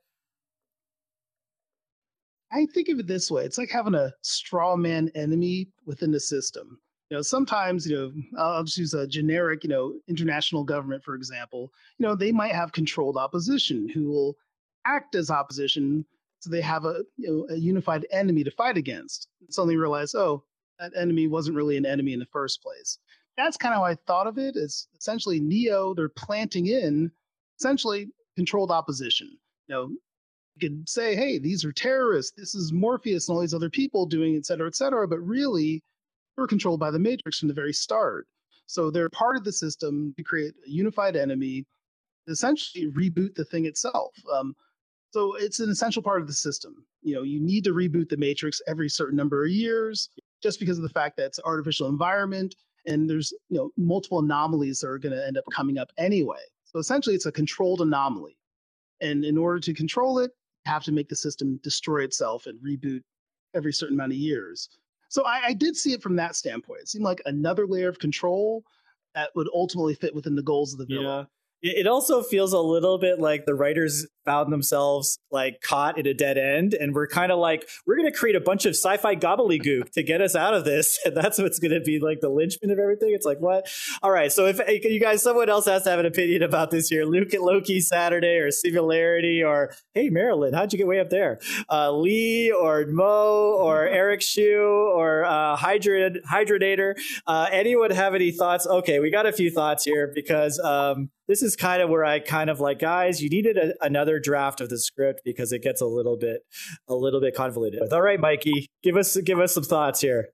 i 2.52 2.66
think 2.66 2.88
of 2.88 2.98
it 2.98 3.06
this 3.06 3.30
way 3.30 3.44
it's 3.44 3.58
like 3.58 3.70
having 3.70 3.94
a 3.94 4.12
straw 4.22 4.76
man 4.76 5.10
enemy 5.14 5.68
within 5.86 6.10
the 6.10 6.20
system 6.20 6.78
you 7.10 7.16
know 7.16 7.22
sometimes 7.22 7.86
you 7.86 7.96
know 7.96 8.12
i'll 8.40 8.64
just 8.64 8.78
use 8.78 8.94
a 8.94 9.06
generic 9.06 9.64
you 9.64 9.70
know 9.70 9.94
international 10.08 10.64
government 10.64 11.02
for 11.02 11.14
example 11.14 11.72
you 11.98 12.06
know 12.06 12.14
they 12.14 12.32
might 12.32 12.52
have 12.52 12.72
controlled 12.72 13.16
opposition 13.16 13.88
who 13.88 14.08
will 14.08 14.36
act 14.86 15.14
as 15.14 15.30
opposition 15.30 16.04
so 16.40 16.48
they 16.48 16.62
have 16.62 16.86
a, 16.86 17.04
you 17.16 17.28
know, 17.28 17.54
a 17.54 17.58
unified 17.58 18.06
enemy 18.10 18.42
to 18.44 18.50
fight 18.50 18.78
against. 18.78 19.28
Suddenly 19.50 19.76
realize, 19.76 20.14
oh, 20.14 20.42
that 20.78 20.92
enemy 20.96 21.28
wasn't 21.28 21.56
really 21.56 21.76
an 21.76 21.84
enemy 21.84 22.14
in 22.14 22.18
the 22.18 22.26
first 22.26 22.62
place. 22.62 22.98
That's 23.36 23.58
kind 23.58 23.74
of 23.74 23.78
how 23.78 23.84
I 23.84 23.94
thought 24.06 24.26
of 24.26 24.38
it. 24.38 24.56
It's 24.56 24.88
essentially 24.98 25.38
Neo, 25.38 25.94
they're 25.94 26.08
planting 26.08 26.66
in 26.66 27.12
essentially 27.58 28.08
controlled 28.36 28.70
opposition. 28.70 29.30
You 29.68 29.74
know, 29.74 29.90
could 30.60 30.88
say, 30.88 31.16
hey, 31.16 31.38
these 31.38 31.64
are 31.64 31.72
terrorists, 31.72 32.32
this 32.36 32.54
is 32.54 32.72
Morpheus 32.72 33.28
and 33.28 33.34
all 33.34 33.40
these 33.40 33.54
other 33.54 33.70
people 33.70 34.06
doing, 34.06 34.36
et 34.36 34.46
cetera, 34.46 34.68
et 34.68 34.76
cetera, 34.76 35.08
but 35.08 35.18
really 35.18 35.82
we're 36.36 36.46
controlled 36.46 36.80
by 36.80 36.90
the 36.90 36.98
Matrix 36.98 37.38
from 37.38 37.48
the 37.48 37.54
very 37.54 37.72
start. 37.72 38.26
So 38.66 38.90
they're 38.90 39.10
part 39.10 39.36
of 39.36 39.44
the 39.44 39.52
system 39.52 40.14
to 40.16 40.22
create 40.22 40.54
a 40.66 40.70
unified 40.70 41.16
enemy, 41.16 41.66
essentially 42.28 42.86
reboot 42.92 43.34
the 43.34 43.44
thing 43.44 43.66
itself. 43.66 44.14
Um, 44.32 44.54
so 45.10 45.34
it's 45.34 45.58
an 45.58 45.70
essential 45.70 46.02
part 46.02 46.20
of 46.20 46.28
the 46.28 46.32
system. 46.32 46.86
You 47.02 47.16
know, 47.16 47.22
you 47.22 47.40
need 47.40 47.64
to 47.64 47.74
reboot 47.74 48.08
the 48.08 48.16
matrix 48.16 48.62
every 48.68 48.88
certain 48.88 49.16
number 49.16 49.44
of 49.44 49.50
years 49.50 50.08
just 50.40 50.60
because 50.60 50.78
of 50.78 50.84
the 50.84 50.88
fact 50.88 51.16
that 51.16 51.26
it's 51.26 51.40
artificial 51.44 51.88
environment 51.88 52.54
and 52.86 53.10
there's, 53.10 53.32
you 53.48 53.58
know, 53.58 53.70
multiple 53.76 54.20
anomalies 54.20 54.80
that 54.80 54.88
are 54.88 54.98
going 54.98 55.14
to 55.14 55.26
end 55.26 55.36
up 55.36 55.44
coming 55.52 55.78
up 55.78 55.90
anyway. 55.98 56.38
So 56.64 56.78
essentially 56.78 57.16
it's 57.16 57.26
a 57.26 57.32
controlled 57.32 57.80
anomaly. 57.80 58.36
And 59.00 59.24
in 59.24 59.36
order 59.36 59.58
to 59.60 59.74
control 59.74 60.20
it, 60.20 60.30
have 60.66 60.84
to 60.84 60.92
make 60.92 61.08
the 61.08 61.16
system 61.16 61.58
destroy 61.62 62.02
itself 62.02 62.46
and 62.46 62.58
reboot 62.60 63.02
every 63.54 63.72
certain 63.72 63.96
amount 63.96 64.12
of 64.12 64.18
years. 64.18 64.68
So 65.08 65.24
I, 65.24 65.40
I 65.46 65.52
did 65.54 65.76
see 65.76 65.92
it 65.92 66.02
from 66.02 66.14
that 66.16 66.36
standpoint. 66.36 66.82
It 66.82 66.88
seemed 66.88 67.04
like 67.04 67.20
another 67.26 67.66
layer 67.66 67.88
of 67.88 67.98
control 67.98 68.62
that 69.14 69.30
would 69.34 69.48
ultimately 69.52 69.94
fit 69.94 70.14
within 70.14 70.36
the 70.36 70.42
goals 70.42 70.72
of 70.72 70.78
the 70.78 70.86
villain. 70.86 71.04
It 71.62 71.86
also 71.86 72.22
feels 72.22 72.52
a 72.52 72.60
little 72.60 72.98
bit 72.98 73.18
like 73.18 73.44
the 73.44 73.54
writers 73.54 74.06
found 74.24 74.52
themselves 74.52 75.18
like 75.30 75.60
caught 75.60 75.98
in 75.98 76.06
a 76.06 76.14
dead 76.14 76.38
end, 76.38 76.72
and 76.74 76.94
we're 76.94 77.06
kind 77.06 77.30
of 77.30 77.38
like, 77.38 77.68
we're 77.86 77.96
going 77.96 78.10
to 78.10 78.16
create 78.16 78.36
a 78.36 78.40
bunch 78.40 78.64
of 78.64 78.70
sci-fi 78.70 79.16
gobbledygook 79.16 79.90
to 79.92 80.02
get 80.02 80.20
us 80.20 80.34
out 80.34 80.54
of 80.54 80.64
this, 80.64 80.98
and 81.04 81.16
that's 81.16 81.38
what's 81.38 81.58
going 81.58 81.72
to 81.72 81.80
be 81.80 81.98
like 81.98 82.20
the 82.20 82.28
linchpin 82.28 82.70
of 82.70 82.78
everything. 82.78 83.12
It's 83.12 83.26
like 83.26 83.40
what? 83.40 83.68
All 84.02 84.10
right, 84.10 84.32
so 84.32 84.46
if 84.46 84.60
you 84.84 85.00
guys, 85.00 85.22
someone 85.22 85.48
else 85.48 85.66
has 85.66 85.82
to 85.84 85.90
have 85.90 85.98
an 85.98 86.06
opinion 86.06 86.42
about 86.42 86.70
this 86.70 86.88
here, 86.88 87.04
Luke 87.04 87.32
and 87.32 87.42
Loki 87.42 87.80
Saturday 87.80 88.36
or 88.36 88.50
Singularity 88.50 89.42
or 89.42 89.74
hey 89.94 90.08
Marilyn, 90.08 90.54
how'd 90.54 90.72
you 90.72 90.78
get 90.78 90.86
way 90.86 91.00
up 91.00 91.10
there? 91.10 91.40
Uh, 91.68 91.92
Lee 91.92 92.50
or 92.50 92.86
Mo 92.86 93.54
or 93.58 93.86
Eric 94.00 94.22
Shu 94.22 94.90
or 94.94 95.24
uh, 95.24 95.56
Hydra 95.56 96.10
Hydranator. 96.30 96.94
Uh, 97.26 97.48
anyone 97.50 97.90
have 97.90 98.14
any 98.14 98.30
thoughts? 98.30 98.66
Okay, 98.66 98.98
we 99.00 99.10
got 99.10 99.26
a 99.26 99.32
few 99.32 99.50
thoughts 99.50 99.84
here 99.84 100.10
because. 100.14 100.58
Um, 100.58 101.10
this 101.30 101.42
is 101.44 101.54
kind 101.54 101.80
of 101.80 101.88
where 101.88 102.04
I 102.04 102.18
kind 102.18 102.50
of 102.50 102.58
like, 102.58 102.80
guys, 102.80 103.22
you 103.22 103.28
needed 103.28 103.56
a, 103.56 103.72
another 103.84 104.18
draft 104.18 104.60
of 104.60 104.68
the 104.68 104.78
script 104.78 105.20
because 105.24 105.52
it 105.52 105.62
gets 105.62 105.80
a 105.80 105.86
little 105.86 106.16
bit, 106.16 106.44
a 106.88 106.94
little 106.96 107.20
bit 107.20 107.36
convoluted. 107.36 107.92
All 107.92 108.02
right, 108.02 108.18
Mikey, 108.18 108.68
give 108.82 108.96
us 108.96 109.16
give 109.18 109.38
us 109.38 109.54
some 109.54 109.62
thoughts 109.62 110.00
here. 110.00 110.30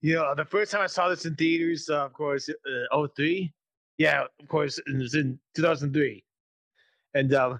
You 0.00 0.14
know, 0.14 0.36
the 0.36 0.44
first 0.44 0.70
time 0.70 0.80
I 0.80 0.86
saw 0.86 1.08
this 1.08 1.26
in 1.26 1.34
theaters, 1.34 1.90
uh, 1.90 2.04
of 2.04 2.12
course, 2.12 2.48
uh, 2.48 3.06
03. 3.16 3.52
Yeah, 3.98 4.26
of 4.40 4.46
course, 4.46 4.78
it 4.78 4.96
was 4.96 5.16
in 5.16 5.40
2003. 5.56 6.22
And 7.14 7.34
um, 7.34 7.58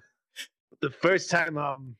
the 0.79 0.89
first 0.89 1.29
time 1.29 1.57
um, 1.57 1.97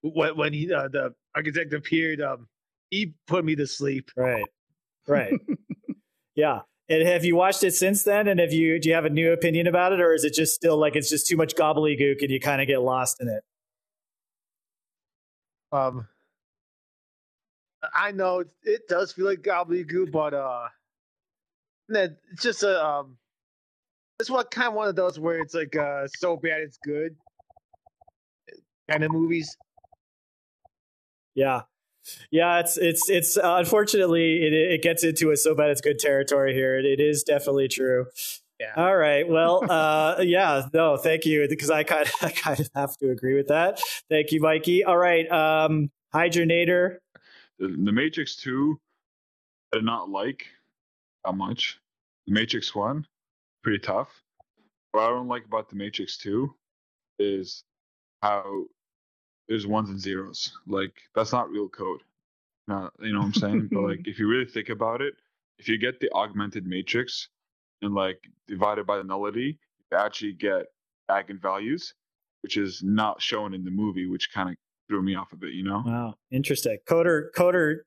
when, 0.00 0.34
when 0.34 0.54
he, 0.54 0.72
uh, 0.72 0.88
the 0.88 1.14
architect 1.34 1.74
appeared, 1.74 2.22
um, 2.22 2.48
he 2.88 3.12
put 3.26 3.44
me 3.44 3.54
to 3.56 3.66
sleep. 3.66 4.10
Right, 4.16 4.46
right. 5.06 5.34
yeah. 6.34 6.60
And 6.90 7.06
have 7.06 7.24
you 7.24 7.36
watched 7.36 7.62
it 7.64 7.74
since 7.74 8.02
then? 8.02 8.28
And 8.28 8.40
have 8.40 8.52
you 8.52 8.80
do 8.80 8.88
you 8.88 8.94
have 8.94 9.04
a 9.04 9.10
new 9.10 9.32
opinion 9.32 9.66
about 9.66 9.92
it, 9.92 10.00
or 10.00 10.14
is 10.14 10.24
it 10.24 10.34
just 10.34 10.54
still 10.54 10.78
like 10.78 10.96
it's 10.96 11.10
just 11.10 11.26
too 11.26 11.36
much 11.36 11.54
gobbledygook 11.54 12.22
and 12.22 12.30
you 12.30 12.40
kind 12.40 12.62
of 12.62 12.66
get 12.66 12.80
lost 12.80 13.18
in 13.20 13.28
it? 13.28 13.42
Um, 15.70 16.08
I 17.94 18.12
know 18.12 18.40
it, 18.40 18.48
it 18.62 18.88
does 18.88 19.12
feel 19.12 19.26
like 19.26 19.40
gobbledygook, 19.40 20.10
but 20.10 20.32
uh, 20.32 20.68
it's 21.90 22.42
just 22.42 22.62
a 22.62 22.82
um, 22.84 23.18
it's 24.18 24.30
what 24.30 24.50
kind 24.50 24.68
of 24.68 24.74
one 24.74 24.88
of 24.88 24.96
those 24.96 25.18
where 25.18 25.40
it's 25.40 25.54
like 25.54 25.76
uh, 25.76 26.06
so 26.16 26.36
bad 26.36 26.62
it's 26.62 26.78
good 26.82 27.14
kind 28.88 29.04
of 29.04 29.12
movies. 29.12 29.56
Yeah, 31.34 31.62
yeah, 32.30 32.60
it's 32.60 32.76
it's 32.76 33.08
it's 33.08 33.36
uh, 33.36 33.56
unfortunately 33.58 34.42
it 34.42 34.52
it 34.52 34.82
gets 34.82 35.04
into 35.04 35.30
a 35.30 35.36
so 35.36 35.54
bad 35.54 35.70
it's 35.70 35.80
good 35.80 35.98
territory 35.98 36.54
here. 36.54 36.78
it, 36.78 36.84
it 36.84 37.00
is 37.00 37.22
definitely 37.22 37.68
true. 37.68 38.06
Yeah. 38.60 38.72
All 38.76 38.96
right. 38.96 39.28
Well, 39.28 39.64
uh, 39.70 40.16
yeah. 40.20 40.66
No, 40.72 40.96
thank 40.96 41.24
you 41.24 41.46
because 41.48 41.70
I 41.70 41.84
kind 41.84 42.06
of 42.06 42.12
I 42.22 42.30
kind 42.30 42.60
of 42.60 42.68
have 42.74 42.96
to 42.98 43.10
agree 43.10 43.34
with 43.34 43.48
that. 43.48 43.80
Thank 44.08 44.32
you, 44.32 44.40
Mikey. 44.40 44.84
All 44.84 44.98
right. 44.98 45.30
Um, 45.30 45.90
Hydronator. 46.14 46.98
The, 47.58 47.68
the 47.68 47.92
Matrix 47.92 48.36
Two, 48.36 48.80
I 49.72 49.78
did 49.78 49.84
not 49.84 50.10
like 50.10 50.46
how 51.24 51.32
much. 51.32 51.78
The 52.26 52.34
Matrix 52.34 52.74
One, 52.74 53.06
pretty 53.62 53.78
tough. 53.78 54.22
What 54.92 55.04
I 55.04 55.08
don't 55.08 55.28
like 55.28 55.44
about 55.44 55.68
the 55.68 55.76
Matrix 55.76 56.16
Two 56.16 56.54
is 57.18 57.64
how 58.22 58.64
there's 59.48 59.66
ones 59.66 59.90
and 59.90 60.00
zeros. 60.00 60.52
Like 60.66 60.92
that's 61.14 61.32
not 61.32 61.50
real 61.50 61.68
code. 61.68 62.00
Not, 62.66 62.92
you 63.00 63.12
know 63.12 63.20
what 63.20 63.26
I'm 63.26 63.34
saying? 63.34 63.68
but 63.72 63.80
like 63.80 64.00
if 64.06 64.18
you 64.18 64.28
really 64.28 64.44
think 64.44 64.68
about 64.68 65.00
it, 65.00 65.14
if 65.58 65.68
you 65.68 65.78
get 65.78 66.00
the 66.00 66.10
augmented 66.12 66.66
matrix 66.66 67.28
and 67.82 67.94
like 67.94 68.20
divided 68.46 68.86
by 68.86 68.98
the 68.98 69.04
nullity, 69.04 69.58
you 69.90 69.96
actually 69.96 70.34
get 70.34 70.66
eigenvalues, 71.10 71.94
which 72.42 72.56
is 72.56 72.82
not 72.82 73.20
shown 73.22 73.54
in 73.54 73.64
the 73.64 73.70
movie, 73.70 74.06
which 74.06 74.32
kind 74.32 74.50
of 74.50 74.56
threw 74.88 75.02
me 75.02 75.14
off 75.14 75.32
a 75.32 75.36
bit, 75.36 75.54
you 75.54 75.64
know? 75.64 75.82
Wow. 75.84 76.14
Interesting. 76.30 76.78
Coder 76.88 77.28
coder 77.36 77.78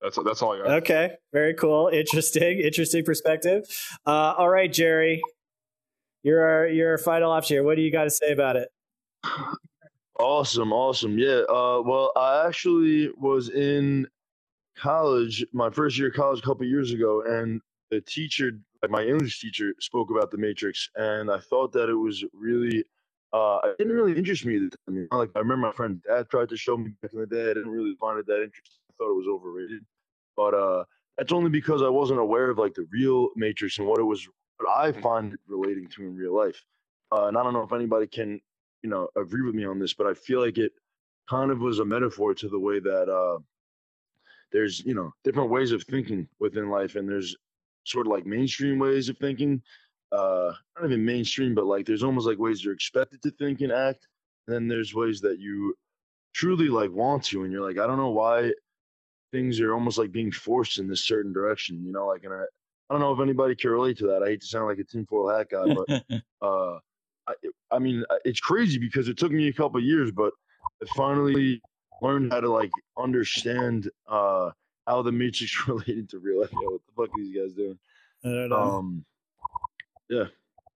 that's 0.00 0.16
that's 0.24 0.42
all 0.42 0.54
I 0.54 0.58
got. 0.58 0.70
Okay, 0.82 1.10
very 1.32 1.54
cool. 1.54 1.88
Interesting, 1.88 2.60
interesting 2.64 3.04
perspective. 3.04 3.64
Uh, 4.06 4.34
all 4.38 4.48
right, 4.48 4.72
Jerry, 4.72 5.20
you're 6.22 6.40
our, 6.40 6.66
you're 6.68 6.92
our 6.92 6.98
final 6.98 7.32
option 7.32 7.56
here. 7.56 7.64
What 7.64 7.76
do 7.76 7.82
you 7.82 7.90
got 7.90 8.04
to 8.04 8.10
say 8.10 8.30
about 8.30 8.54
it? 8.54 8.68
Awesome, 10.18 10.72
awesome. 10.72 11.18
Yeah. 11.18 11.42
Uh, 11.48 11.80
well, 11.84 12.12
I 12.16 12.46
actually 12.46 13.10
was 13.16 13.50
in 13.50 14.08
college, 14.76 15.44
my 15.52 15.70
first 15.70 15.96
year 15.96 16.08
of 16.08 16.14
college 16.14 16.40
a 16.40 16.42
couple 16.42 16.66
years 16.66 16.92
ago, 16.92 17.22
and 17.22 17.60
the 17.90 18.00
teacher, 18.00 18.52
like 18.82 18.90
my 18.90 19.04
English 19.04 19.40
teacher, 19.40 19.74
spoke 19.80 20.10
about 20.10 20.30
the 20.30 20.38
Matrix, 20.38 20.90
and 20.96 21.30
I 21.30 21.38
thought 21.38 21.72
that 21.72 21.88
it 21.88 21.94
was 21.94 22.24
really, 22.32 22.84
uh, 23.32 23.60
it 23.64 23.78
didn't 23.78 23.94
really 23.94 24.16
interest 24.16 24.44
me. 24.44 24.56
At 24.56 24.72
the 24.86 24.92
time. 24.92 25.08
Like 25.12 25.30
I 25.36 25.38
remember 25.38 25.68
my 25.68 25.72
friend 25.72 26.02
Dad 26.02 26.28
tried 26.28 26.48
to 26.48 26.56
show 26.56 26.76
me 26.76 26.90
back 27.00 27.12
in 27.12 27.20
the 27.20 27.26
day. 27.26 27.50
I 27.50 27.54
didn't 27.54 27.70
really 27.70 27.94
find 28.00 28.18
it 28.18 28.26
that 28.26 28.42
interesting. 28.42 28.82
I 28.90 28.94
thought 28.98 29.10
it 29.10 29.16
was 29.16 29.28
overrated, 29.28 29.84
but 30.36 30.54
uh, 30.54 30.84
that's 31.16 31.32
only 31.32 31.50
because 31.50 31.82
I 31.82 31.88
wasn't 31.88 32.20
aware 32.20 32.50
of 32.50 32.58
like 32.58 32.74
the 32.74 32.86
real 32.90 33.28
Matrix 33.36 33.78
and 33.78 33.86
what 33.86 34.00
it 34.00 34.04
was, 34.04 34.26
what 34.58 34.76
I 34.76 34.92
find 34.92 35.32
it 35.32 35.40
relating 35.46 35.86
to 35.88 36.02
in 36.02 36.16
real 36.16 36.36
life. 36.36 36.60
Uh, 37.12 37.26
and 37.26 37.38
I 37.38 37.42
don't 37.42 37.52
know 37.52 37.62
if 37.62 37.72
anybody 37.72 38.06
can 38.06 38.40
you 38.82 38.90
know 38.90 39.08
agree 39.16 39.42
with 39.42 39.54
me 39.54 39.64
on 39.64 39.78
this, 39.78 39.94
but 39.94 40.06
I 40.06 40.14
feel 40.14 40.40
like 40.40 40.58
it 40.58 40.72
kind 41.28 41.50
of 41.50 41.60
was 41.60 41.78
a 41.78 41.84
metaphor 41.84 42.34
to 42.34 42.48
the 42.48 42.58
way 42.58 42.80
that 42.80 43.08
uh, 43.08 43.38
there's 44.52 44.80
you 44.80 44.94
know 44.94 45.12
different 45.24 45.50
ways 45.50 45.72
of 45.72 45.82
thinking 45.84 46.28
within 46.40 46.70
life, 46.70 46.96
and 46.96 47.08
there's 47.08 47.36
sort 47.84 48.06
of 48.06 48.12
like 48.12 48.26
mainstream 48.26 48.78
ways 48.78 49.08
of 49.08 49.18
thinking. 49.18 49.62
Uh, 50.10 50.52
not 50.76 50.86
even 50.86 51.04
mainstream, 51.04 51.54
but 51.54 51.66
like 51.66 51.84
there's 51.84 52.02
almost 52.02 52.26
like 52.26 52.38
ways 52.38 52.64
you're 52.64 52.72
expected 52.72 53.20
to 53.22 53.30
think 53.32 53.60
and 53.60 53.72
act, 53.72 54.08
and 54.46 54.54
then 54.54 54.68
there's 54.68 54.94
ways 54.94 55.20
that 55.20 55.38
you 55.38 55.74
truly 56.32 56.68
like 56.68 56.90
want 56.90 57.24
to, 57.24 57.44
and 57.44 57.52
you're 57.52 57.66
like, 57.66 57.78
I 57.78 57.86
don't 57.86 57.98
know 57.98 58.10
why 58.10 58.52
things 59.32 59.60
are 59.60 59.74
almost 59.74 59.98
like 59.98 60.10
being 60.10 60.32
forced 60.32 60.78
in 60.78 60.88
this 60.88 61.04
certain 61.04 61.32
direction, 61.32 61.84
you 61.84 61.92
know, 61.92 62.06
like 62.06 62.24
and 62.24 62.32
I 62.32 62.44
I 62.90 62.94
don't 62.94 63.00
know 63.00 63.12
if 63.12 63.20
anybody 63.20 63.54
can 63.54 63.70
relate 63.70 63.98
to 63.98 64.06
that. 64.06 64.22
I 64.22 64.28
hate 64.28 64.40
to 64.40 64.46
sound 64.46 64.66
like 64.66 64.78
a 64.78 64.84
tinfoil 64.84 65.28
hat 65.28 65.48
guy, 65.50 65.74
but 65.74 66.22
uh, 66.46 66.78
I, 67.28 67.34
I 67.70 67.78
mean, 67.78 68.04
uh, 68.10 68.16
it's 68.24 68.40
crazy 68.40 68.78
because 68.78 69.08
it 69.08 69.16
took 69.16 69.32
me 69.32 69.48
a 69.48 69.52
couple 69.52 69.80
years, 69.82 70.10
but 70.10 70.32
I 70.82 70.86
finally 70.96 71.60
learned 72.02 72.32
how 72.32 72.40
to 72.40 72.50
like 72.50 72.70
understand 72.96 73.90
uh, 74.08 74.50
how 74.86 75.02
the 75.02 75.12
Matrix 75.12 75.56
related 75.68 76.08
to 76.10 76.18
real 76.18 76.40
life. 76.40 76.50
Yeah, 76.52 76.68
what 76.68 76.80
the 76.86 76.92
fuck 76.96 77.08
are 77.08 77.22
these 77.22 77.36
guys 77.36 77.52
doing? 77.52 77.78
I 78.24 78.28
don't 78.28 78.48
know. 78.48 78.56
Um, 78.56 79.04
yeah, 80.08 80.24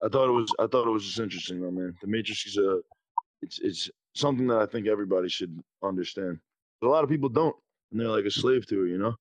I 0.03 0.09
thought 0.09 0.29
it 0.29 0.33
was. 0.33 0.53
I 0.59 0.67
thought 0.67 0.87
it 0.87 0.91
was 0.91 1.05
just 1.05 1.19
interesting, 1.19 1.61
though, 1.61 1.71
man. 1.71 1.95
The 2.01 2.07
Matrix 2.07 2.47
is 2.47 2.59
a. 2.59 2.81
It's 3.41 3.59
it's 3.61 3.91
something 4.15 4.47
that 4.49 4.59
I 4.59 4.67
think 4.67 4.87
everybody 4.87 5.29
should 5.29 5.63
understand. 5.83 6.39
But 6.81 6.89
a 6.89 6.91
lot 6.91 7.05
of 7.05 7.11
people 7.11 7.29
don't, 7.29 7.57
and 7.91 8.01
they're 8.01 8.09
like 8.09 8.25
a 8.25 8.31
slave 8.31 8.67
to 8.67 8.85
it, 8.85 8.91
you 8.91 8.99
know. 8.99 9.15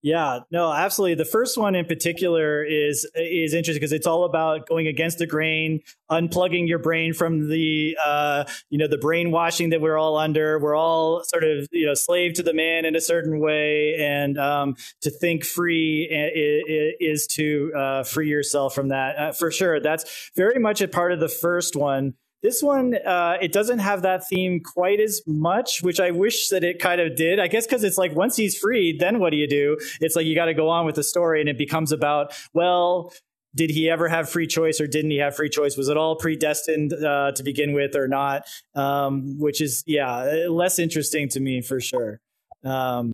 Yeah, 0.00 0.40
no, 0.52 0.72
absolutely. 0.72 1.16
The 1.16 1.24
first 1.24 1.58
one 1.58 1.74
in 1.74 1.84
particular 1.84 2.62
is 2.62 3.04
is 3.16 3.52
interesting 3.52 3.80
because 3.80 3.92
it's 3.92 4.06
all 4.06 4.24
about 4.24 4.68
going 4.68 4.86
against 4.86 5.18
the 5.18 5.26
grain, 5.26 5.80
unplugging 6.08 6.68
your 6.68 6.78
brain 6.78 7.12
from 7.12 7.48
the 7.48 7.96
uh, 8.04 8.44
you 8.70 8.78
know 8.78 8.86
the 8.86 8.98
brainwashing 8.98 9.70
that 9.70 9.80
we're 9.80 9.98
all 9.98 10.16
under. 10.16 10.60
We're 10.60 10.76
all 10.76 11.24
sort 11.24 11.42
of 11.42 11.66
you 11.72 11.86
know 11.86 11.94
slave 11.94 12.34
to 12.34 12.44
the 12.44 12.54
man 12.54 12.84
in 12.84 12.94
a 12.94 13.00
certain 13.00 13.40
way, 13.40 13.96
and 13.98 14.38
um, 14.38 14.76
to 15.00 15.10
think 15.10 15.44
free 15.44 16.04
is, 16.04 16.94
is 17.00 17.26
to 17.34 17.72
uh, 17.76 18.02
free 18.04 18.28
yourself 18.28 18.76
from 18.76 18.88
that 18.90 19.18
uh, 19.18 19.32
for 19.32 19.50
sure. 19.50 19.80
That's 19.80 20.30
very 20.36 20.60
much 20.60 20.80
a 20.80 20.86
part 20.86 21.10
of 21.10 21.18
the 21.18 21.28
first 21.28 21.74
one. 21.74 22.14
This 22.42 22.62
one, 22.62 22.94
uh, 22.94 23.36
it 23.40 23.52
doesn't 23.52 23.80
have 23.80 24.02
that 24.02 24.28
theme 24.28 24.60
quite 24.60 25.00
as 25.00 25.22
much, 25.26 25.82
which 25.82 25.98
I 25.98 26.12
wish 26.12 26.50
that 26.50 26.62
it 26.62 26.78
kind 26.78 27.00
of 27.00 27.16
did. 27.16 27.40
I 27.40 27.48
guess 27.48 27.66
because 27.66 27.82
it's 27.82 27.98
like 27.98 28.14
once 28.14 28.36
he's 28.36 28.56
freed, 28.56 29.00
then 29.00 29.18
what 29.18 29.30
do 29.30 29.36
you 29.36 29.48
do? 29.48 29.76
It's 30.00 30.14
like 30.14 30.24
you 30.24 30.36
got 30.36 30.46
to 30.46 30.54
go 30.54 30.68
on 30.68 30.86
with 30.86 30.94
the 30.94 31.02
story, 31.02 31.40
and 31.40 31.48
it 31.48 31.58
becomes 31.58 31.90
about 31.90 32.32
well, 32.52 33.12
did 33.54 33.70
he 33.70 33.90
ever 33.90 34.08
have 34.08 34.30
free 34.30 34.46
choice 34.46 34.80
or 34.80 34.86
didn't 34.86 35.10
he 35.10 35.18
have 35.18 35.34
free 35.34 35.48
choice? 35.48 35.76
Was 35.76 35.88
it 35.88 35.96
all 35.96 36.16
predestined 36.16 36.92
uh, 36.92 37.32
to 37.32 37.42
begin 37.42 37.72
with 37.72 37.96
or 37.96 38.06
not? 38.06 38.46
Um, 38.74 39.36
which 39.38 39.60
is 39.60 39.82
yeah, 39.86 40.46
less 40.48 40.78
interesting 40.78 41.28
to 41.30 41.40
me 41.40 41.60
for 41.60 41.80
sure. 41.80 42.20
Um, 42.64 43.12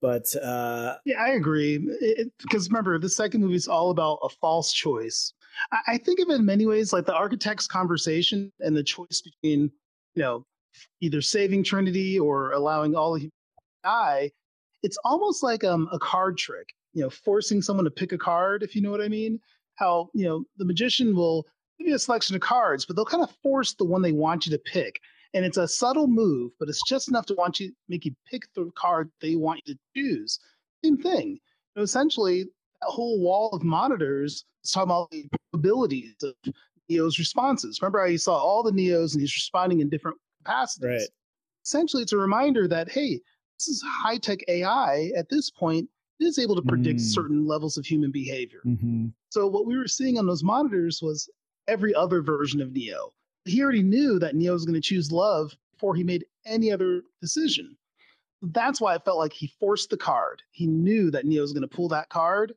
but 0.00 0.26
uh, 0.36 0.96
yeah, 1.04 1.20
I 1.20 1.30
agree. 1.30 1.78
Because 2.42 2.68
remember, 2.68 2.98
the 2.98 3.08
second 3.08 3.40
movie 3.40 3.56
is 3.56 3.66
all 3.66 3.90
about 3.90 4.20
a 4.22 4.28
false 4.28 4.72
choice. 4.72 5.32
I 5.86 5.98
think 5.98 6.20
of 6.20 6.28
it 6.30 6.34
in 6.34 6.44
many 6.44 6.66
ways 6.66 6.92
like 6.92 7.06
the 7.06 7.14
architect's 7.14 7.66
conversation 7.66 8.52
and 8.60 8.76
the 8.76 8.82
choice 8.82 9.22
between, 9.22 9.70
you 10.14 10.22
know, 10.22 10.44
either 11.00 11.20
saving 11.20 11.64
Trinity 11.64 12.18
or 12.18 12.52
allowing 12.52 12.94
all 12.94 13.18
to 13.18 13.30
die. 13.84 14.30
It's 14.82 14.98
almost 15.04 15.42
like 15.42 15.64
um, 15.64 15.88
a 15.92 15.98
card 15.98 16.38
trick, 16.38 16.68
you 16.92 17.02
know, 17.02 17.10
forcing 17.10 17.60
someone 17.60 17.84
to 17.84 17.90
pick 17.90 18.12
a 18.12 18.18
card, 18.18 18.62
if 18.62 18.76
you 18.76 18.82
know 18.82 18.90
what 18.90 19.00
I 19.00 19.08
mean. 19.08 19.40
How, 19.74 20.10
you 20.14 20.24
know, 20.24 20.44
the 20.56 20.64
magician 20.64 21.14
will 21.14 21.46
give 21.78 21.88
you 21.88 21.94
a 21.94 21.98
selection 21.98 22.34
of 22.34 22.42
cards, 22.42 22.84
but 22.84 22.96
they'll 22.96 23.04
kind 23.04 23.22
of 23.22 23.34
force 23.42 23.74
the 23.74 23.84
one 23.84 24.02
they 24.02 24.12
want 24.12 24.46
you 24.46 24.52
to 24.52 24.58
pick. 24.58 25.00
And 25.34 25.44
it's 25.44 25.58
a 25.58 25.68
subtle 25.68 26.06
move, 26.06 26.52
but 26.58 26.68
it's 26.68 26.82
just 26.86 27.08
enough 27.08 27.26
to 27.26 27.34
want 27.34 27.60
you 27.60 27.72
make 27.88 28.04
you 28.04 28.14
pick 28.30 28.42
the 28.54 28.70
card 28.76 29.10
they 29.20 29.36
want 29.36 29.60
you 29.66 29.74
to 29.74 29.80
choose. 29.94 30.38
Same 30.84 30.96
thing. 30.96 31.30
You 31.30 31.40
know, 31.76 31.82
essentially, 31.82 32.46
that 32.80 32.88
whole 32.88 33.20
wall 33.20 33.50
of 33.52 33.62
monitors 33.62 34.44
is 34.64 34.70
talking 34.70 34.90
about 34.90 35.10
the 35.10 35.28
abilities 35.54 36.14
of 36.22 36.34
Neo's 36.88 37.18
responses. 37.18 37.80
Remember 37.80 38.00
how 38.00 38.06
you 38.06 38.18
saw 38.18 38.36
all 38.36 38.62
the 38.62 38.70
Neos 38.70 39.12
and 39.12 39.20
he's 39.20 39.34
responding 39.34 39.80
in 39.80 39.88
different 39.88 40.16
capacities. 40.44 40.88
Right. 40.88 41.08
Essentially, 41.64 42.02
it's 42.02 42.12
a 42.12 42.18
reminder 42.18 42.66
that 42.68 42.90
hey, 42.90 43.20
this 43.58 43.68
is 43.68 43.82
high 43.86 44.18
tech 44.18 44.38
AI. 44.48 45.10
At 45.16 45.28
this 45.28 45.50
point, 45.50 45.88
it 46.20 46.24
is 46.24 46.38
able 46.38 46.56
to 46.56 46.62
predict 46.62 47.00
mm. 47.00 47.04
certain 47.14 47.46
levels 47.46 47.76
of 47.76 47.86
human 47.86 48.10
behavior. 48.10 48.60
Mm-hmm. 48.66 49.08
So 49.30 49.46
what 49.46 49.66
we 49.66 49.76
were 49.76 49.88
seeing 49.88 50.18
on 50.18 50.26
those 50.26 50.42
monitors 50.42 51.00
was 51.02 51.28
every 51.68 51.94
other 51.94 52.22
version 52.22 52.60
of 52.60 52.72
Neo. 52.72 53.12
He 53.44 53.62
already 53.62 53.82
knew 53.82 54.18
that 54.18 54.34
Neo 54.34 54.52
was 54.52 54.64
going 54.64 54.74
to 54.74 54.80
choose 54.80 55.12
love 55.12 55.56
before 55.72 55.94
he 55.94 56.02
made 56.02 56.24
any 56.44 56.72
other 56.72 57.02
decision. 57.20 57.76
That's 58.42 58.80
why 58.80 58.94
it 58.94 59.04
felt 59.04 59.18
like 59.18 59.32
he 59.32 59.52
forced 59.60 59.90
the 59.90 59.96
card. 59.96 60.42
He 60.50 60.66
knew 60.66 61.10
that 61.10 61.26
Neo 61.26 61.42
was 61.42 61.52
going 61.52 61.62
to 61.62 61.68
pull 61.68 61.88
that 61.88 62.08
card, 62.08 62.54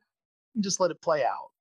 and 0.56 0.64
just 0.64 0.80
let 0.80 0.92
it 0.92 1.02
play 1.02 1.24
out. 1.24 1.52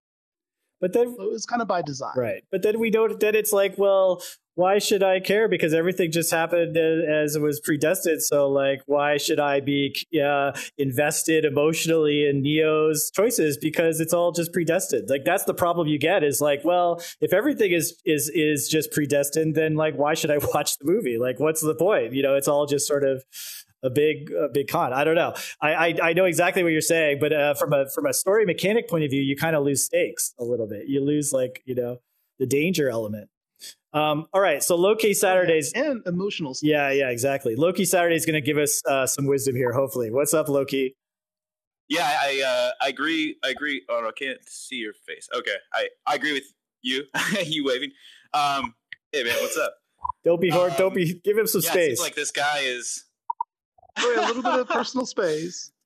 But 0.80 0.94
then 0.94 1.14
so 1.14 1.22
it 1.22 1.30
was 1.30 1.44
kind 1.44 1.60
of 1.60 1.68
by 1.68 1.82
design, 1.82 2.14
right? 2.16 2.42
But 2.50 2.62
then 2.62 2.80
we 2.80 2.90
don't. 2.90 3.20
Then 3.20 3.34
it's 3.34 3.52
like, 3.52 3.76
well, 3.76 4.22
why 4.54 4.78
should 4.78 5.02
I 5.02 5.20
care? 5.20 5.46
Because 5.46 5.74
everything 5.74 6.10
just 6.10 6.30
happened 6.30 6.76
as 6.76 7.36
it 7.36 7.42
was 7.42 7.60
predestined. 7.60 8.22
So, 8.22 8.48
like, 8.48 8.82
why 8.86 9.16
should 9.18 9.38
I 9.38 9.60
be 9.60 9.94
uh, 10.22 10.52
invested 10.78 11.44
emotionally 11.44 12.26
in 12.26 12.42
Neo's 12.42 13.10
choices? 13.10 13.58
Because 13.58 14.00
it's 14.00 14.12
all 14.12 14.32
just 14.32 14.52
predestined. 14.52 15.08
Like, 15.10 15.24
that's 15.24 15.44
the 15.44 15.54
problem 15.54 15.86
you 15.86 15.98
get. 15.98 16.24
Is 16.24 16.40
like, 16.40 16.64
well, 16.64 17.02
if 17.20 17.32
everything 17.32 17.72
is 17.72 18.00
is 18.06 18.30
is 18.34 18.68
just 18.68 18.90
predestined, 18.90 19.54
then 19.54 19.76
like, 19.76 19.96
why 19.96 20.14
should 20.14 20.30
I 20.30 20.38
watch 20.54 20.78
the 20.78 20.84
movie? 20.84 21.18
Like, 21.18 21.38
what's 21.38 21.60
the 21.60 21.74
point? 21.74 22.14
You 22.14 22.22
know, 22.22 22.34
it's 22.34 22.48
all 22.48 22.66
just 22.66 22.86
sort 22.86 23.04
of 23.04 23.22
a 23.82 23.90
big 23.90 24.30
a 24.30 24.48
big 24.48 24.68
con. 24.68 24.92
I 24.92 25.04
don't 25.04 25.14
know. 25.14 25.34
I 25.60 25.72
I, 25.72 25.94
I 26.02 26.12
know 26.12 26.24
exactly 26.24 26.62
what 26.62 26.72
you're 26.72 26.80
saying, 26.80 27.18
but 27.20 27.32
uh, 27.32 27.54
from 27.54 27.72
a 27.72 27.88
from 27.90 28.06
a 28.06 28.12
story 28.12 28.46
mechanic 28.46 28.88
point 28.88 29.04
of 29.04 29.10
view, 29.10 29.22
you 29.22 29.36
kind 29.36 29.56
of 29.56 29.64
lose 29.64 29.84
stakes 29.84 30.34
a 30.38 30.44
little 30.44 30.66
bit. 30.66 30.88
You 30.88 31.04
lose 31.04 31.32
like 31.32 31.62
you 31.64 31.74
know 31.74 32.00
the 32.38 32.46
danger 32.46 32.88
element. 32.88 33.28
Um, 33.92 34.26
all 34.32 34.40
right, 34.40 34.62
so 34.62 34.76
Loki 34.76 35.14
Saturdays 35.14 35.72
and 35.72 36.02
emotional. 36.06 36.54
Stakes. 36.54 36.70
Yeah, 36.70 36.90
yeah, 36.92 37.10
exactly. 37.10 37.56
Loki 37.56 37.84
Saturday 37.84 38.14
is 38.14 38.24
going 38.24 38.34
to 38.34 38.40
give 38.40 38.56
us 38.56 38.82
uh, 38.86 39.06
some 39.06 39.26
wisdom 39.26 39.56
here. 39.56 39.72
Hopefully, 39.72 40.10
what's 40.10 40.32
up, 40.32 40.48
Loki? 40.48 40.96
Yeah, 41.88 42.04
I 42.04 42.42
uh, 42.46 42.84
I 42.84 42.88
agree. 42.88 43.36
I 43.42 43.48
agree. 43.48 43.82
Oh, 43.88 44.06
I 44.06 44.12
can't 44.12 44.38
see 44.48 44.76
your 44.76 44.92
face. 44.92 45.28
Okay, 45.34 45.56
I 45.74 45.88
I 46.06 46.14
agree 46.14 46.32
with 46.32 46.44
you. 46.82 47.04
you 47.44 47.64
waving. 47.64 47.90
Um, 48.32 48.74
hey 49.10 49.24
man, 49.24 49.34
what's 49.40 49.58
up? 49.58 49.74
Don't 50.24 50.40
be 50.40 50.50
hard. 50.50 50.72
Um, 50.72 50.78
don't 50.78 50.94
be. 50.94 51.14
Give 51.14 51.36
him 51.36 51.48
some 51.48 51.62
yeah, 51.64 51.70
space. 51.72 52.00
like 52.00 52.14
this 52.14 52.30
guy 52.30 52.60
is 52.60 53.04
a 53.98 54.26
little 54.26 54.42
bit 54.42 54.60
of 54.60 54.68
personal 54.68 55.06
space. 55.06 55.72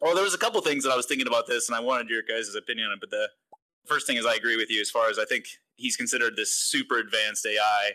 Well, 0.00 0.16
there 0.16 0.24
was 0.24 0.34
a 0.34 0.38
couple 0.38 0.60
things 0.62 0.82
that 0.82 0.90
I 0.90 0.96
was 0.96 1.06
thinking 1.06 1.28
about 1.28 1.46
this, 1.46 1.68
and 1.68 1.76
I 1.76 1.80
wanted 1.80 2.08
your 2.08 2.22
guys' 2.22 2.52
opinion 2.56 2.88
on 2.88 2.94
it. 2.94 2.98
But 2.98 3.10
the 3.10 3.28
first 3.86 4.04
thing 4.04 4.16
is, 4.16 4.26
I 4.26 4.34
agree 4.34 4.56
with 4.56 4.68
you 4.68 4.80
as 4.80 4.90
far 4.90 5.08
as 5.08 5.16
I 5.16 5.24
think 5.24 5.44
he's 5.76 5.96
considered 5.96 6.34
this 6.34 6.52
super 6.52 6.98
advanced 6.98 7.46
AI 7.46 7.92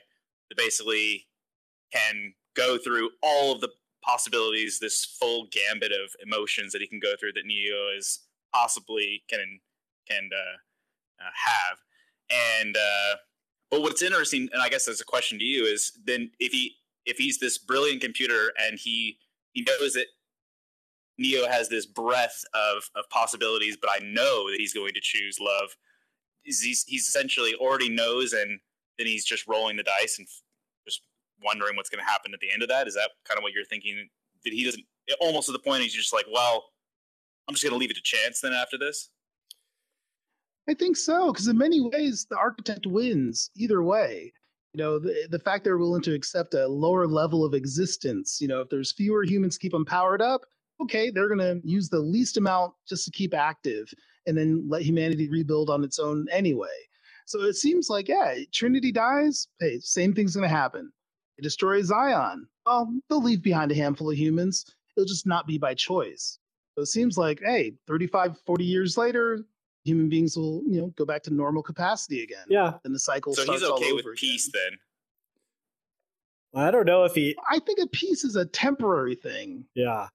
that 0.48 0.58
basically 0.58 1.28
can 1.92 2.34
go 2.56 2.78
through 2.78 3.10
all 3.22 3.52
of 3.52 3.60
the 3.60 3.70
possibilities, 4.02 4.80
this 4.80 5.04
full 5.04 5.48
gambit 5.52 5.92
of 5.92 6.16
emotions 6.26 6.72
that 6.72 6.82
he 6.82 6.88
can 6.88 7.00
go 7.00 7.14
through 7.20 7.34
that 7.34 7.46
Neo 7.46 7.90
is 7.98 8.20
possibly 8.54 9.24
can 9.30 9.60
can 10.10 10.30
uh, 10.34 11.24
uh, 11.24 11.30
have. 11.34 11.80
And 12.30 12.78
uh, 12.78 13.16
but 13.70 13.82
what's 13.82 14.02
interesting, 14.02 14.50
and 14.54 14.62
I 14.62 14.70
guess 14.70 14.88
as 14.88 15.02
a 15.02 15.06
question 15.06 15.38
to 15.40 15.46
you 15.46 15.66
is, 15.66 15.92
then 16.06 16.32
if 16.40 16.54
he 16.54 16.76
if 17.08 17.18
he's 17.18 17.40
this 17.40 17.58
brilliant 17.58 18.02
computer 18.02 18.52
and 18.60 18.78
he 18.78 19.18
he 19.54 19.64
knows 19.64 19.94
that 19.94 20.06
Neo 21.18 21.48
has 21.48 21.70
this 21.70 21.88
breadth 21.88 22.44
of 22.54 22.84
of 22.96 23.10
possibilities, 23.10 23.78
but 23.80 23.90
I 23.90 24.00
know 24.04 24.52
that 24.52 24.58
he's 24.60 24.74
going 24.74 24.94
to 24.94 25.02
choose 25.02 25.40
love. 25.40 25.76
He's 26.44 26.62
he's 26.62 27.08
essentially 27.08 27.56
already 27.56 27.90
knows, 27.90 28.34
and 28.34 28.60
then 28.98 29.08
he's 29.08 29.26
just 29.26 29.48
rolling 29.48 29.78
the 29.78 29.84
dice 29.84 30.20
and 30.20 30.28
just 30.86 31.02
wondering 31.44 31.76
what's 31.76 31.90
going 31.90 32.04
to 32.04 32.10
happen 32.10 32.34
at 32.34 32.40
the 32.40 32.52
end 32.52 32.62
of 32.62 32.70
that. 32.70 32.88
Is 32.88 32.94
that 32.94 33.12
kind 33.28 33.38
of 33.38 33.44
what 33.44 33.54
you're 33.54 33.66
thinking? 33.66 34.08
That 34.44 34.54
he 34.54 34.64
doesn't 34.64 34.84
almost 35.20 35.48
to 35.48 35.54
the 35.54 35.60
point 35.60 35.82
he's 35.82 35.94
just 35.94 36.14
like, 36.14 36.26
well, 36.32 36.66
I'm 37.48 37.56
just 37.56 37.64
going 37.64 37.74
to 37.74 37.80
leave 37.80 37.90
it 37.90 37.96
to 37.96 38.02
chance. 38.04 38.42
Then 38.42 38.54
after 38.54 38.78
this, 38.78 39.10
I 40.70 40.74
think 40.74 40.98
so 40.98 41.32
because 41.32 41.48
in 41.48 41.58
many 41.58 41.82
ways 41.82 42.28
the 42.30 42.38
architect 42.38 42.86
wins 42.86 43.50
either 43.56 43.82
way 43.82 44.34
you 44.78 44.84
know 44.84 45.00
the, 45.00 45.28
the 45.32 45.40
fact 45.40 45.64
they're 45.64 45.80
willing 45.80 46.04
to 46.04 46.14
accept 46.14 46.54
a 46.54 46.68
lower 46.68 47.08
level 47.08 47.44
of 47.44 47.56
existence 47.56 48.40
you 48.40 48.48
know 48.48 48.62
if 48.62 48.70
there's 48.70 48.92
fewer 48.92 49.24
humans 49.24 49.58
keep 49.58 49.72
them 49.72 49.84
powered 49.84 50.22
up 50.22 50.46
okay 50.80 51.10
they're 51.10 51.28
going 51.28 51.40
to 51.40 51.60
use 51.68 51.90
the 51.90 52.00
least 52.00 52.38
amount 52.38 52.74
just 52.88 53.04
to 53.04 53.12
keep 53.12 53.34
active 53.34 53.92
and 54.28 54.38
then 54.38 54.64
let 54.68 54.84
humanity 54.84 55.30
rebuild 55.30 55.70
on 55.70 55.84
its 55.84 56.00
own 56.00 56.28
anyway. 56.32 56.68
So 57.26 57.42
it 57.42 57.56
seems 57.56 57.90
like 57.90 58.08
yeah 58.08 58.36
trinity 58.54 58.92
dies 58.92 59.48
hey 59.60 59.80
same 59.80 60.14
thing's 60.14 60.36
going 60.36 60.48
to 60.48 60.56
happen. 60.56 60.92
It 61.38 61.42
destroys 61.42 61.88
zion. 61.88 62.48
Well 62.66 62.94
they'll 63.10 63.24
leave 63.24 63.42
behind 63.42 63.72
a 63.72 63.76
handful 63.76 64.12
of 64.12 64.18
humans. 64.18 64.66
It'll 64.96 65.08
just 65.08 65.26
not 65.26 65.48
be 65.48 65.58
by 65.58 65.74
choice. 65.74 66.38
So 66.76 66.84
it 66.84 66.88
seems 66.88 67.18
like 67.18 67.42
hey 67.44 67.74
35 67.88 68.38
40 68.46 68.64
years 68.64 68.98
later 68.98 69.46
human 69.88 70.10
beings 70.10 70.36
will 70.36 70.62
you 70.68 70.82
know 70.82 70.88
go 70.98 71.06
back 71.06 71.24
to 71.24 71.34
normal 71.34 71.64
capacity 71.64 72.22
again. 72.22 72.46
Yeah, 72.50 72.74
and 72.84 72.94
the 72.94 73.00
cycle. 73.00 73.34
Starts 73.34 73.50
over. 73.50 73.60
So 73.60 73.66
starts 73.66 73.82
he's 73.82 73.88
okay 73.88 73.94
with 73.94 74.06
again. 74.06 74.16
peace 74.16 74.52
then. 74.54 74.78
I 76.56 76.72
don't 76.72 76.86
know 76.86 77.04
if 77.04 77.14
he. 77.14 77.36
I 77.50 77.60
think 77.60 77.80
a 77.80 77.88
peace 77.88 78.24
is 78.24 78.36
a 78.36 78.46
temporary 78.46 79.16
thing. 79.16 79.66
Yeah. 79.76 80.08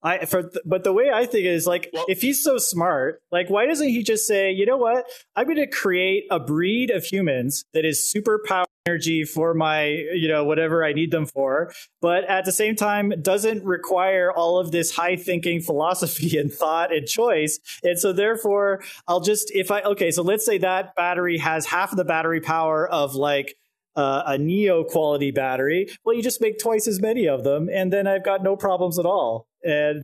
I 0.00 0.26
for 0.26 0.42
th- 0.42 0.62
but 0.64 0.84
the 0.84 0.92
way 0.92 1.10
I 1.12 1.26
think 1.26 1.46
is 1.46 1.66
like 1.66 1.90
well, 1.92 2.04
if 2.08 2.20
he's 2.20 2.42
so 2.42 2.56
smart, 2.58 3.20
like 3.32 3.50
why 3.50 3.66
doesn't 3.66 3.88
he 3.88 4.04
just 4.04 4.28
say, 4.28 4.52
you 4.52 4.64
know 4.64 4.76
what, 4.76 5.06
I'm 5.34 5.44
going 5.44 5.56
to 5.56 5.66
create 5.66 6.24
a 6.30 6.38
breed 6.38 6.90
of 6.90 7.04
humans 7.04 7.64
that 7.74 7.84
is 7.84 8.08
super 8.08 8.40
powered 8.46 8.67
energy 8.88 9.24
for 9.24 9.54
my 9.54 9.84
you 10.12 10.28
know 10.28 10.44
whatever 10.44 10.84
i 10.84 10.92
need 10.92 11.10
them 11.10 11.26
for. 11.26 11.72
But 12.00 12.24
at 12.24 12.44
the 12.44 12.52
same 12.52 12.74
time 12.74 13.12
doesn't 13.20 13.64
require 13.64 14.32
all 14.32 14.58
of 14.58 14.70
this 14.70 14.92
high 14.92 15.16
thinking 15.16 15.60
philosophy 15.60 16.38
and 16.42 16.52
thought 16.52 16.94
and 16.94 17.06
choice. 17.06 17.58
And 17.82 17.98
so 17.98 18.12
therefore 18.12 18.82
i'll 19.06 19.20
just 19.20 19.50
if 19.54 19.70
i 19.70 19.80
okay 19.82 20.10
so 20.10 20.22
let's 20.22 20.44
say 20.44 20.58
that 20.58 20.94
battery 20.94 21.38
has 21.38 21.66
half 21.66 21.90
of 21.92 21.98
the 21.98 22.04
battery 22.04 22.40
power 22.40 22.88
of 22.88 23.14
like 23.14 23.54
uh, 23.96 24.22
a 24.26 24.38
neo 24.38 24.84
quality 24.84 25.32
battery 25.32 25.88
well 26.04 26.14
you 26.14 26.22
just 26.22 26.40
make 26.40 26.58
twice 26.58 26.86
as 26.86 27.00
many 27.00 27.26
of 27.26 27.42
them 27.42 27.68
and 27.72 27.92
then 27.92 28.06
i've 28.06 28.24
got 28.24 28.42
no 28.42 28.56
problems 28.56 28.98
at 28.98 29.04
all. 29.04 29.46
And 29.64 30.02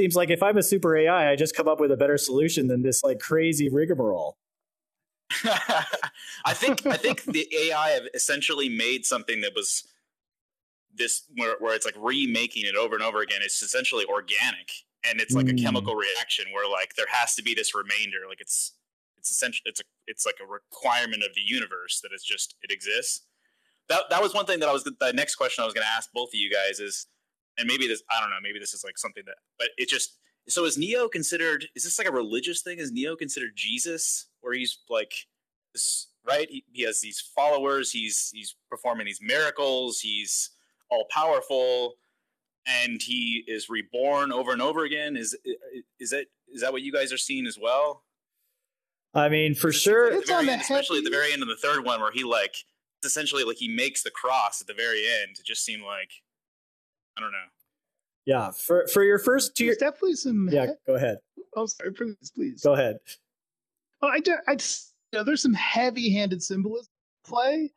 seems 0.00 0.16
like 0.16 0.30
if 0.30 0.42
i'm 0.42 0.56
a 0.56 0.62
super 0.62 0.96
ai 0.96 1.32
i 1.32 1.36
just 1.36 1.54
come 1.54 1.68
up 1.68 1.80
with 1.80 1.90
a 1.90 1.96
better 1.96 2.16
solution 2.16 2.68
than 2.68 2.82
this 2.82 3.02
like 3.02 3.18
crazy 3.18 3.68
rigmarole 3.68 4.36
I 6.44 6.54
think 6.54 6.84
I 6.86 6.96
think 6.96 7.22
the 7.24 7.48
AI 7.54 7.90
have 7.90 8.04
essentially 8.14 8.68
made 8.68 9.06
something 9.06 9.40
that 9.42 9.54
was 9.54 9.84
this 10.94 11.22
where, 11.36 11.56
where 11.60 11.74
it's 11.74 11.86
like 11.86 11.94
remaking 11.98 12.64
it 12.66 12.74
over 12.76 12.94
and 12.94 13.04
over 13.04 13.20
again. 13.20 13.40
It's 13.42 13.62
essentially 13.62 14.04
organic, 14.06 14.70
and 15.04 15.20
it's 15.20 15.34
like 15.34 15.46
Mm. 15.46 15.58
a 15.58 15.62
chemical 15.62 15.94
reaction 15.94 16.46
where 16.52 16.68
like 16.68 16.94
there 16.96 17.06
has 17.10 17.34
to 17.36 17.42
be 17.42 17.54
this 17.54 17.74
remainder. 17.74 18.18
Like 18.28 18.40
it's 18.40 18.72
it's 19.16 19.30
essential. 19.30 19.62
It's 19.66 19.80
a 19.80 19.84
it's 20.06 20.26
like 20.26 20.38
a 20.42 20.46
requirement 20.46 21.22
of 21.22 21.34
the 21.34 21.42
universe 21.42 22.00
that 22.02 22.10
it's 22.12 22.24
just 22.24 22.56
it 22.62 22.72
exists. 22.72 23.26
That 23.88 24.04
that 24.10 24.22
was 24.22 24.34
one 24.34 24.46
thing 24.46 24.58
that 24.60 24.68
I 24.68 24.72
was 24.72 24.84
the 24.84 25.12
next 25.14 25.36
question 25.36 25.62
I 25.62 25.64
was 25.66 25.74
going 25.74 25.84
to 25.84 25.90
ask 25.92 26.10
both 26.12 26.30
of 26.30 26.34
you 26.40 26.50
guys 26.50 26.80
is, 26.80 27.06
and 27.58 27.68
maybe 27.68 27.86
this 27.86 28.02
I 28.10 28.20
don't 28.20 28.30
know 28.30 28.40
maybe 28.42 28.58
this 28.58 28.74
is 28.74 28.82
like 28.84 28.98
something 28.98 29.22
that 29.26 29.36
but 29.58 29.68
it 29.78 29.88
just 29.88 30.18
so 30.48 30.64
is 30.64 30.78
Neo 30.78 31.08
considered 31.08 31.66
is 31.74 31.84
this 31.84 31.98
like 31.98 32.08
a 32.08 32.12
religious 32.12 32.62
thing? 32.62 32.78
Is 32.78 32.92
Neo 32.92 33.16
considered 33.16 33.52
Jesus 33.54 34.26
where 34.40 34.54
he's 34.54 34.78
like 34.88 35.12
this 35.72 36.08
right? 36.26 36.48
He, 36.50 36.64
he 36.72 36.82
has 36.82 37.00
these 37.00 37.20
followers. 37.20 37.92
He's 37.92 38.30
he's 38.34 38.56
performing 38.70 39.06
these 39.06 39.20
miracles. 39.22 40.00
He's 40.00 40.50
all 40.90 41.06
powerful, 41.10 41.94
and 42.66 43.00
he 43.02 43.44
is 43.46 43.68
reborn 43.68 44.32
over 44.32 44.52
and 44.52 44.62
over 44.62 44.84
again. 44.84 45.16
Is 45.16 45.36
is 45.98 46.10
that 46.10 46.26
is 46.52 46.62
that 46.62 46.72
what 46.72 46.82
you 46.82 46.92
guys 46.92 47.12
are 47.12 47.18
seeing 47.18 47.46
as 47.46 47.58
well? 47.60 48.04
i 49.12 49.28
mean 49.28 49.56
for 49.56 49.70
It 49.70 49.72
sure 49.72 50.12
It's 50.12 50.28
the 50.28 50.34
on 50.34 50.44
very 50.44 50.46
the 50.46 50.52
end, 50.52 50.62
especially 50.62 50.98
at 50.98 51.04
the 51.04 51.10
very 51.10 51.32
end 51.32 51.42
of 51.42 51.48
the 51.48 51.56
third 51.56 51.84
one, 51.84 52.00
where 52.00 52.12
he 52.12 52.22
like 52.22 52.54
essentially 53.04 53.42
like 53.42 53.56
he 53.56 53.68
makes 53.68 54.02
the 54.02 54.10
cross 54.10 54.60
at 54.60 54.66
the 54.68 54.74
very 54.74 55.04
end. 55.22 55.36
It 55.38 55.44
just 55.44 55.64
seemed 55.64 55.82
like 55.82 56.10
I 57.16 57.20
don't 57.20 57.32
know. 57.32 57.38
Yeah 58.26 58.50
for 58.50 58.86
for 58.88 59.02
your 59.04 59.18
first 59.18 59.58
your 59.60 59.74
definitely 59.74 60.14
some. 60.14 60.48
yeah 60.52 60.66
go 60.86 60.94
ahead 60.94 61.18
Oh, 61.56 61.66
sorry. 61.66 61.92
Please, 61.92 62.30
please. 62.34 62.62
go 62.62 62.74
ahead 62.74 62.96
Oh, 64.02 64.08
I, 64.08 64.20
ju- 64.20 64.36
I 64.48 64.54
just, 64.54 64.94
you 65.12 65.18
know, 65.18 65.24
there's 65.24 65.42
some 65.42 65.52
heavy-handed 65.52 66.42
symbolism 66.42 66.90
play, 67.26 67.70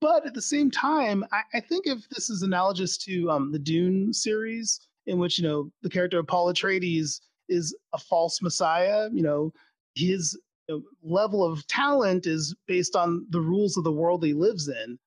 but 0.00 0.26
at 0.26 0.34
the 0.34 0.42
same 0.42 0.70
time, 0.70 1.24
I, 1.32 1.42
I 1.54 1.60
think 1.60 1.86
if 1.86 2.06
this 2.10 2.28
is 2.28 2.42
analogous 2.42 2.98
to 2.98 3.30
um, 3.30 3.52
the 3.52 3.58
Dune 3.58 4.12
series, 4.12 4.80
in 5.06 5.18
which 5.18 5.38
you 5.38 5.48
know 5.48 5.70
the 5.82 5.88
character 5.88 6.18
of 6.18 6.26
Paul 6.26 6.52
Atreides 6.52 7.20
is 7.48 7.74
a 7.94 7.98
false 7.98 8.42
messiah, 8.42 9.08
you 9.12 9.22
know, 9.22 9.52
his 9.94 10.38
you 10.68 10.76
know, 10.76 10.82
level 11.02 11.42
of 11.44 11.66
talent 11.68 12.26
is 12.26 12.54
based 12.66 12.94
on 12.96 13.26
the 13.30 13.40
rules 13.40 13.76
of 13.76 13.84
the 13.84 13.92
world 13.92 14.24
he 14.24 14.34
lives 14.34 14.68
in. 14.68 14.98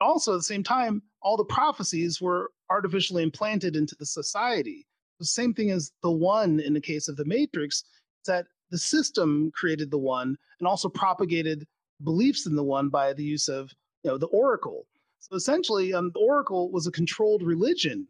Also, 0.00 0.32
at 0.34 0.36
the 0.38 0.42
same 0.42 0.62
time, 0.62 1.02
all 1.22 1.36
the 1.36 1.44
prophecies 1.44 2.20
were 2.20 2.50
artificially 2.70 3.22
implanted 3.22 3.76
into 3.76 3.94
the 3.98 4.06
society. 4.06 4.86
The 5.18 5.26
same 5.26 5.52
thing 5.52 5.70
as 5.70 5.92
the 6.02 6.10
one 6.10 6.60
in 6.60 6.72
the 6.72 6.80
case 6.80 7.08
of 7.08 7.16
the 7.16 7.24
Matrix, 7.24 7.84
that 8.26 8.46
the 8.70 8.78
system 8.78 9.50
created 9.54 9.90
the 9.90 9.98
one 9.98 10.36
and 10.58 10.68
also 10.68 10.88
propagated 10.88 11.66
beliefs 12.04 12.46
in 12.46 12.54
the 12.54 12.64
one 12.64 12.88
by 12.88 13.12
the 13.12 13.24
use 13.24 13.48
of 13.48 13.72
you 14.02 14.10
know 14.10 14.18
the 14.18 14.28
oracle. 14.28 14.86
So 15.18 15.36
essentially 15.36 15.92
um, 15.92 16.10
the 16.14 16.20
oracle 16.20 16.70
was 16.70 16.86
a 16.86 16.92
controlled 16.92 17.42
religion 17.42 18.06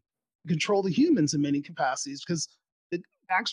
control 0.48 0.82
the 0.82 0.90
humans 0.90 1.34
in 1.34 1.42
many 1.42 1.60
capacities 1.60 2.22
because 2.26 2.48
the 2.90 3.02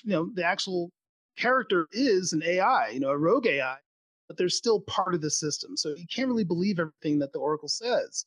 you 0.04 0.12
know 0.12 0.30
the 0.36 0.44
actual 0.44 0.90
character 1.38 1.88
is 1.92 2.32
an 2.32 2.42
ai 2.44 2.90
you 2.90 3.00
know 3.00 3.10
a 3.10 3.18
rogue 3.18 3.46
ai 3.46 3.78
but 4.28 4.38
they're 4.38 4.50
still 4.50 4.82
part 4.82 5.16
of 5.16 5.22
the 5.22 5.30
system. 5.30 5.78
So 5.78 5.96
you 5.96 6.06
can't 6.14 6.28
really 6.28 6.44
believe 6.44 6.80
everything 6.80 7.20
that 7.20 7.32
the 7.32 7.40
oracle 7.40 7.70
says 7.70 8.26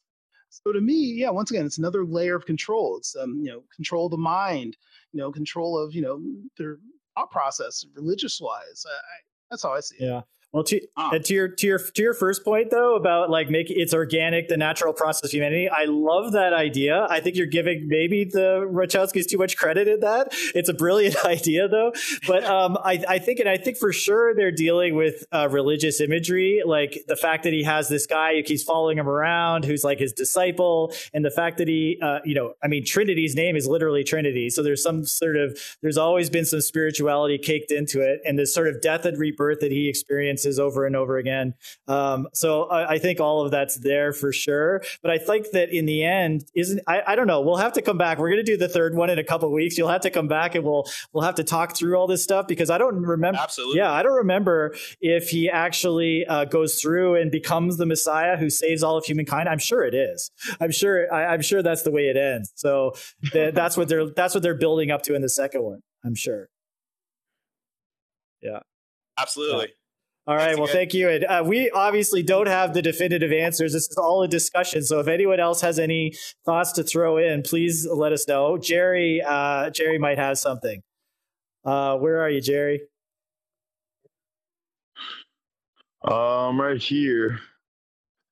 so 0.51 0.73
to 0.73 0.81
me 0.81 1.15
yeah 1.17 1.31
once 1.31 1.51
again 1.51 1.65
it's 1.65 1.79
another 1.79 2.05
layer 2.05 2.35
of 2.35 2.45
control. 2.47 2.97
It's 2.99 3.17
um 3.17 3.41
you 3.43 3.51
know 3.51 3.63
control 3.75 4.07
of 4.07 4.11
the 4.11 4.19
mind 4.19 4.77
you 5.13 5.19
know 5.21 5.33
control 5.33 5.79
of 5.79 5.95
you 5.95 6.03
know 6.03 6.21
their 6.59 6.79
thought 7.17 7.31
process 7.31 7.85
religious 7.95 8.41
wise 8.41 8.85
I, 8.87 8.91
I, 8.91 9.17
that's 9.51 9.63
how 9.63 9.73
i 9.73 9.81
see 9.81 9.97
it. 9.97 10.07
Yeah 10.07 10.23
well 10.53 10.65
to, 10.65 10.81
Ah. 10.97 11.11
to 11.19 11.35
your 11.35 11.49
to 11.49 11.67
your 11.67 11.79
to 11.79 12.03
your 12.03 12.15
first 12.15 12.45
point 12.45 12.71
though 12.71 12.97
about 12.97 13.31
like 13.31 13.51
making 13.51 13.77
it's 13.79 13.95
organic 13.95 14.49
the 14.49 14.57
natural 14.57 14.93
process 14.93 15.25
of 15.25 15.31
humanity 15.31 15.69
i 15.69 15.85
love 15.85 16.33
that 16.33 16.53
idea. 16.53 17.07
I 17.09 17.21
think 17.21 17.37
you're 17.37 17.47
giving 17.47 17.89
maybe 17.89 18.25
the 18.25 18.69
Wachowskis 18.71 19.27
too 19.29 19.39
much 19.39 19.57
credit 19.57 19.89
in 19.89 20.01
that. 20.01 20.29
It's 20.55 20.69
a 20.69 20.75
brilliant 20.75 21.25
idea 21.25 21.69
though. 21.69 21.93
But 22.27 22.45
um 22.45 22.77
i 22.85 23.03
i 23.09 23.19
think 23.19 23.39
and 23.41 23.49
i 23.49 23.57
think 23.57 23.77
for 23.77 23.93
sure 23.93 24.35
they're 24.35 24.51
dealing 24.53 24.95
with 24.95 25.25
uh, 25.33 25.49
religious 25.51 26.01
imagery 26.01 26.63
like 26.67 27.05
the 27.09 27.17
fact 27.17 27.45
that 27.45 27.53
he 27.53 27.63
has 27.63 27.89
this 27.89 28.07
guy 28.07 28.35
who 28.35 28.43
keeps 28.43 28.63
following 28.63 28.99
him 28.99 29.09
around 29.09 29.65
who's 29.65 29.85
like 29.85 29.99
his 29.99 30.13
disciple 30.13 30.93
and 31.15 31.25
the 31.25 31.31
fact 31.31 31.59
that 31.59 31.69
he 31.69 31.99
uh 32.03 32.19
you 32.25 32.35
know 32.35 32.55
i 32.63 32.69
mean 32.69 32.85
trinity's 32.85 33.35
name 33.35 33.57
is 33.57 33.67
literally 33.67 34.05
trinity. 34.05 34.51
So 34.51 34.63
there's 34.63 34.83
some 34.83 35.05
sort 35.05 35.37
of 35.37 35.59
there's 35.83 35.99
always 35.99 36.31
been 36.31 36.45
some 36.45 36.61
spirituality 36.61 37.39
caked 37.39 37.71
into 37.71 38.01
it 38.01 38.21
and 38.25 38.39
this 38.39 38.53
sort 38.55 38.69
of 38.69 38.81
death 38.81 39.05
and 39.05 39.19
rebirth 39.19 39.61
that 39.61 39.71
he 39.73 39.89
experiences 40.41 40.59
over 40.59 40.87
and 40.87 40.97
over 40.97 41.19
again 41.19 41.55
um, 41.89 42.29
so 42.33 42.65
I, 42.65 42.93
I 42.93 42.99
think 42.99 43.21
all 43.21 43.45
of 43.45 43.51
that's 43.51 43.79
there 43.79 44.13
for 44.13 44.33
sure 44.33 44.83
but 45.03 45.11
i 45.11 45.19
think 45.19 45.51
that 45.53 45.71
in 45.71 45.87
the 45.87 46.03
end 46.03 46.45
isn't 46.55 46.81
i, 46.87 47.03
I 47.07 47.15
don't 47.17 47.27
know 47.27 47.41
we'll 47.41 47.57
have 47.57 47.75
to 47.75 47.83
come 47.83 47.99
back 47.99 48.19
we're 48.19 48.31
going 48.31 48.45
to 48.45 48.51
do 48.51 48.57
the 48.57 48.69
third 48.69 48.95
one 48.95 49.11
in 49.11 49.19
a 49.19 49.25
couple 49.25 49.53
weeks 49.53 49.79
you'll 49.79 49.89
have 49.89 50.03
to 50.03 50.11
come 50.11 50.29
back 50.29 50.55
and 50.55 50.65
we'll 50.65 50.85
we'll 51.13 51.25
have 51.25 51.37
to 51.37 51.45
talk 51.45 51.77
through 51.77 51.97
all 51.97 52.07
this 52.07 52.23
stuff 52.23 52.47
because 52.47 52.71
i 52.71 52.79
don't 52.79 52.97
remember 52.97 53.39
Absolutely. 53.41 53.79
yeah, 53.79 53.93
I 53.93 54.03
don't 54.03 54.17
remember 54.17 54.75
if 55.01 55.29
he 55.29 55.51
actually 55.51 56.27
uh, 56.27 56.45
goes 56.45 56.81
through 56.81 57.17
and 57.17 57.31
becomes 57.31 57.77
the 57.77 57.87
Messiah 57.87 58.37
who 58.37 58.51
saves 58.51 58.83
all 58.83 58.97
of 58.97 59.05
humankind. 59.05 59.49
I'm 59.49 59.59
sure 59.59 59.85
it 59.85 59.95
is. 59.95 60.31
I'm 60.61 60.73
sure. 60.73 61.13
I, 61.13 61.27
I'm 61.27 61.43
sure 61.43 61.63
that's 61.63 61.83
the 61.83 61.91
way 61.91 62.03
it 62.03 62.17
ends. 62.17 62.53
So 62.55 62.95
th- 63.33 63.55
that's 63.61 63.77
what 63.77 63.89
they're 63.89 64.11
that's 64.11 64.35
what 64.35 64.43
they're 64.43 64.55
building 64.55 64.91
up 64.91 65.03
to 65.03 65.15
in 65.15 65.23
the 65.23 65.29
second 65.29 65.63
one. 65.63 65.81
I'm 66.05 66.15
sure. 66.15 66.49
Yeah. 68.43 68.61
Absolutely. 69.19 69.69
All 70.31 70.37
right. 70.37 70.57
Thanks 70.57 70.59
Well, 70.59 70.65
again. 70.67 70.77
thank 70.77 70.95
you. 70.95 71.11
And 71.11 71.25
uh, 71.25 71.43
we 71.45 71.71
obviously 71.73 72.23
don't 72.23 72.47
have 72.47 72.73
the 72.73 72.83
definitive 72.83 73.33
answers. 73.33 73.73
This 73.73 73.89
is 73.91 73.97
all 73.97 74.23
a 74.23 74.29
discussion. 74.29 74.85
So 74.85 75.01
if 75.01 75.09
anyone 75.09 75.41
else 75.41 75.61
has 75.63 75.81
any 75.81 76.15
thoughts 76.47 76.71
to 76.75 76.85
throw 76.85 77.19
in, 77.19 77.43
please 77.43 77.85
let 77.93 78.13
us 78.13 78.29
know. 78.29 78.57
Jerry, 78.57 79.23
uh, 79.27 79.71
Jerry 79.71 79.99
might 79.99 80.19
have 80.19 80.39
something. 80.39 80.83
Uh, 81.65 81.97
where 81.99 82.21
are 82.21 82.31
you, 82.31 82.41
Jerry? 82.41 82.83
I'm 86.05 86.61
right 86.61 86.81
here. 86.81 87.41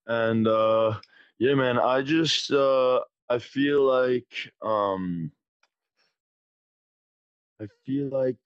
And 0.06 0.46
uh 0.46 0.94
yeah, 1.40 1.54
man, 1.54 1.78
I 1.78 2.02
just 2.02 2.52
uh 2.52 3.00
I 3.28 3.40
feel 3.40 3.82
like 3.82 4.52
um 4.62 5.32
I 7.60 7.66
feel 7.84 8.08
like 8.08 8.38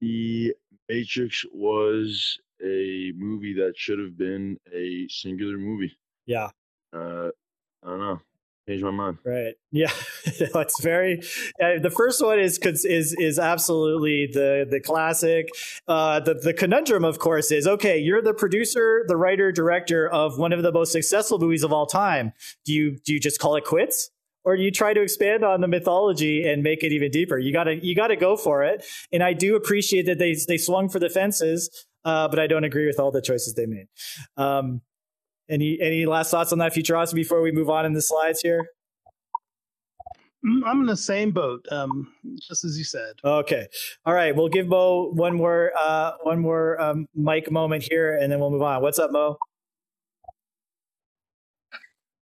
the 0.00 0.54
Matrix 0.88 1.44
was 1.52 2.38
a 2.62 3.12
movie 3.16 3.54
that 3.54 3.72
should 3.76 3.98
have 3.98 4.16
been 4.16 4.58
a 4.72 5.06
singular 5.08 5.58
movie. 5.58 5.96
Yeah. 6.26 6.50
Uh 6.92 7.30
I 7.82 7.88
don't 7.88 7.98
know. 7.98 8.20
Changed 8.66 8.84
my 8.84 8.90
mind. 8.90 9.18
Right. 9.24 9.54
Yeah. 9.72 9.90
it's 10.24 10.80
very. 10.80 11.20
Uh, 11.60 11.80
the 11.82 11.90
first 11.90 12.22
one 12.24 12.38
is 12.38 12.58
is 12.58 13.12
is 13.18 13.38
absolutely 13.40 14.28
the 14.32 14.66
the 14.70 14.80
classic. 14.80 15.48
Uh, 15.88 16.20
the 16.20 16.34
the 16.34 16.54
conundrum, 16.54 17.04
of 17.04 17.18
course, 17.18 17.50
is 17.50 17.66
okay. 17.66 17.98
You're 17.98 18.22
the 18.22 18.32
producer, 18.32 19.04
the 19.08 19.16
writer, 19.16 19.50
director 19.50 20.08
of 20.08 20.38
one 20.38 20.52
of 20.52 20.62
the 20.62 20.70
most 20.70 20.92
successful 20.92 21.38
movies 21.40 21.64
of 21.64 21.72
all 21.72 21.86
time. 21.86 22.32
Do 22.64 22.72
you 22.72 22.96
do 23.04 23.12
you 23.12 23.18
just 23.20 23.40
call 23.40 23.56
it 23.56 23.64
quits? 23.64 24.10
Or 24.44 24.54
you 24.54 24.70
try 24.70 24.92
to 24.92 25.00
expand 25.00 25.42
on 25.44 25.62
the 25.62 25.68
mythology 25.68 26.46
and 26.46 26.62
make 26.62 26.82
it 26.82 26.92
even 26.92 27.10
deeper? 27.10 27.38
You 27.38 27.52
gotta 27.52 27.76
you 27.76 27.94
gotta 27.94 28.16
go 28.16 28.36
for 28.36 28.62
it. 28.62 28.84
And 29.12 29.22
I 29.22 29.32
do 29.32 29.56
appreciate 29.56 30.06
that 30.06 30.18
they 30.18 30.36
they 30.46 30.58
swung 30.58 30.88
for 30.88 30.98
the 30.98 31.08
fences, 31.08 31.86
uh, 32.04 32.28
but 32.28 32.38
I 32.38 32.46
don't 32.46 32.64
agree 32.64 32.86
with 32.86 33.00
all 33.00 33.10
the 33.10 33.22
choices 33.22 33.54
they 33.54 33.66
made. 33.66 33.86
Um, 34.36 34.82
any 35.48 35.78
any 35.80 36.06
last 36.06 36.30
thoughts 36.30 36.52
on 36.52 36.58
that 36.58 36.72
futurosity 36.72 37.14
before 37.14 37.40
we 37.40 37.52
move 37.52 37.70
on 37.70 37.86
in 37.86 37.94
the 37.94 38.02
slides 38.02 38.40
here? 38.40 38.68
Mm, 40.44 40.60
I'm 40.66 40.80
in 40.80 40.86
the 40.86 40.96
same 40.96 41.30
boat, 41.30 41.64
um, 41.70 42.12
just 42.38 42.64
as 42.64 42.76
you 42.76 42.84
said. 42.84 43.14
Okay. 43.24 43.66
All 44.04 44.12
right. 44.12 44.36
We'll 44.36 44.48
give 44.48 44.66
Mo 44.66 45.10
one 45.14 45.34
more 45.34 45.72
uh 45.78 46.12
one 46.22 46.40
more 46.40 46.80
um 46.80 47.06
mic 47.14 47.50
moment 47.50 47.82
here 47.82 48.18
and 48.18 48.30
then 48.30 48.40
we'll 48.40 48.50
move 48.50 48.62
on. 48.62 48.82
What's 48.82 48.98
up, 48.98 49.10
Mo? 49.10 49.38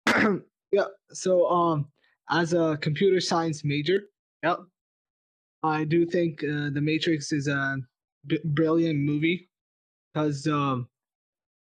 yeah. 0.72 0.86
So, 1.12 1.48
um, 1.50 1.91
as 2.32 2.54
a 2.54 2.78
computer 2.82 3.20
science 3.20 3.64
major, 3.64 4.04
yep, 4.44 4.60
I 5.64 5.84
do 5.84 6.06
think 6.06 6.44
uh, 6.44 6.70
The 6.72 6.82
Matrix 6.82 7.32
is 7.32 7.48
a 7.48 7.78
b- 8.26 8.40
brilliant 8.46 9.00
movie 9.00 9.50
because 10.14 10.48
um, 10.48 10.88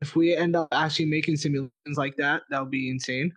if 0.01 0.15
we 0.15 0.35
end 0.35 0.55
up 0.55 0.67
actually 0.71 1.05
making 1.05 1.37
simulations 1.37 1.97
like 1.97 2.15
that, 2.17 2.43
that 2.49 2.61
would 2.61 2.71
be 2.71 2.89
insane. 2.89 3.33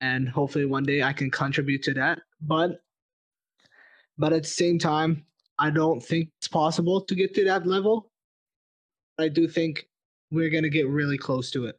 And 0.00 0.28
hopefully 0.28 0.64
one 0.64 0.84
day 0.84 1.02
I 1.02 1.12
can 1.12 1.30
contribute 1.30 1.82
to 1.84 1.94
that. 1.94 2.20
But 2.40 2.80
but 4.16 4.32
at 4.32 4.42
the 4.42 4.48
same 4.48 4.78
time, 4.78 5.24
I 5.58 5.70
don't 5.70 6.02
think 6.02 6.30
it's 6.38 6.48
possible 6.48 7.00
to 7.02 7.14
get 7.14 7.34
to 7.34 7.44
that 7.44 7.66
level. 7.66 8.10
I 9.18 9.28
do 9.28 9.46
think 9.48 9.88
we're 10.30 10.50
gonna 10.50 10.68
get 10.68 10.88
really 10.88 11.18
close 11.18 11.50
to 11.52 11.66
it. 11.66 11.78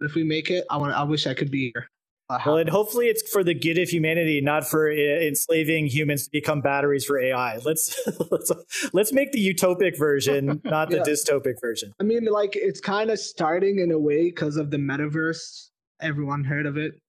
If 0.00 0.14
we 0.14 0.22
make 0.22 0.50
it, 0.50 0.64
I 0.70 0.76
want. 0.76 0.94
I 0.94 1.02
wish 1.02 1.26
I 1.26 1.34
could 1.34 1.50
be 1.50 1.72
here. 1.74 1.88
Uh, 2.30 2.38
Well, 2.44 2.58
and 2.58 2.68
hopefully 2.68 3.06
it's 3.06 3.28
for 3.30 3.42
the 3.42 3.54
good 3.54 3.78
of 3.78 3.88
humanity, 3.88 4.40
not 4.40 4.66
for 4.66 4.90
uh, 4.90 4.94
enslaving 4.94 5.86
humans 5.86 6.24
to 6.24 6.30
become 6.30 6.60
batteries 6.60 7.04
for 7.04 7.18
AI. 7.18 7.58
Let's 7.64 7.98
let's 8.30 8.52
let's 8.92 9.12
make 9.12 9.32
the 9.32 9.54
utopic 9.54 9.98
version, 9.98 10.60
not 10.64 10.90
the 10.90 10.98
dystopic 10.98 11.54
version. 11.60 11.92
I 12.00 12.04
mean, 12.04 12.26
like 12.26 12.54
it's 12.54 12.80
kind 12.80 13.10
of 13.10 13.18
starting 13.18 13.78
in 13.78 13.92
a 13.92 13.98
way 13.98 14.24
because 14.24 14.56
of 14.56 14.70
the 14.70 14.76
metaverse. 14.76 15.68
Everyone 16.00 16.44
heard 16.44 16.66
of 16.66 16.76
it. 16.76 17.00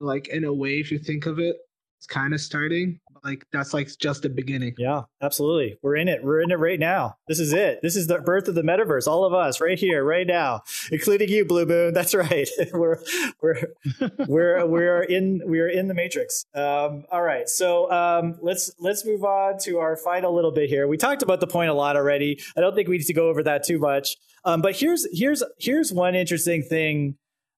Like 0.00 0.28
in 0.28 0.44
a 0.44 0.52
way, 0.52 0.80
if 0.80 0.90
you 0.90 0.98
think 0.98 1.26
of 1.26 1.38
it, 1.38 1.56
it's 1.98 2.06
kind 2.06 2.32
of 2.32 2.40
starting. 2.40 3.00
Like 3.24 3.46
that's 3.52 3.72
like 3.72 3.88
just 3.98 4.22
the 4.22 4.28
beginning. 4.28 4.74
Yeah, 4.76 5.02
absolutely. 5.22 5.78
We're 5.80 5.96
in 5.96 6.08
it. 6.08 6.22
We're 6.22 6.42
in 6.42 6.50
it 6.50 6.58
right 6.58 6.78
now. 6.78 7.16
This 7.26 7.40
is 7.40 7.54
it. 7.54 7.80
This 7.82 7.96
is 7.96 8.06
the 8.06 8.18
birth 8.18 8.48
of 8.48 8.54
the 8.54 8.62
metaverse. 8.62 9.08
All 9.08 9.24
of 9.24 9.32
us 9.32 9.62
right 9.62 9.78
here, 9.78 10.04
right 10.04 10.26
now, 10.26 10.62
including 10.92 11.30
you, 11.30 11.46
Blue 11.46 11.64
Moon. 11.64 11.94
That's 11.94 12.14
right. 12.14 12.46
we're 12.74 12.98
we're 13.40 13.68
we're 14.28 14.66
we're 14.66 15.02
in 15.02 15.40
we're 15.44 15.70
in 15.70 15.88
the 15.88 15.94
matrix. 15.94 16.44
Um, 16.54 17.04
all 17.10 17.22
right. 17.22 17.48
So 17.48 17.90
um, 17.90 18.38
let's 18.42 18.70
let's 18.78 19.06
move 19.06 19.24
on 19.24 19.58
to 19.60 19.78
our 19.78 19.96
final 19.96 20.34
little 20.34 20.52
bit 20.52 20.68
here. 20.68 20.86
We 20.86 20.98
talked 20.98 21.22
about 21.22 21.40
the 21.40 21.46
point 21.46 21.70
a 21.70 21.74
lot 21.74 21.96
already. 21.96 22.42
I 22.56 22.60
don't 22.60 22.74
think 22.74 22.88
we 22.88 22.98
need 22.98 23.06
to 23.06 23.14
go 23.14 23.30
over 23.30 23.42
that 23.44 23.64
too 23.64 23.78
much. 23.78 24.18
Um, 24.44 24.60
but 24.60 24.76
here's 24.76 25.06
here's 25.18 25.42
here's 25.58 25.94
one 25.94 26.14
interesting 26.14 26.62
thing 26.62 27.16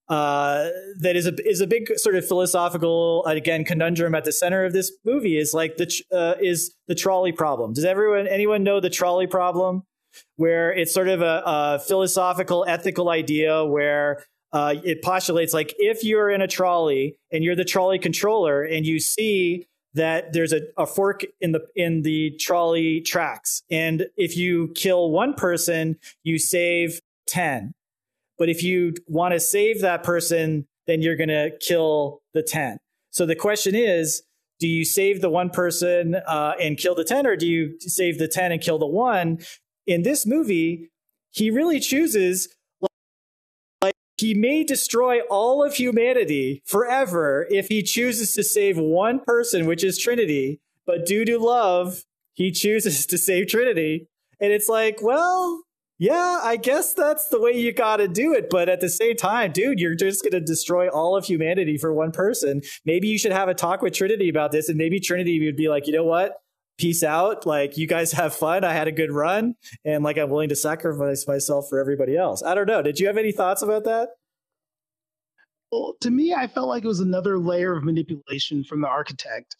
uh, 0.09 0.69
that 0.99 1.17
is 1.17 1.27
a 1.27 1.49
is 1.49 1.61
a 1.61 1.67
big 1.67 1.99
sort 1.99 2.15
of 2.15 2.27
philosophical 2.27 3.25
again 3.27 3.65
conundrum 3.65 4.15
at 4.15 4.25
the 4.25 4.33
center 4.33 4.65
of 4.65 4.73
this 4.73 4.93
movie 5.05 5.37
is 5.37 5.53
like 5.53 5.77
the 5.77 6.03
uh, 6.13 6.35
is 6.41 6.75
the 6.87 6.95
trolley 6.95 7.33
problem. 7.33 7.73
Does 7.73 7.85
everyone 7.85 8.29
anyone 8.29 8.63
know 8.63 8.81
the 8.81 8.91
trolley 8.91 9.27
problem? 9.27 9.83
Where 10.37 10.73
it's 10.73 10.95
sort 10.95 11.09
of 11.09 11.21
a, 11.21 11.43
a 11.45 11.79
philosophical 11.81 12.65
ethical 12.67 13.11
idea 13.11 13.65
where 13.67 14.25
uh, 14.53 14.75
it 14.85 15.03
postulates 15.03 15.53
like 15.53 15.75
if 15.79 16.05
you're 16.05 16.31
in 16.31 16.41
a 16.41 16.47
trolley 16.47 17.19
and 17.33 17.45
you're 17.45 17.57
the 17.57 17.65
trolley 17.65 17.99
controller 17.99 18.63
and 18.63 18.87
you 18.87 19.01
see 19.01 19.67
that 19.93 20.33
there's 20.33 20.53
a, 20.53 20.61
a 20.79 20.87
fork 20.87 21.25
in 21.41 21.53
the 21.53 21.67
in 21.75 22.03
the 22.03 22.31
trolley 22.39 23.01
tracks 23.01 23.63
and 23.71 24.07
if 24.17 24.37
you 24.37 24.69
kill 24.75 25.11
one 25.11 25.35
person 25.35 25.99
you 26.23 26.39
save 26.39 27.01
10 27.27 27.75
but 28.39 28.49
if 28.49 28.63
you 28.63 28.95
want 29.07 29.35
to 29.35 29.41
save 29.41 29.81
that 29.81 30.03
person, 30.03 30.67
then 30.87 31.03
you're 31.03 31.17
going 31.17 31.29
to 31.29 31.51
kill 31.61 32.21
the 32.35 32.43
10. 32.43 32.79
So 33.11 33.27
the 33.27 33.35
question 33.35 33.75
is, 33.75 34.23
do 34.59 34.69
you 34.69 34.85
save 34.85 35.21
the 35.21 35.31
one 35.31 35.51
person 35.51 36.15
uh, 36.15 36.55
and 36.61 36.79
kill 36.79 36.95
the 36.95 37.05
10, 37.05 37.27
or 37.27 37.37
do 37.37 37.47
you 37.47 37.77
save 37.81 38.19
the 38.19 38.29
10 38.29 38.53
and 38.53 38.61
kill 38.61 38.79
the 38.79 38.87
one? 38.87 39.39
In 39.87 40.03
this 40.03 40.27
movie, 40.27 40.91
he 41.31 41.51
really 41.51 41.79
chooses 41.79 42.49
like 43.83 43.95
he 44.17 44.33
may 44.33 44.65
destroy 44.65 45.21
all 45.31 45.63
of 45.63 45.75
humanity 45.75 46.63
forever 46.65 47.47
if 47.51 47.69
he 47.69 47.83
chooses 47.83 48.33
to 48.35 48.43
save 48.43 48.79
one 48.79 49.21
person, 49.21 49.67
which 49.67 49.85
is 49.85 49.99
Trinity. 49.99 50.61
But 50.87 51.05
due 51.05 51.25
to 51.27 51.39
love, 51.39 52.05
he 52.33 52.51
chooses 52.51 53.05
to 53.09 53.19
save 53.19 53.49
Trinity. 53.49 54.09
And 54.41 54.53
it's 54.53 54.69
like, 54.69 55.01
well, 55.03 55.63
yeah, 55.99 56.41
I 56.43 56.57
guess 56.57 56.95
that's 56.95 57.29
the 57.29 57.41
way 57.41 57.53
you 57.53 57.73
got 57.73 57.97
to 57.97 58.09
do 58.09 58.35
it. 58.35 58.49
But 58.51 58.69
at 58.69 58.81
the 58.81 58.89
same 58.89 59.17
time, 59.17 59.53
dude, 59.53 59.81
you're 59.81 59.95
just 59.95 60.23
going 60.23 60.33
to 60.33 60.41
destroy 60.41 60.89
all 60.89 61.17
of 61.17 61.25
humanity 61.25 61.79
for 61.79 61.93
one 61.93 62.13
person. 62.13 62.61
Maybe 62.85 63.09
you 63.09 63.19
should 63.19 63.33
have 63.33 63.49
a 63.49 63.55
talk 63.55 63.83
with 63.83 63.95
Trinity 63.95 64.29
about 64.29 64.53
this. 64.53 64.69
And 64.69 64.77
maybe 64.77 65.01
Trinity 65.01 65.45
would 65.47 65.57
be 65.57 65.69
like, 65.69 65.87
you 65.87 65.93
know 65.93 66.05
what? 66.05 66.35
Peace 66.79 67.03
out. 67.03 67.47
Like, 67.47 67.79
you 67.79 67.87
guys 67.87 68.13
have 68.13 68.35
fun. 68.35 68.63
I 68.63 68.75
had 68.75 68.89
a 68.89 68.93
good 68.93 69.11
run. 69.11 69.55
And 69.85 70.05
like, 70.05 70.19
I'm 70.19 70.29
willing 70.29 70.51
to 70.51 70.57
sacrifice 70.57 71.27
myself 71.27 71.67
for 71.71 71.81
everybody 71.81 72.17
else. 72.17 72.43
I 72.43 72.55
don't 72.55 72.67
know. 72.67 72.83
Did 72.83 73.01
you 73.01 73.07
have 73.07 73.17
any 73.17 73.33
thoughts 73.33 73.63
about 73.63 73.85
that? 73.85 74.11
Well, 75.73 75.95
to 76.03 76.11
me, 76.11 76.35
I 76.35 76.47
felt 76.47 76.69
like 76.69 76.85
it 76.85 76.89
was 76.89 77.01
another 77.01 77.39
layer 77.39 77.75
of 77.75 77.85
manipulation 77.85 78.63
from 78.63 78.83
the 78.83 78.89
architect. 78.89 79.57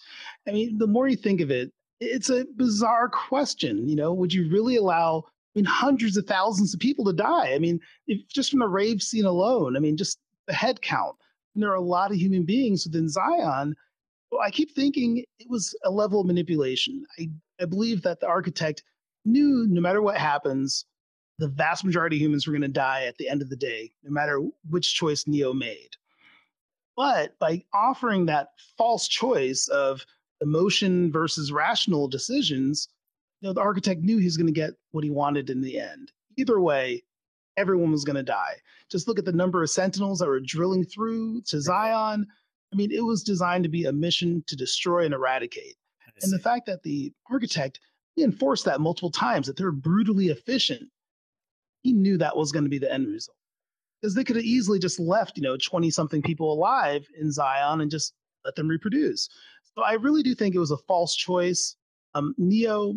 I 0.47 0.53
mean, 0.53 0.79
the 0.79 0.87
more 0.87 1.09
you 1.09 1.17
think 1.17 1.41
of 1.41 1.51
it, 1.51 1.73
it's 1.99 2.29
a 2.29 2.45
bizarre 2.57 3.09
question. 3.09 3.89
You 3.89 3.97
know, 3.97 4.13
would 4.13 4.33
you 4.33 4.51
really 4.51 4.77
allow, 4.77 5.25
I 5.57 5.61
mean, 5.61 5.65
hundreds 5.65 6.19
of 6.19 6.27
thousands 6.27 6.75
of 6.75 6.81
people 6.81 7.05
to 7.07 7.15
die? 7.15 7.55
I 7.55 7.59
mean, 7.59 7.81
if 8.07 8.29
just 8.29 8.51
from 8.51 8.61
the 8.61 8.69
rave 8.69 9.03
scene 9.03 9.25
alone, 9.25 9.75
I 9.75 9.81
mean, 9.81 9.97
just 9.97 10.19
the 10.47 10.53
head 10.53 10.83
count. 10.83 11.17
And 11.55 11.63
there 11.63 11.71
are 11.71 11.77
a 11.77 11.81
lot 11.81 12.11
of 12.11 12.19
human 12.19 12.45
beings 12.45 12.85
within 12.85 13.09
Zion. 13.09 13.75
I 14.43 14.51
keep 14.51 14.75
thinking 14.75 15.25
it 15.39 15.49
was 15.49 15.75
a 15.85 15.91
level 15.91 16.21
of 16.21 16.27
manipulation. 16.27 17.07
I, 17.19 17.31
I 17.59 17.65
believe 17.65 18.03
that 18.03 18.21
the 18.21 18.27
architect 18.27 18.83
knew 19.25 19.67
no 19.67 19.81
matter 19.81 20.03
what 20.03 20.19
happens, 20.19 20.85
the 21.39 21.49
vast 21.49 21.85
majority 21.85 22.17
of 22.17 22.23
humans 22.23 22.47
were 22.47 22.53
going 22.53 22.61
to 22.61 22.69
die 22.69 23.05
at 23.05 23.17
the 23.17 23.29
end 23.29 23.41
of 23.41 23.49
the 23.49 23.57
day, 23.57 23.91
no 24.03 24.11
matter 24.11 24.43
which 24.69 24.95
choice 24.95 25.27
Neo 25.27 25.55
made. 25.55 25.91
But 26.99 27.39
by 27.39 27.65
offering 27.73 28.27
that 28.27 28.49
false 28.77 29.09
choice 29.09 29.69
of 29.69 30.05
emotion 30.43 31.11
versus 31.11 31.51
rational 31.51 32.09
decisions, 32.09 32.89
you 33.41 33.49
know, 33.49 33.53
the 33.53 33.61
architect 33.61 34.03
knew 34.03 34.19
he 34.19 34.25
was 34.25 34.37
going 34.37 34.47
to 34.47 34.53
get 34.53 34.75
what 34.93 35.05
he 35.05 35.11
wanted 35.11 35.51
in 35.51 35.61
the 35.61 35.79
end. 35.79 36.13
Either 36.37 36.61
way, 36.61 37.03
everyone 37.57 37.93
was 37.93 38.05
going 38.05 38.17
to 38.17 38.23
die. 38.23 38.57
Just 38.91 39.09
look 39.09 39.19
at 39.19 39.25
the 39.25 39.33
number 39.33 39.63
of 39.63 39.71
sentinels 39.71 40.19
that 40.19 40.29
were 40.29 40.41
drilling 40.41 40.85
through 40.85 41.43
to 41.43 41.61
Zion. 41.61 42.27
I 42.73 42.77
mean, 42.77 42.91
it 42.93 43.05
was 43.05 43.23
designed 43.23 43.65
to 43.65 43.71
be 43.71 43.85
a 43.85 43.93
mission 43.93 44.45
to 44.47 44.57
destroy 44.57 45.05
and 45.05 45.15
eradicate. 45.15 45.77
And 46.23 46.33
the 46.33 46.39
fact 46.39 46.67
that 46.67 46.83
the 46.83 47.13
architect 47.31 47.79
he 48.17 48.25
enforced 48.25 48.65
that 48.65 48.81
multiple 48.81 49.11
times 49.11 49.47
that 49.47 49.57
they're 49.57 49.71
brutally 49.71 50.29
efficient, 50.29 50.91
he 51.83 51.93
knew 51.93 52.17
that 52.17 52.37
was 52.37 52.51
going 52.51 52.65
to 52.65 52.71
be 52.71 52.79
the 52.79 52.93
end 52.93 53.07
result. 53.07 53.37
Because 54.01 54.15
they 54.15 54.25
could 54.25 54.37
have 54.37 54.45
easily 54.45 54.79
just 54.79 54.99
left, 54.99 55.37
you 55.37 55.43
know, 55.43 55.57
20 55.57 55.91
something 55.91 56.23
people 56.23 56.53
alive 56.53 57.07
in 57.19 57.31
Zion 57.31 57.83
and 57.83 57.91
just 57.91 58.15
let 58.45 58.55
them 58.55 58.69
reproduce. 58.69 59.29
So 59.75 59.83
I 59.83 59.93
really 59.95 60.23
do 60.23 60.35
think 60.35 60.55
it 60.55 60.59
was 60.59 60.71
a 60.71 60.79
false 60.89 61.15
choice. 61.15 61.77
Um, 62.15 62.35
Neo, 62.39 62.95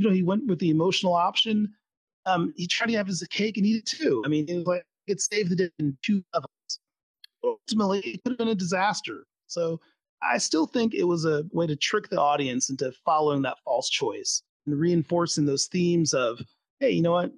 you 0.00 0.08
know, 0.08 0.14
he 0.14 0.22
went 0.22 0.46
with 0.46 0.58
the 0.58 0.70
emotional 0.70 1.14
option. 1.14 1.74
Um, 2.24 2.54
he 2.56 2.66
tried 2.66 2.86
to 2.86 2.96
have 2.96 3.06
his 3.06 3.22
cake 3.30 3.58
and 3.58 3.66
eat 3.66 3.76
it 3.76 3.86
too. 3.86 4.22
I 4.24 4.28
mean, 4.28 4.48
it 4.48 4.56
was 4.56 4.66
like 4.66 4.84
it 5.06 5.20
saved 5.20 5.50
the 5.50 5.56
day 5.56 5.70
in 5.78 5.96
two 6.02 6.24
levels. 6.32 6.50
Ultimately, 7.44 8.00
it 8.00 8.22
could 8.22 8.32
have 8.32 8.38
been 8.38 8.48
a 8.48 8.54
disaster. 8.54 9.26
So 9.46 9.78
I 10.22 10.38
still 10.38 10.66
think 10.66 10.94
it 10.94 11.04
was 11.04 11.26
a 11.26 11.44
way 11.52 11.66
to 11.66 11.76
trick 11.76 12.08
the 12.08 12.18
audience 12.18 12.70
into 12.70 12.92
following 13.04 13.42
that 13.42 13.58
false 13.62 13.90
choice 13.90 14.42
and 14.66 14.78
reinforcing 14.78 15.44
those 15.44 15.66
themes 15.66 16.14
of, 16.14 16.40
hey, 16.78 16.90
you 16.90 17.02
know 17.02 17.12
what? 17.12 17.32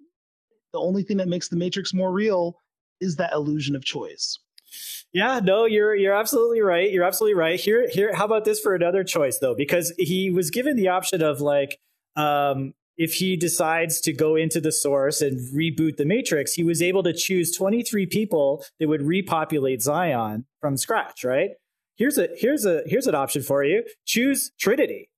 The 0.73 0.79
only 0.79 1.03
thing 1.03 1.17
that 1.17 1.29
makes 1.29 1.49
the 1.49 1.57
Matrix 1.57 1.93
more 1.93 2.13
real 2.13 2.59
is 3.01 3.17
that 3.17 3.33
illusion 3.33 3.75
of 3.75 3.85
choice. 3.85 4.39
Yeah, 5.13 5.41
no, 5.43 5.65
you're 5.65 5.95
you're 5.97 6.15
absolutely 6.15 6.61
right. 6.61 6.91
You're 6.93 7.05
absolutely 7.05 7.35
right. 7.35 7.59
Here, 7.59 7.89
here. 7.91 8.15
How 8.15 8.25
about 8.25 8.45
this 8.45 8.61
for 8.61 8.75
another 8.75 9.03
choice 9.03 9.39
though? 9.39 9.55
Because 9.55 9.93
he 9.99 10.31
was 10.31 10.51
given 10.51 10.77
the 10.77 10.89
option 10.89 11.23
of 11.23 11.41
like, 11.41 11.79
um, 12.17 12.75
if 12.97 13.15
he 13.15 13.37
decides 13.37 14.01
to 14.03 14.13
go 14.13 14.37
into 14.37 14.61
the 14.61 14.73
source 14.73 15.21
and 15.21 15.39
reboot 15.55 15.97
the 15.97 16.05
Matrix, 16.05 16.53
he 16.55 16.65
was 16.65 16.83
able 16.83 17.03
to 17.03 17.13
choose 17.13 17.57
23 17.57 18.07
people 18.07 18.65
that 18.79 18.89
would 18.89 19.03
repopulate 19.03 19.83
Zion 19.83 20.47
from 20.61 20.77
scratch. 20.77 21.25
Right? 21.25 21.51
Here's 21.97 22.19
a 22.19 22.29
here's 22.37 22.65
a 22.65 22.83
here's 22.87 23.07
an 23.07 23.15
option 23.15 23.43
for 23.43 23.65
you. 23.65 23.85
Choose 24.07 24.53
Trinity 24.59 25.11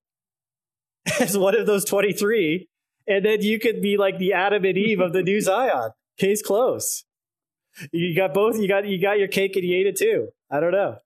as 1.21 1.37
one 1.37 1.57
of 1.57 1.67
those 1.67 1.85
23, 1.85 2.69
and 3.07 3.25
then 3.25 3.43
you 3.43 3.59
could 3.59 3.83
be 3.83 3.97
like 3.97 4.19
the 4.19 4.33
Adam 4.33 4.65
and 4.65 4.77
Eve 4.77 5.01
of 5.01 5.13
the 5.13 5.23
new 5.23 5.41
Zion. 5.43 5.91
Case 6.19 6.43
closed. 6.43 7.05
You 7.93 8.15
got 8.15 8.35
both. 8.35 8.59
You 8.59 8.69
got 8.69 8.87
you 8.87 9.01
got 9.01 9.19
your 9.19 9.29
cake 9.29 9.57
and 9.57 9.65
you 9.65 9.77
ate 9.77 9.87
it 9.87 9.97
too. 9.97 10.29
I 10.51 10.61
don't 10.61 10.73
know. 10.73 10.97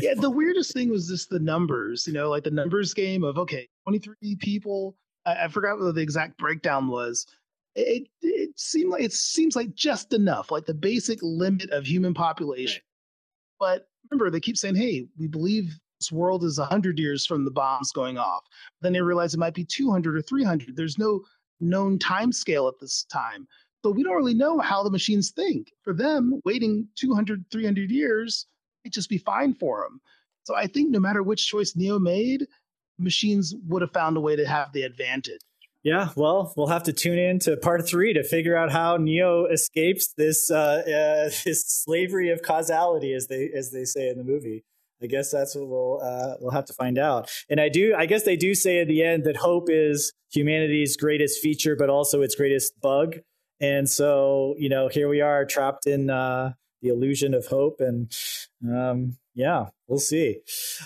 yeah, 0.00 0.12
the 0.14 0.30
weirdest 0.30 0.74
thing 0.74 0.90
was 0.90 1.08
just 1.08 1.30
the 1.30 1.38
numbers, 1.38 2.06
you 2.06 2.12
know, 2.12 2.28
like 2.28 2.44
the 2.44 2.50
numbers 2.50 2.92
game 2.92 3.24
of 3.24 3.38
okay, 3.38 3.68
23 3.90 4.36
people. 4.36 4.96
I, 5.26 5.44
I 5.44 5.48
forgot 5.48 5.78
what 5.78 5.94
the 5.94 6.00
exact 6.00 6.38
breakdown 6.38 6.88
was. 6.88 7.26
It, 7.74 8.08
it 8.20 8.50
seemed 8.58 8.90
like 8.90 9.02
it 9.02 9.12
seems 9.12 9.54
like 9.54 9.74
just 9.74 10.12
enough, 10.12 10.50
like 10.50 10.66
the 10.66 10.74
basic 10.74 11.18
limit 11.22 11.70
of 11.70 11.86
human 11.86 12.14
population. 12.14 12.82
But 13.60 13.86
remember, 14.10 14.30
they 14.30 14.40
keep 14.40 14.56
saying, 14.56 14.74
"Hey, 14.74 15.06
we 15.18 15.28
believe 15.28 15.78
this 16.00 16.10
world 16.10 16.42
is 16.42 16.58
100 16.58 16.98
years 16.98 17.26
from 17.26 17.44
the 17.44 17.50
bombs 17.50 17.92
going 17.92 18.18
off." 18.18 18.42
Then 18.80 18.92
they 18.92 19.00
realize 19.00 19.34
it 19.34 19.38
might 19.38 19.54
be 19.54 19.64
200 19.64 20.16
or 20.16 20.22
300. 20.22 20.74
There's 20.74 20.98
no 20.98 21.22
known 21.60 21.98
time 21.98 22.32
scale 22.32 22.66
at 22.66 22.80
this 22.80 23.04
time. 23.04 23.46
So 23.84 23.90
we 23.90 24.02
don't 24.02 24.16
really 24.16 24.34
know 24.34 24.58
how 24.58 24.82
the 24.82 24.90
machines 24.90 25.30
think. 25.30 25.72
For 25.82 25.92
them, 25.92 26.40
waiting 26.44 26.88
200, 26.96 27.44
300 27.50 27.90
years 27.90 28.46
might 28.84 28.92
just 28.92 29.08
be 29.08 29.18
fine 29.18 29.54
for 29.54 29.82
them. 29.82 30.00
So 30.44 30.54
I 30.54 30.66
think 30.66 30.90
no 30.90 31.00
matter 31.00 31.22
which 31.22 31.46
choice 31.46 31.76
Neo 31.76 31.98
made, 31.98 32.46
machines 33.00 33.54
would 33.66 33.82
have 33.82 33.92
found 33.92 34.16
a 34.16 34.20
way 34.20 34.36
to 34.36 34.46
have 34.46 34.72
the 34.72 34.82
advantage. 34.82 35.40
Yeah, 35.82 36.10
well, 36.14 36.52
we'll 36.56 36.66
have 36.66 36.82
to 36.84 36.92
tune 36.92 37.18
in 37.18 37.38
to 37.40 37.56
part 37.56 37.88
three 37.88 38.12
to 38.12 38.22
figure 38.22 38.54
out 38.54 38.70
how 38.70 38.98
Neo 38.98 39.46
escapes 39.46 40.12
this 40.16 40.50
uh, 40.50 40.82
uh, 40.84 41.30
this 41.44 41.64
slavery 41.66 42.30
of 42.30 42.42
causality, 42.42 43.14
as 43.14 43.28
they 43.28 43.50
as 43.56 43.70
they 43.70 43.84
say 43.84 44.08
in 44.08 44.18
the 44.18 44.24
movie. 44.24 44.64
I 45.02 45.06
guess 45.06 45.30
that's 45.30 45.54
what 45.54 45.68
we'll 45.68 46.00
uh, 46.02 46.34
we'll 46.40 46.50
have 46.50 46.66
to 46.66 46.74
find 46.74 46.98
out. 46.98 47.30
And 47.48 47.60
I 47.60 47.70
do, 47.70 47.94
I 47.96 48.04
guess 48.06 48.24
they 48.24 48.36
do 48.36 48.54
say 48.54 48.80
at 48.80 48.88
the 48.88 49.02
end 49.02 49.24
that 49.24 49.38
hope 49.38 49.68
is 49.70 50.12
humanity's 50.30 50.96
greatest 50.96 51.40
feature, 51.40 51.74
but 51.76 51.88
also 51.88 52.20
its 52.20 52.34
greatest 52.34 52.78
bug. 52.80 53.16
And 53.60 53.88
so, 53.88 54.54
you 54.58 54.68
know, 54.68 54.88
here 54.88 55.08
we 55.08 55.20
are 55.20 55.44
trapped 55.44 55.86
in 55.86 56.10
uh, 56.10 56.52
the 56.82 56.88
illusion 56.88 57.34
of 57.34 57.46
hope, 57.46 57.80
and 57.80 58.14
um, 58.66 59.16
yeah, 59.34 59.66
we'll 59.86 59.98
see. 59.98 60.40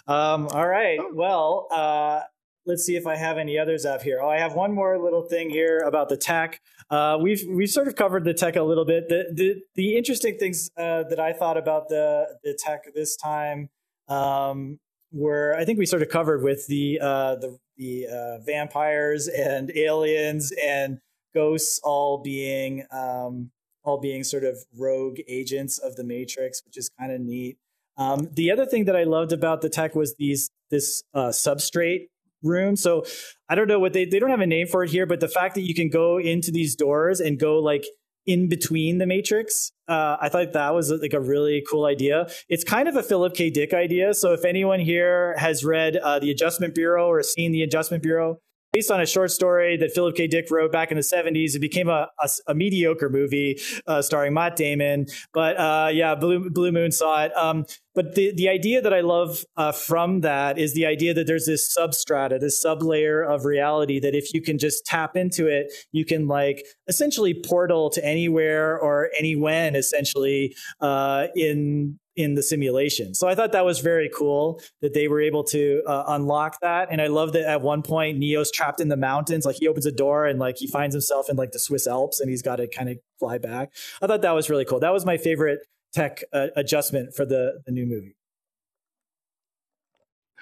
Um, 0.06 0.48
all 0.52 0.66
right, 0.66 1.00
well. 1.12 1.68
Uh, 1.70 2.20
let's 2.66 2.84
see 2.84 2.96
if 2.96 3.06
I 3.06 3.16
have 3.16 3.38
any 3.38 3.58
others 3.58 3.84
up 3.84 4.02
here. 4.02 4.20
Oh, 4.22 4.28
I 4.28 4.38
have 4.38 4.54
one 4.54 4.72
more 4.72 4.98
little 4.98 5.22
thing 5.22 5.50
here 5.50 5.80
about 5.80 6.08
the 6.08 6.16
tech. 6.16 6.60
Uh, 6.90 7.18
we've 7.20 7.42
we've 7.48 7.70
sort 7.70 7.88
of 7.88 7.96
covered 7.96 8.24
the 8.24 8.34
tech 8.34 8.56
a 8.56 8.62
little 8.62 8.84
bit. 8.84 9.08
The 9.08 9.24
the, 9.32 9.62
the 9.74 9.96
interesting 9.96 10.38
things 10.38 10.70
uh, 10.76 11.04
that 11.08 11.20
I 11.20 11.32
thought 11.32 11.56
about 11.56 11.88
the 11.88 12.26
the 12.42 12.58
tech 12.58 12.84
this 12.94 13.16
time 13.16 13.68
um, 14.08 14.78
were 15.12 15.54
I 15.58 15.64
think 15.64 15.78
we 15.78 15.86
sort 15.86 16.02
of 16.02 16.08
covered 16.08 16.42
with 16.42 16.66
the 16.66 16.98
uh, 17.00 17.36
the 17.36 17.58
the 17.76 18.06
uh, 18.06 18.38
vampires 18.44 19.28
and 19.28 19.70
aliens 19.76 20.52
and 20.62 20.98
ghosts 21.34 21.80
all 21.82 22.22
being 22.22 22.84
um, 22.92 23.50
all 23.82 24.00
being 24.00 24.24
sort 24.24 24.44
of 24.44 24.58
rogue 24.78 25.18
agents 25.28 25.78
of 25.78 25.96
the 25.96 26.04
Matrix, 26.04 26.62
which 26.64 26.76
is 26.76 26.90
kind 26.98 27.12
of 27.12 27.20
neat. 27.20 27.58
Um, 27.96 28.28
the 28.32 28.50
other 28.50 28.66
thing 28.66 28.86
that 28.86 28.96
I 28.96 29.04
loved 29.04 29.32
about 29.32 29.60
the 29.60 29.68
tech 29.68 29.94
was 29.94 30.14
these 30.16 30.50
this 30.70 31.02
uh, 31.14 31.28
substrate 31.28 32.08
room. 32.42 32.76
So 32.76 33.04
I 33.48 33.54
don't 33.54 33.68
know 33.68 33.78
what 33.78 33.92
they 33.92 34.04
they 34.04 34.18
don't 34.18 34.30
have 34.30 34.40
a 34.40 34.46
name 34.46 34.66
for 34.66 34.84
it 34.84 34.90
here, 34.90 35.06
but 35.06 35.20
the 35.20 35.28
fact 35.28 35.54
that 35.54 35.62
you 35.62 35.74
can 35.74 35.88
go 35.88 36.18
into 36.18 36.50
these 36.50 36.74
doors 36.74 37.20
and 37.20 37.38
go 37.38 37.58
like 37.58 37.84
in 38.26 38.48
between 38.48 38.96
the 38.96 39.06
matrix 39.06 39.70
uh, 39.86 40.16
i 40.18 40.30
thought 40.30 40.54
that 40.54 40.74
was 40.74 40.90
like 40.90 41.12
a 41.12 41.20
really 41.20 41.62
cool 41.70 41.84
idea. 41.84 42.26
It's 42.48 42.64
kind 42.64 42.88
of 42.88 42.96
a 42.96 43.02
philip 43.02 43.34
k. 43.34 43.50
Dick 43.50 43.74
idea. 43.74 44.14
So 44.14 44.32
if 44.32 44.44
anyone 44.44 44.80
here 44.80 45.36
has 45.36 45.64
read 45.64 45.96
uh, 45.96 46.18
the 46.20 46.30
adjustment 46.30 46.74
bureau 46.74 47.06
or 47.06 47.22
seen 47.22 47.52
the 47.52 47.62
adjustment 47.62 48.02
bureau 48.02 48.38
based 48.74 48.90
on 48.90 49.00
a 49.00 49.06
short 49.06 49.30
story 49.30 49.76
that 49.76 49.92
Philip 49.92 50.16
K. 50.16 50.26
Dick 50.26 50.50
wrote 50.50 50.72
back 50.72 50.90
in 50.90 50.96
the 50.96 51.02
70s. 51.02 51.54
It 51.54 51.60
became 51.60 51.88
a, 51.88 52.08
a, 52.20 52.28
a 52.48 52.54
mediocre 52.54 53.08
movie 53.08 53.60
uh, 53.86 54.02
starring 54.02 54.34
Matt 54.34 54.56
Damon. 54.56 55.06
But 55.32 55.56
uh, 55.56 55.90
yeah, 55.92 56.16
Blue, 56.16 56.50
Blue 56.50 56.72
Moon 56.72 56.90
saw 56.90 57.24
it. 57.24 57.36
Um, 57.36 57.66
but 57.94 58.16
the, 58.16 58.34
the 58.34 58.48
idea 58.48 58.82
that 58.82 58.92
I 58.92 59.00
love 59.02 59.44
uh, 59.56 59.70
from 59.70 60.22
that 60.22 60.58
is 60.58 60.74
the 60.74 60.86
idea 60.86 61.14
that 61.14 61.28
there's 61.28 61.46
this 61.46 61.72
substrata, 61.72 62.40
this 62.40 62.64
sublayer 62.64 63.24
of 63.24 63.44
reality 63.44 64.00
that 64.00 64.16
if 64.16 64.34
you 64.34 64.42
can 64.42 64.58
just 64.58 64.84
tap 64.84 65.16
into 65.16 65.46
it, 65.46 65.72
you 65.92 66.04
can 66.04 66.26
like 66.26 66.66
essentially 66.88 67.32
portal 67.32 67.90
to 67.90 68.04
anywhere 68.04 68.76
or 68.76 69.10
any 69.16 69.36
when 69.36 69.76
essentially 69.76 70.56
uh, 70.80 71.28
in 71.36 72.00
in 72.16 72.34
the 72.34 72.42
simulation. 72.42 73.14
So 73.14 73.28
I 73.28 73.34
thought 73.34 73.52
that 73.52 73.64
was 73.64 73.80
very 73.80 74.10
cool 74.14 74.60
that 74.82 74.94
they 74.94 75.08
were 75.08 75.20
able 75.20 75.44
to 75.44 75.82
uh, 75.86 76.04
unlock 76.08 76.60
that. 76.60 76.88
And 76.90 77.00
I 77.00 77.08
love 77.08 77.32
that 77.32 77.44
at 77.44 77.60
one 77.60 77.82
point 77.82 78.18
Neo's 78.18 78.50
trapped 78.50 78.80
in 78.80 78.88
the 78.88 78.96
mountains. 78.96 79.44
Like 79.44 79.56
he 79.56 79.68
opens 79.68 79.86
a 79.86 79.92
door 79.92 80.26
and 80.26 80.38
like 80.38 80.56
he 80.58 80.66
finds 80.66 80.94
himself 80.94 81.28
in 81.28 81.36
like 81.36 81.52
the 81.52 81.58
Swiss 81.58 81.86
Alps 81.86 82.20
and 82.20 82.30
he's 82.30 82.42
got 82.42 82.56
to 82.56 82.68
kind 82.68 82.88
of 82.88 82.98
fly 83.18 83.38
back. 83.38 83.72
I 84.00 84.06
thought 84.06 84.22
that 84.22 84.32
was 84.32 84.48
really 84.48 84.64
cool. 84.64 84.80
That 84.80 84.92
was 84.92 85.04
my 85.04 85.16
favorite 85.16 85.60
tech 85.92 86.22
uh, 86.32 86.48
adjustment 86.56 87.14
for 87.14 87.24
the 87.24 87.60
the 87.66 87.72
new 87.72 87.86
movie. 87.86 88.16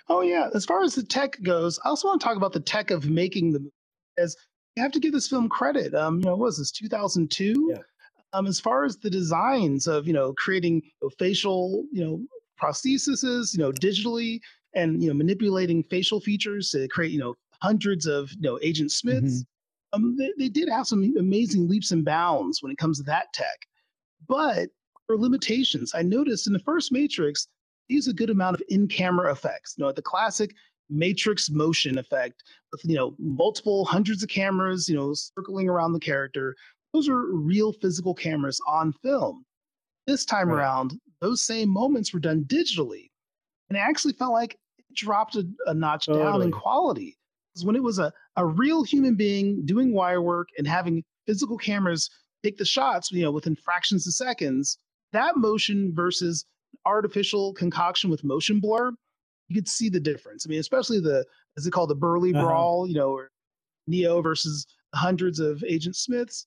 Oh 0.09 0.21
yeah, 0.21 0.49
as 0.55 0.65
far 0.65 0.83
as 0.83 0.95
the 0.95 1.03
tech 1.03 1.41
goes, 1.43 1.79
I 1.85 1.89
also 1.89 2.09
want 2.09 2.21
to 2.21 2.27
talk 2.27 2.37
about 2.37 2.53
the 2.53 2.61
tech 2.61 2.91
of 2.91 3.09
making 3.09 3.53
the 3.53 3.71
as 4.19 4.37
you 4.77 4.83
have 4.83 4.93
to 4.93 5.01
give 5.01 5.13
this 5.13 5.29
film 5.29 5.49
credit. 5.49 5.95
Um, 5.95 6.19
you 6.19 6.25
know, 6.25 6.33
what 6.33 6.47
was 6.47 6.59
this 6.59 6.71
2002? 6.71 7.71
Yeah 7.71 7.83
um, 8.33 8.47
as 8.47 8.61
far 8.61 8.85
as 8.85 8.97
the 8.97 9.11
designs 9.11 9.87
of 9.87 10.07
you 10.07 10.13
know 10.13 10.33
creating 10.35 10.77
you 10.85 10.91
know, 11.03 11.11
facial 11.19 11.85
you 11.93 12.05
know 12.05 12.21
prostheses 12.61 13.55
you 13.55 13.59
know 13.59 13.73
digitally 13.73 14.41
and 14.75 15.03
you 15.03 15.09
know 15.09 15.15
manipulating 15.15 15.83
facial 15.83 16.21
features 16.21 16.71
to 16.71 16.89
create 16.89 17.13
you 17.13 17.19
know 17.19 17.35
hundreds 17.61 18.07
of 18.07 18.31
you 18.33 18.43
know 18.43 18.59
agent 18.63 18.91
smiths 18.91 19.45
mm-hmm. 19.95 20.05
um, 20.05 20.17
they, 20.17 20.33
they 20.39 20.49
did 20.49 20.69
have 20.69 20.87
some 20.87 21.15
amazing 21.19 21.69
leaps 21.69 21.91
and 21.91 22.05
bounds 22.05 22.63
when 22.63 22.73
it 22.73 22.79
comes 22.79 22.99
to 22.99 23.05
that 23.05 23.33
tech 23.33 23.59
but 24.29 24.69
for 25.07 25.17
limitations 25.17 25.93
i 25.95 26.03
noticed 26.03 26.47
in 26.47 26.53
the 26.53 26.59
first 26.61 26.93
matrix 26.93 27.49
they 27.89 27.95
use 27.95 28.09
a 28.09 28.13
good 28.13 28.31
amount 28.31 28.55
of 28.55 28.63
in-camera 28.69 29.31
effects 29.31 29.75
you 29.77 29.85
know 29.85 29.93
the 29.93 30.03
classic 30.03 30.55
matrix 30.91 31.51
motion 31.51 31.99
effect 31.99 32.43
with 32.71 32.85
you 32.85 32.97
know 32.97 33.15
multiple 33.19 33.85
hundreds 33.85 34.23
of 34.23 34.29
cameras 34.29 34.89
you 34.89 34.97
know 34.97 35.15
circling 35.15 35.69
around 35.69 35.93
the 35.93 36.01
character 36.01 36.55
those 36.93 37.09
are 37.09 37.27
real 37.35 37.73
physical 37.73 38.15
cameras 38.15 38.61
on 38.67 38.93
film. 38.93 39.45
This 40.07 40.25
time 40.25 40.49
right. 40.49 40.59
around, 40.59 40.99
those 41.21 41.43
same 41.43 41.69
moments 41.69 42.13
were 42.13 42.21
done 42.21 42.45
digitally. 42.45 43.11
And 43.69 43.77
it 43.77 43.81
actually 43.81 44.13
felt 44.15 44.33
like 44.33 44.59
it 44.79 44.85
dropped 44.95 45.37
a, 45.37 45.47
a 45.67 45.75
notch 45.75 46.07
totally. 46.07 46.25
down 46.25 46.43
in 46.43 46.51
quality. 46.51 47.17
Because 47.53 47.65
when 47.65 47.77
it 47.77 47.83
was 47.83 47.99
a, 47.99 48.13
a 48.37 48.45
real 48.45 48.83
human 48.83 49.15
being 49.15 49.65
doing 49.65 49.93
wire 49.93 50.23
work 50.23 50.49
and 50.59 50.67
having 50.67 51.05
physical 51.27 51.57
cameras 51.57 52.11
take 52.43 52.59
the 52.59 52.65
shots, 52.65 53.11
you 53.13 53.23
know, 53.23 53.31
within 53.31 53.57
fractions 53.57 54.07
of 54.07 54.15
seconds, 54.15 54.79
that 55.13 55.37
motion 55.37 55.95
versus 55.95 56.45
artificial 56.85 57.53
concoction 57.55 58.11
with 58.11 58.25
motion 58.25 58.59
blur, 58.59 58.93
you 59.49 59.55
could 59.55 59.69
see 59.69 59.89
the 59.89 60.01
difference. 60.01 60.45
I 60.47 60.51
mean, 60.51 60.61
especially 60.61 61.01
the, 61.01 61.25
is 61.57 61.67
it 61.67 61.71
called 61.71 61.91
the 61.91 61.95
Burly 61.95 62.35
uh-huh. 62.35 62.45
Brawl, 62.45 62.87
you 62.87 62.95
know, 62.95 63.23
Neo 63.87 64.21
versus 64.23 64.67
hundreds 64.95 65.39
of 65.39 65.63
Agent 65.65 65.97
Smiths 65.97 66.47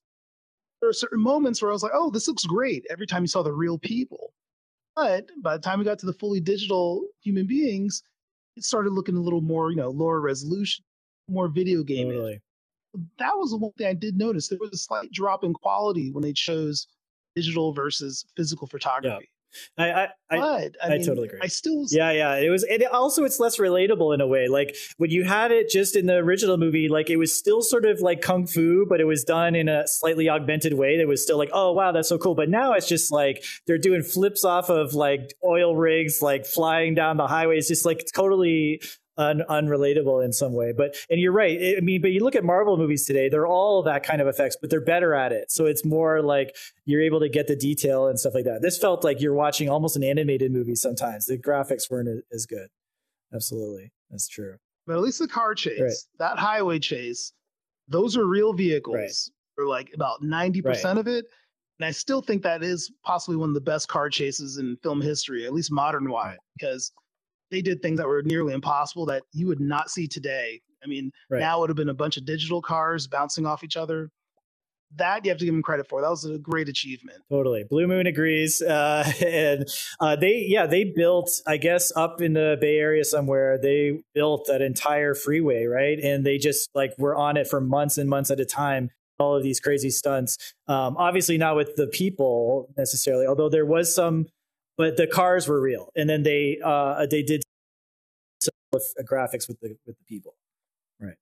there 0.82 0.90
are 0.90 0.94
certain 0.94 1.22
moments 1.22 1.62
where 1.62 1.72
I 1.72 1.74
was 1.74 1.84
like, 1.84 1.92
oh, 1.94 2.10
this 2.10 2.28
looks 2.28 2.46
great 2.46 2.86
every 2.90 3.08
time 3.08 3.24
you 3.24 3.28
saw 3.28 3.44
the 3.44 3.52
real 3.52 3.78
people. 3.78 4.34
But 4.96 5.30
by 5.42 5.58
the 5.58 5.64
time 5.64 5.80
we 5.80 5.86
got 5.86 6.00
to 6.00 6.06
the 6.06 6.14
fully 6.14 6.40
digital 6.40 7.04
human 7.22 7.48
beings, 7.48 8.04
it 8.56 8.64
started 8.64 8.94
looking 8.94 9.18
a 9.18 9.22
little 9.22 9.42
more, 9.42 9.70
you 9.70 9.76
know, 9.78 9.90
lower 9.90 10.22
resolution, 10.22 10.86
more 11.28 11.48
video 11.48 11.84
game. 11.84 12.10
Totally. 12.10 12.42
That 13.20 13.36
was 13.36 13.52
the 13.52 13.58
one 13.58 13.74
thing 13.74 13.88
I 13.88 13.94
did 13.94 14.18
notice. 14.18 14.48
There 14.48 14.58
was 14.60 14.72
a 14.72 14.78
slight 14.78 15.12
drop 15.12 15.44
in 15.44 15.54
quality 15.54 16.12
when 16.12 16.24
they 16.24 16.32
chose 16.32 16.88
digital 17.36 17.74
versus 17.74 18.26
physical 18.38 18.68
photography. 18.68 19.30
I 19.78 20.08
I, 20.30 20.38
I, 20.38 20.70
I, 20.84 20.90
mean, 20.90 21.06
totally 21.06 21.28
agree. 21.28 21.40
I 21.42 21.48
still 21.48 21.86
yeah 21.90 22.12
yeah 22.12 22.36
it 22.36 22.50
was 22.50 22.64
and 22.64 22.82
it 22.82 22.92
also 22.92 23.24
it's 23.24 23.40
less 23.40 23.58
relatable 23.58 24.14
in 24.14 24.22
a 24.22 24.28
way. 24.28 24.48
Like 24.48 24.76
when 24.98 25.12
you 25.12 25.24
had 25.24 25.52
it 25.52 25.70
just 25.70 25.96
in 25.96 26.06
the 26.06 26.16
original 26.16 26.58
movie, 26.58 26.90
like 26.90 27.10
it 27.10 27.18
was 27.18 27.38
still 27.38 27.62
sort 27.62 27.86
of 27.86 28.00
like 28.00 28.22
kung 28.22 28.48
fu, 28.48 28.86
but 28.88 29.00
it 29.00 29.06
was 29.06 29.24
done 29.24 29.56
in 29.56 29.70
a 29.70 29.88
slightly 29.88 30.30
augmented 30.30 30.74
way. 30.74 30.98
That 30.98 31.08
was 31.08 31.22
still 31.22 31.38
like 31.38 31.50
oh 31.54 31.72
wow 31.74 31.92
that's 31.92 32.10
so 32.10 32.18
cool. 32.18 32.36
But 32.36 32.50
now 32.50 32.74
it's 32.74 32.88
just 32.88 33.12
like 33.12 33.44
they're 33.68 33.78
doing 33.78 34.02
flips 34.02 34.44
off 34.44 34.70
of 34.70 34.94
like 34.94 35.34
oil 35.44 35.76
rigs, 35.76 36.22
like 36.22 36.46
flying 36.46 36.96
down 36.96 37.18
the 37.18 37.28
highways 37.28 37.68
just 37.68 37.86
like 37.86 38.06
totally 38.14 38.82
un- 39.18 39.44
unrelatable 39.50 40.24
in 40.24 40.34
some 40.34 40.54
way. 40.54 40.72
But 40.72 40.96
and 41.10 41.20
you're 41.20 41.32
right. 41.32 41.76
I 41.78 41.82
mean, 41.82 42.02
but 42.02 42.12
you 42.12 42.22
look 42.22 42.36
at 42.36 42.44
Marvel 42.44 42.78
movies 42.78 43.06
today; 43.06 43.30
they're 43.30 43.48
all 43.48 43.84
that 43.84 44.04
kind 44.04 44.22
of 44.22 44.28
effects, 44.28 44.58
but 44.60 44.70
they're 44.70 44.82
better 44.82 45.14
at 45.14 45.32
it. 45.32 45.52
So 45.52 45.66
it's 45.66 45.86
more 45.86 46.22
like 46.22 46.56
you're 46.86 47.02
able 47.02 47.20
to 47.20 47.30
get 47.30 47.48
the 47.48 47.56
detail 47.56 48.08
and 48.08 48.20
stuff 48.20 48.34
like 48.34 48.46
that. 48.46 48.62
This 48.62 48.78
felt 48.78 49.04
like 49.04 49.22
you're 49.22 49.34
watching 49.34 49.70
almost 49.70 49.96
an 49.96 50.04
animated 50.04 50.52
movie. 50.52 50.76
Sometimes 50.76 51.26
the 51.26 51.38
graphics 51.38 51.90
weren't 51.90 52.24
as 52.34 52.46
good. 52.46 52.68
Absolutely, 53.34 53.92
that's 54.10 54.28
true. 54.28 54.58
But 54.88 54.98
at 54.98 55.02
least 55.02 55.20
the 55.20 55.28
car 55.28 55.56
chase, 55.56 55.80
right. 55.80 55.94
that 56.20 56.38
highway 56.38 56.80
chase, 56.80 57.34
those 57.88 58.16
are 58.18 58.26
real 58.26 58.54
vehicles. 58.54 58.96
Right. 58.96 59.12
For 59.56 59.66
like 59.66 59.92
about 59.94 60.22
ninety 60.22 60.62
right. 60.62 60.74
percent 60.74 61.00
of 61.00 61.08
it. 61.08 61.26
And 61.80 61.86
I 61.86 61.92
still 61.92 62.22
think 62.22 62.44
that 62.44 62.64
is 62.64 62.92
possibly 63.04 63.36
one 63.36 63.50
of 63.50 63.56
the 63.56 63.62
best 63.62 63.88
car 63.90 64.10
chases 64.10 64.58
in 64.58 64.78
film 64.82 65.02
history, 65.02 65.46
at 65.46 65.54
least 65.54 65.72
modern 65.72 66.10
wide, 66.10 66.38
because 66.58 66.92
they 67.52 67.62
did 67.62 67.82
things 67.82 67.98
that 67.98 68.08
were 68.08 68.22
nearly 68.24 68.54
impossible 68.54 69.06
that 69.08 69.24
you 69.34 69.48
would 69.48 69.60
not 69.60 69.90
see 69.90 70.08
today. 70.08 70.62
I 70.84 70.88
mean, 70.88 71.12
right. 71.30 71.40
now 71.40 71.58
it 71.58 71.62
would 71.62 71.70
have 71.70 71.78
been 71.78 71.90
a 71.90 71.94
bunch 71.94 72.18
of 72.18 72.26
digital 72.26 72.62
cars 72.62 73.08
bouncing 73.08 73.46
off 73.46 73.64
each 73.64 73.78
other. 73.78 74.10
That 74.98 75.26
you 75.26 75.32
have 75.32 75.40
to 75.40 75.46
give 75.46 75.54
them 75.54 75.64
credit 75.64 75.90
for. 75.90 76.02
That 76.02 76.10
was 76.10 76.24
a 76.26 76.38
great 76.38 76.70
achievement. 76.70 77.18
Totally, 77.30 77.66
Blue 77.70 77.88
Moon 77.88 78.08
agrees. 78.08 78.62
Uh, 78.62 79.12
and 79.26 79.68
uh, 80.00 80.16
they, 80.16 80.46
yeah, 80.48 80.68
they 80.68 80.86
built, 80.86 81.30
I 81.46 81.58
guess, 81.58 81.92
up 81.96 82.22
in 82.22 82.34
the 82.34 82.58
Bay 82.62 82.78
Area 82.78 83.04
somewhere. 83.04 83.58
They 83.58 84.04
built 84.14 84.46
that 84.48 84.62
entire 84.62 85.14
freeway, 85.14 85.66
right? 85.66 86.00
And 86.00 86.26
they 86.26 86.38
just 86.38 86.70
like 86.76 86.94
were 86.98 87.16
on 87.16 87.36
it 87.36 87.48
for 87.48 87.60
months 87.60 87.98
and 87.98 88.10
months 88.10 88.32
at 88.32 88.40
a 88.40 88.46
time 88.46 88.92
all 89.20 89.36
of 89.36 89.44
these 89.44 89.60
crazy 89.60 89.90
stunts. 89.90 90.38
Um, 90.68 90.98
obviously, 90.98 91.38
not 91.38 91.56
with 91.56 91.76
the 91.76 91.88
people 91.88 92.70
necessarily, 92.78 93.26
although 93.26 93.50
there 93.50 93.66
was 93.66 93.94
some 93.94 94.28
but 94.78 94.98
the 94.98 95.08
cars 95.08 95.48
were 95.48 95.60
real. 95.62 95.92
And 95.96 96.10
then 96.10 96.24
they 96.24 96.60
uh, 96.64 97.06
they 97.10 97.24
did 97.24 97.44
with 98.72 98.94
graphics 99.10 99.48
with 99.48 99.60
the 99.62 99.76
with 99.86 99.98
the 99.98 100.04
people. 100.08 100.36
Right. 101.00 101.16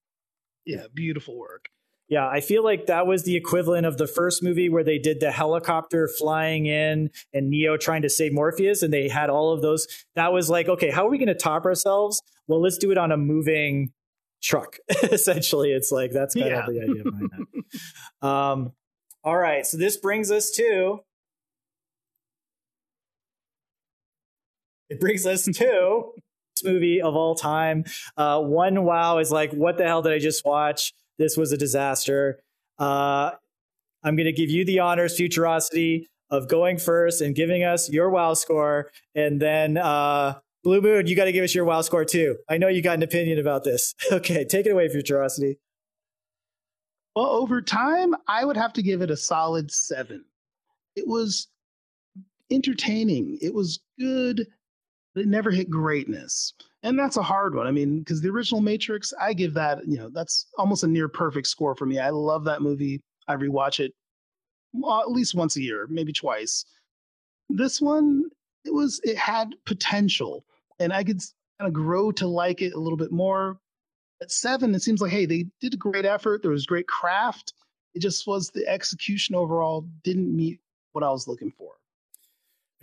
Yeah, 0.66 0.86
beautiful 0.94 1.38
work. 1.38 1.70
Yeah, 2.10 2.28
I 2.28 2.42
feel 2.42 2.64
like 2.64 2.88
that 2.88 3.08
was 3.08 3.24
the 3.24 3.36
equivalent 3.36 3.86
of 3.86 3.98
the 3.98 4.08
first 4.08 4.44
movie 4.44 4.70
where 4.70 4.84
they 4.84 5.00
did 5.00 5.20
the 5.20 5.32
helicopter 5.32 6.08
flying 6.08 6.66
in 6.66 7.10
and 7.34 7.50
Neo 7.50 7.78
trying 7.78 8.02
to 8.04 8.10
save 8.10 8.34
Morpheus, 8.34 8.84
and 8.84 8.94
they 8.94 9.08
had 9.08 9.30
all 9.30 9.54
of 9.54 9.62
those. 9.62 9.88
That 10.16 10.34
was 10.34 10.50
like, 10.50 10.68
okay, 10.68 10.90
how 10.92 11.08
are 11.08 11.10
we 11.10 11.18
going 11.18 11.28
to 11.28 11.34
top 11.36 11.66
ourselves? 11.66 12.22
Well, 12.48 12.62
let's 12.62 12.78
do 12.78 12.92
it 12.92 12.98
on 12.98 13.12
a 13.12 13.18
moving 13.18 13.94
truck. 14.42 14.78
Essentially, 15.04 15.72
it's 15.72 15.92
like 15.92 16.12
that's 16.12 16.36
kind 16.36 16.48
Yeah. 16.48 16.66
of 16.68 16.74
the 16.74 16.82
idea 16.82 17.04
behind 17.04 17.30
that. 17.32 18.28
Um, 18.28 18.74
all 19.24 19.38
right, 19.38 19.66
so 19.66 19.78
this 19.78 19.96
brings 19.98 20.30
us 20.30 20.52
to 20.52 21.00
it 24.94 25.00
brings 25.00 25.26
us 25.26 25.46
to 25.46 25.52
this 26.56 26.64
movie 26.64 27.02
of 27.02 27.16
all 27.16 27.36
time. 27.36 27.86
Uh, 28.16 28.40
one 28.40 28.84
wow 28.84 29.18
is 29.18 29.32
like, 29.32 29.52
what 29.52 29.78
the 29.78 29.86
hell 29.86 30.02
did 30.02 30.14
I 30.14 30.20
just 30.20 30.46
watch? 30.46 30.94
This 31.18 31.36
was 31.36 31.52
a 31.52 31.58
disaster. 31.58 32.40
Uh, 32.78 33.32
I'm 34.04 34.16
going 34.16 34.26
to 34.26 34.34
give 34.34 34.50
you 34.50 34.66
the 34.66 34.80
honors, 34.80 35.18
Futurosity, 35.18 36.06
of 36.30 36.48
going 36.48 36.78
first 36.78 37.22
and 37.22 37.36
giving 37.36 37.64
us 37.64 37.90
your 37.90 38.10
wow 38.10 38.34
score, 38.34 38.90
and 39.14 39.40
then 39.40 39.78
uh, 39.78 40.40
Blue 40.64 40.82
Moon, 40.82 41.06
you 41.08 41.16
got 41.16 41.26
to 41.26 41.32
give 41.32 41.44
us 41.44 41.54
your 41.54 41.66
wow 41.66 41.82
score 41.82 42.06
too. 42.06 42.38
I 42.50 42.58
know 42.58 42.68
you 42.68 42.82
got 42.82 42.96
an 42.96 43.04
opinion 43.04 43.40
about 43.40 43.64
this. 43.64 43.94
okay, 44.12 44.44
take 44.44 44.66
it 44.66 44.72
away, 44.72 44.90
Futurosity. 44.90 45.58
Well, 47.16 47.28
over 47.28 47.62
time, 47.62 48.16
I 48.28 48.46
would 48.46 48.58
have 48.58 48.74
to 48.74 48.82
give 48.82 49.02
it 49.02 49.12
a 49.12 49.18
solid 49.18 49.72
seven. 49.72 50.26
It 50.96 51.08
was 51.08 51.48
entertaining. 52.50 53.38
It 53.42 53.54
was 53.54 53.80
good, 54.00 54.48
it 55.16 55.28
never 55.28 55.52
hit 55.52 55.70
greatness. 55.70 56.54
And 56.84 56.98
that's 56.98 57.18
a 57.18 57.24
hard 57.24 57.56
one. 57.56 57.68
I 57.68 57.72
mean, 57.72 58.00
because 58.00 58.22
the 58.22 58.30
original 58.30 58.62
Matrix, 58.62 59.14
I 59.20 59.34
give 59.34 59.54
that, 59.54 59.88
you 59.88 59.98
know, 59.98 60.10
that's 60.10 60.48
almost 60.58 60.84
a 60.84 60.88
near 60.88 61.08
perfect 61.08 61.48
score 61.48 61.76
for 61.76 61.86
me. 61.86 62.00
I 62.00 62.10
love 62.10 62.44
that 62.46 62.62
movie. 62.62 63.02
I 63.28 63.36
rewatch 63.36 63.80
it 63.80 63.94
uh, 64.84 65.00
at 65.00 65.12
least 65.12 65.36
once 65.36 65.56
a 65.56 65.62
year, 65.62 65.88
maybe 65.90 66.12
twice. 66.12 66.66
This 67.50 67.80
one, 67.80 68.26
it 68.66 68.74
was, 68.74 69.00
it 69.04 69.18
had 69.18 69.56
potential, 69.66 70.46
and 70.80 70.92
I 70.92 71.04
could 71.04 71.22
kind 71.60 71.68
of 71.68 71.74
grow 71.74 72.12
to 72.14 72.28
like 72.28 72.62
it 72.62 72.74
a 72.74 72.80
little 72.80 72.98
bit 72.98 73.12
more 73.12 73.60
at 74.24 74.32
seven, 74.32 74.74
it 74.74 74.82
seems 74.82 75.02
like, 75.02 75.12
hey, 75.12 75.26
they 75.26 75.46
did 75.60 75.74
a 75.74 75.78
great 75.78 76.06
effort. 76.06 76.42
There 76.42 76.52
was 76.52 76.66
great 76.66 76.88
craft. 76.88 77.54
It 77.94 78.00
just 78.00 78.26
was 78.26 78.50
the 78.50 78.68
execution 78.68 79.36
overall 79.36 79.86
didn't 80.04 80.36
meet 80.36 80.60
what 80.94 81.04
I 81.04 81.12
was 81.12 81.28
looking 81.28 81.52
for. 81.52 81.74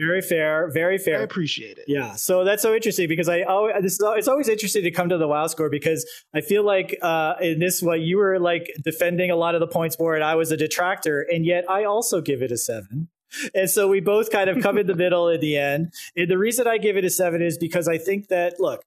Very 0.00 0.22
fair, 0.22 0.70
very 0.72 0.98
fair. 0.98 1.20
I 1.20 1.22
appreciate 1.22 1.78
it. 1.78 1.84
Yeah, 1.86 2.14
so 2.14 2.44
that's 2.44 2.62
so 2.62 2.74
interesting 2.74 3.08
because 3.08 3.28
I 3.28 3.42
always 3.42 3.74
this 3.82 3.92
is, 3.94 4.00
it's 4.02 4.28
always 4.28 4.48
interesting 4.48 4.82
to 4.84 4.90
come 4.90 5.08
to 5.10 5.18
the 5.18 5.28
WoW 5.28 5.46
score 5.46 5.68
because 5.68 6.08
I 6.34 6.40
feel 6.40 6.64
like 6.64 6.98
uh, 7.02 7.34
in 7.40 7.58
this 7.58 7.82
one 7.82 8.00
you 8.02 8.16
were 8.16 8.38
like 8.38 8.70
defending 8.82 9.30
a 9.30 9.36
lot 9.36 9.54
of 9.54 9.60
the 9.60 9.66
points 9.66 9.98
more 9.98 10.14
and 10.14 10.24
I 10.24 10.34
was 10.34 10.50
a 10.50 10.56
detractor, 10.56 11.20
and 11.20 11.44
yet 11.44 11.64
I 11.68 11.84
also 11.84 12.20
give 12.20 12.42
it 12.42 12.50
a 12.50 12.56
seven. 12.56 13.08
And 13.54 13.70
so 13.70 13.88
we 13.88 14.00
both 14.00 14.30
kind 14.30 14.50
of 14.50 14.62
come 14.62 14.78
in 14.78 14.86
the 14.86 14.94
middle 14.94 15.28
at 15.28 15.40
the 15.40 15.56
end. 15.56 15.92
And 16.16 16.28
the 16.28 16.38
reason 16.38 16.66
I 16.66 16.78
give 16.78 16.96
it 16.96 17.04
a 17.04 17.10
seven 17.10 17.42
is 17.42 17.58
because 17.58 17.86
I 17.88 17.98
think 17.98 18.28
that 18.28 18.58
look, 18.58 18.82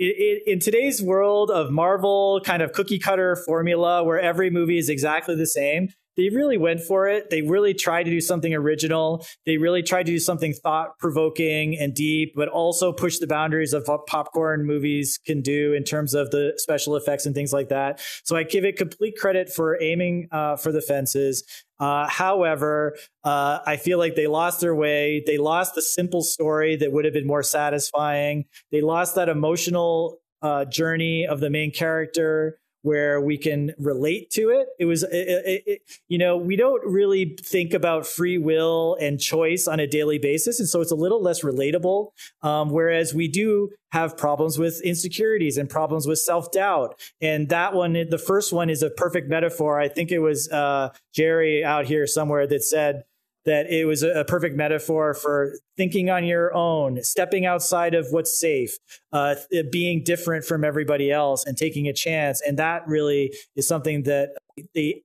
i 0.00 0.04
i 0.04 0.40
in 0.46 0.58
today's 0.58 1.02
world 1.02 1.50
of 1.50 1.70
Marvel 1.70 2.40
kind 2.44 2.62
of 2.62 2.72
cookie 2.72 2.98
cutter 2.98 3.36
formula 3.36 4.02
where 4.02 4.20
every 4.20 4.50
movie 4.50 4.78
is 4.78 4.88
exactly 4.88 5.34
the 5.34 5.46
same, 5.46 5.90
they 6.16 6.28
really 6.28 6.58
went 6.58 6.80
for 6.80 7.08
it. 7.08 7.30
They 7.30 7.42
really 7.42 7.74
tried 7.74 8.04
to 8.04 8.10
do 8.10 8.20
something 8.20 8.54
original. 8.54 9.26
They 9.46 9.56
really 9.56 9.82
tried 9.82 10.06
to 10.06 10.12
do 10.12 10.18
something 10.18 10.52
thought 10.52 10.98
provoking 10.98 11.76
and 11.78 11.94
deep, 11.94 12.34
but 12.36 12.48
also 12.48 12.92
push 12.92 13.18
the 13.18 13.26
boundaries 13.26 13.72
of 13.72 13.86
what 13.86 14.06
popcorn 14.06 14.64
movies 14.64 15.18
can 15.24 15.42
do 15.42 15.72
in 15.72 15.84
terms 15.84 16.14
of 16.14 16.30
the 16.30 16.54
special 16.56 16.96
effects 16.96 17.26
and 17.26 17.34
things 17.34 17.52
like 17.52 17.68
that. 17.68 18.00
So 18.24 18.36
I 18.36 18.42
give 18.44 18.64
it 18.64 18.76
complete 18.76 19.16
credit 19.18 19.52
for 19.52 19.80
aiming 19.80 20.28
uh, 20.30 20.56
for 20.56 20.72
the 20.72 20.82
fences. 20.82 21.44
Uh, 21.80 22.06
however, 22.08 22.96
uh, 23.24 23.58
I 23.66 23.76
feel 23.76 23.98
like 23.98 24.14
they 24.14 24.28
lost 24.28 24.60
their 24.60 24.74
way. 24.74 25.24
They 25.26 25.38
lost 25.38 25.74
the 25.74 25.82
simple 25.82 26.22
story 26.22 26.76
that 26.76 26.92
would 26.92 27.04
have 27.04 27.14
been 27.14 27.26
more 27.26 27.42
satisfying. 27.42 28.44
They 28.70 28.80
lost 28.80 29.16
that 29.16 29.28
emotional 29.28 30.20
uh, 30.40 30.66
journey 30.66 31.26
of 31.26 31.40
the 31.40 31.50
main 31.50 31.72
character 31.72 32.58
where 32.84 33.18
we 33.18 33.38
can 33.38 33.72
relate 33.78 34.28
to 34.28 34.50
it. 34.50 34.68
It 34.78 34.84
was, 34.84 35.04
it, 35.04 35.08
it, 35.10 35.62
it, 35.66 35.82
you 36.06 36.18
know, 36.18 36.36
we 36.36 36.54
don't 36.54 36.84
really 36.84 37.34
think 37.42 37.72
about 37.72 38.06
free 38.06 38.36
will 38.36 38.98
and 39.00 39.18
choice 39.18 39.66
on 39.66 39.80
a 39.80 39.86
daily 39.86 40.18
basis. 40.18 40.60
And 40.60 40.68
so 40.68 40.82
it's 40.82 40.92
a 40.92 40.94
little 40.94 41.22
less 41.22 41.42
relatable. 41.42 42.10
Um, 42.42 42.68
whereas 42.68 43.14
we 43.14 43.26
do 43.26 43.70
have 43.92 44.18
problems 44.18 44.58
with 44.58 44.82
insecurities 44.84 45.56
and 45.56 45.70
problems 45.70 46.06
with 46.06 46.18
self 46.18 46.52
doubt. 46.52 47.00
And 47.22 47.48
that 47.48 47.72
one, 47.72 47.94
the 47.94 48.18
first 48.18 48.52
one 48.52 48.68
is 48.68 48.82
a 48.82 48.90
perfect 48.90 49.30
metaphor. 49.30 49.80
I 49.80 49.88
think 49.88 50.12
it 50.12 50.18
was 50.18 50.50
uh, 50.50 50.90
Jerry 51.14 51.64
out 51.64 51.86
here 51.86 52.06
somewhere 52.06 52.46
that 52.48 52.62
said, 52.64 53.04
that 53.44 53.70
it 53.70 53.84
was 53.84 54.02
a 54.02 54.24
perfect 54.26 54.56
metaphor 54.56 55.14
for 55.14 55.52
thinking 55.76 56.08
on 56.10 56.24
your 56.24 56.54
own, 56.54 57.02
stepping 57.02 57.44
outside 57.44 57.94
of 57.94 58.06
what's 58.10 58.38
safe, 58.38 58.78
uh, 59.12 59.34
being 59.70 60.02
different 60.02 60.44
from 60.44 60.64
everybody 60.64 61.10
else, 61.10 61.44
and 61.44 61.56
taking 61.56 61.86
a 61.86 61.92
chance. 61.92 62.40
And 62.46 62.58
that 62.58 62.86
really 62.86 63.34
is 63.56 63.68
something 63.68 64.04
that 64.04 64.30
they 64.74 65.02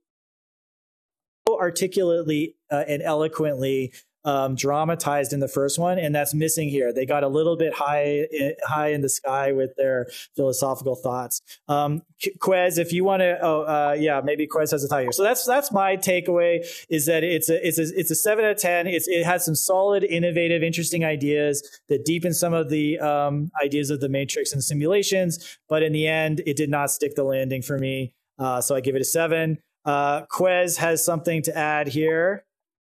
articulately 1.50 2.56
uh, 2.72 2.84
and 2.88 3.02
eloquently 3.02 3.92
um, 4.26 4.56
dramatized 4.56 5.34
in 5.34 5.40
the 5.40 5.48
first 5.48 5.80
one, 5.80 5.98
and 5.98 6.14
that's 6.14 6.34
missing 6.34 6.70
here. 6.70 6.92
They 6.94 7.06
got 7.06 7.24
a 7.24 7.28
little 7.28 7.56
bit 7.56 7.74
high, 7.74 8.28
high 8.64 8.90
in 8.90 9.02
the 9.02 9.10
sky 9.10 9.52
with 9.52 9.76
their 9.78 10.08
philosophical 10.36 10.96
thoughts. 10.96 11.42
Um, 11.68 12.02
Quez, 12.40 12.78
if 12.78 12.92
you 12.92 13.04
want 13.04 13.22
to, 13.22 13.40
oh 13.42 13.62
uh, 13.62 13.96
yeah, 13.98 14.22
maybe 14.24 14.48
Quez 14.48 14.72
has 14.72 14.84
a 14.84 14.90
tie 14.90 15.04
here. 15.04 15.12
So 15.12 15.24
that's 15.24 15.46
that's 15.46 15.72
my 15.72 15.96
takeaway 15.96 16.66
is 16.90 17.06
that 17.06 17.24
it's 17.24 17.50
a 17.50 17.66
it's 17.66 17.80
a 17.80 17.84
it's 17.98 18.12
a 18.12 18.16
seven 18.16 18.46
out 18.46 18.52
of 18.52 18.58
ten. 18.58 18.88
It's 18.88 19.08
it 19.08 19.26
has 19.26 19.46
some 19.46 19.56
solid, 19.56 20.04
innovative, 20.04 20.64
interesting 20.64 21.06
ideas 21.06 21.82
that 21.88 22.04
deepen 22.06 22.34
some 22.34 22.54
of 22.54 22.70
the 22.70 23.00
um, 23.00 23.52
ideas 23.64 23.90
of 23.90 24.02
the 24.02 24.10
Matrix 24.10 24.52
and 24.52 24.64
simulations, 24.64 25.60
but 25.70 25.82
in 25.82 25.94
the 25.94 26.08
end, 26.08 26.42
it 26.46 26.58
did 26.58 26.70
not 26.70 26.92
stick 26.92 27.16
the 27.16 27.24
landing 27.24 27.62
for 27.62 27.78
me. 27.78 28.14
Uh, 28.38 28.62
so 28.62 28.76
I 28.76 28.82
give 28.82 28.96
it 28.96 29.02
a 29.02 29.06
seven. 29.06 29.60
Uh, 29.86 30.26
Quez 30.26 30.78
has 30.78 31.04
something 31.04 31.42
to 31.44 31.58
add 31.58 31.88
here. 31.88 32.46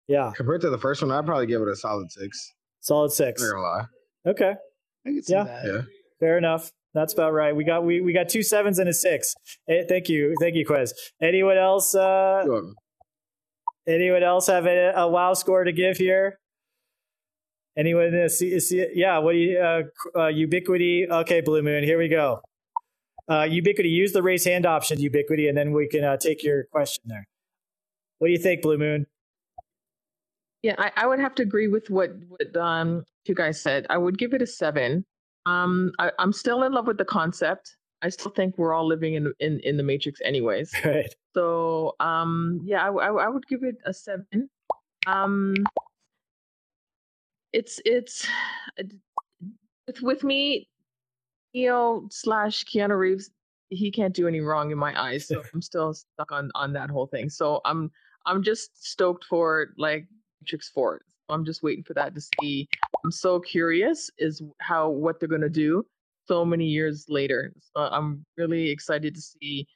Yeah, 0.07 0.31
Compared 0.35 0.61
to 0.61 0.69
the 0.69 0.77
first 0.77 1.01
one, 1.01 1.11
I'd 1.11 1.25
probably 1.25 1.47
give 1.47 1.61
it 1.61 1.67
a 1.67 1.75
solid 1.75 2.11
six. 2.11 2.53
solid 2.81 3.11
six. 3.11 3.41
Not 3.41 3.49
gonna 3.51 3.61
lie. 3.61 3.85
Okay, 4.27 4.53
I 5.05 5.09
can 5.09 5.23
see 5.23 5.33
Yeah. 5.33 5.43
that. 5.45 5.65
Yeah. 5.65 5.81
fair 6.19 6.37
enough. 6.37 6.71
That's 6.93 7.11
about 7.13 7.33
right. 7.33 7.55
We 7.55 7.63
got 7.65 7.83
we, 7.83 7.99
we 8.01 8.13
got 8.13 8.29
two 8.29 8.41
sevens 8.43 8.79
and 8.79 8.87
a 8.87 8.93
six. 8.93 9.33
Eh, 9.67 9.83
thank 9.89 10.07
you, 10.07 10.35
thank 10.39 10.55
you, 10.55 10.65
Quiz. 10.65 10.93
Anyone 11.21 11.57
else? 11.57 11.93
Uh, 11.95 12.43
You're 12.45 12.71
anyone 13.87 14.23
else 14.23 14.47
have 14.47 14.65
a, 14.65 14.91
a 14.95 15.07
wow 15.07 15.33
score 15.33 15.63
to 15.63 15.71
give 15.71 15.97
here? 15.97 16.39
Anyone 17.77 18.15
uh, 18.15 18.29
see, 18.29 18.57
see 18.61 18.85
Yeah, 18.93 19.17
what 19.17 19.33
do 19.33 19.37
you 19.39 19.59
uh, 19.59 19.81
uh, 20.17 20.27
ubiquity? 20.27 21.05
Okay, 21.09 21.41
Blue 21.41 21.61
Moon. 21.61 21.83
Here 21.83 21.97
we 21.97 22.07
go. 22.07 22.39
Uh, 23.29 23.43
ubiquity. 23.43 23.89
Use 23.89 24.13
the 24.13 24.23
raise 24.23 24.45
hand 24.45 24.65
option, 24.65 24.99
ubiquity, 24.99 25.47
and 25.49 25.57
then 25.57 25.73
we 25.73 25.87
can 25.89 26.03
uh, 26.03 26.15
take 26.15 26.43
your 26.43 26.63
question 26.71 27.03
there. 27.07 27.27
What 28.19 28.27
do 28.27 28.31
you 28.31 28.39
think, 28.39 28.61
Blue 28.61 28.77
Moon? 28.77 29.07
Yeah, 30.65 30.73
I, 30.79 30.91
I 30.97 31.05
would 31.05 31.19
have 31.19 31.35
to 31.35 31.43
agree 31.43 31.67
with 31.67 31.91
what, 31.91 32.09
what 32.27 32.57
um 32.57 33.03
you 33.25 33.35
guys 33.35 33.61
said. 33.61 33.85
I 33.91 33.99
would 33.99 34.17
give 34.17 34.33
it 34.33 34.41
a 34.41 34.47
seven. 34.47 35.05
Um, 35.45 35.91
I, 35.99 36.11
I'm 36.17 36.33
still 36.33 36.63
in 36.63 36.71
love 36.73 36.87
with 36.87 36.97
the 36.97 37.05
concept. 37.05 37.75
I 38.01 38.09
still 38.09 38.31
think 38.31 38.57
we're 38.57 38.73
all 38.73 38.87
living 38.87 39.13
in 39.13 39.31
in, 39.39 39.59
in 39.59 39.77
the 39.77 39.83
Matrix, 39.83 40.21
anyways. 40.25 40.73
Right. 40.83 41.13
So 41.35 41.93
um, 41.99 42.61
yeah, 42.63 42.83
I 42.83 43.29
would 43.29 43.45
give 43.45 43.61
it 43.61 43.75
a 43.85 43.93
seven. 43.93 44.49
Um, 45.05 45.53
it's 47.53 47.79
it's 47.85 48.27
with 49.85 50.01
with 50.01 50.23
me, 50.23 50.67
Neo 51.53 52.07
slash 52.09 52.65
Keanu 52.65 52.97
Reeves. 52.97 53.29
He 53.69 53.91
can't 53.91 54.15
do 54.15 54.27
any 54.27 54.39
wrong 54.39 54.71
in 54.71 54.79
my 54.79 54.99
eyes, 54.99 55.27
so 55.27 55.43
I'm 55.53 55.61
still 55.61 55.93
stuck 55.93 56.31
on 56.31 56.49
on 56.55 56.73
that 56.73 56.89
whole 56.89 57.05
thing. 57.05 57.29
So 57.29 57.61
I'm 57.65 57.91
I'm 58.25 58.41
just 58.41 58.83
stoked 58.83 59.25
for 59.25 59.67
like 59.77 60.07
Matrix 60.45 60.69
Four. 60.69 61.01
I'm 61.29 61.43
just 61.43 61.63
waiting 61.63 61.83
for 61.83 61.95
that 61.95 62.13
to 62.13 62.21
see. 62.21 62.69
I'm 63.03 63.11
so 63.11 63.39
curious 63.39 64.11
is 64.19 64.43
how 64.59 64.89
what 64.89 65.19
they're 65.19 65.27
gonna 65.27 65.49
do 65.49 65.83
so 66.27 66.45
many 66.45 66.65
years 66.65 67.07
later. 67.09 67.51
So 67.57 67.81
I'm 67.81 68.23
really 68.37 68.69
excited 68.69 69.15
to 69.15 69.21
see 69.21 69.67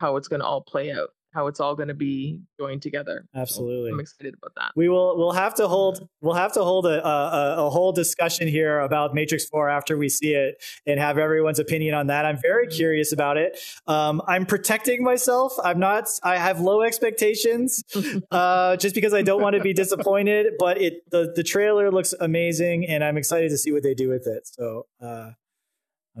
how 0.00 0.16
it's 0.16 0.28
gonna 0.28 0.44
all 0.44 0.60
play 0.60 0.92
out, 0.92 1.08
how 1.32 1.46
it's 1.46 1.60
all 1.60 1.74
gonna 1.74 1.94
be 1.94 2.40
joined 2.58 2.82
together. 2.82 3.26
So 3.34 3.40
Absolutely. 3.40 3.90
I'm 3.90 4.00
excited 4.00 4.34
about 4.34 4.52
that. 4.56 4.72
We 4.76 4.88
will. 4.88 5.16
We'll 5.16 5.32
have 5.32 5.54
to 5.56 5.68
hold. 5.68 6.08
We'll 6.20 6.34
have 6.34 6.52
to 6.54 6.62
hold 6.62 6.86
a, 6.86 7.06
a 7.06 7.66
a 7.66 7.70
whole 7.70 7.92
discussion 7.92 8.48
here 8.48 8.80
about 8.80 9.14
Matrix 9.14 9.46
Four 9.46 9.68
after 9.68 9.96
we 9.96 10.08
see 10.08 10.34
it 10.34 10.62
and 10.86 11.00
have 11.00 11.18
everyone's 11.18 11.58
opinion 11.58 11.94
on 11.94 12.08
that. 12.08 12.26
I'm 12.26 12.38
very 12.40 12.66
curious 12.66 13.12
about 13.12 13.36
it. 13.36 13.58
Um, 13.86 14.22
I'm 14.26 14.46
protecting 14.46 15.02
myself. 15.02 15.54
I'm 15.62 15.78
not. 15.78 16.08
I 16.22 16.36
have 16.36 16.60
low 16.60 16.82
expectations, 16.82 17.82
uh, 18.30 18.76
just 18.76 18.94
because 18.94 19.14
I 19.14 19.22
don't 19.22 19.42
want 19.42 19.56
to 19.56 19.62
be 19.62 19.72
disappointed. 19.72 20.54
But 20.58 20.80
it 20.80 21.10
the 21.10 21.32
the 21.34 21.42
trailer 21.42 21.90
looks 21.90 22.14
amazing, 22.20 22.86
and 22.86 23.02
I'm 23.02 23.16
excited 23.16 23.50
to 23.50 23.58
see 23.58 23.72
what 23.72 23.82
they 23.82 23.94
do 23.94 24.08
with 24.08 24.26
it. 24.26 24.46
So, 24.46 24.86
uh, 25.00 25.30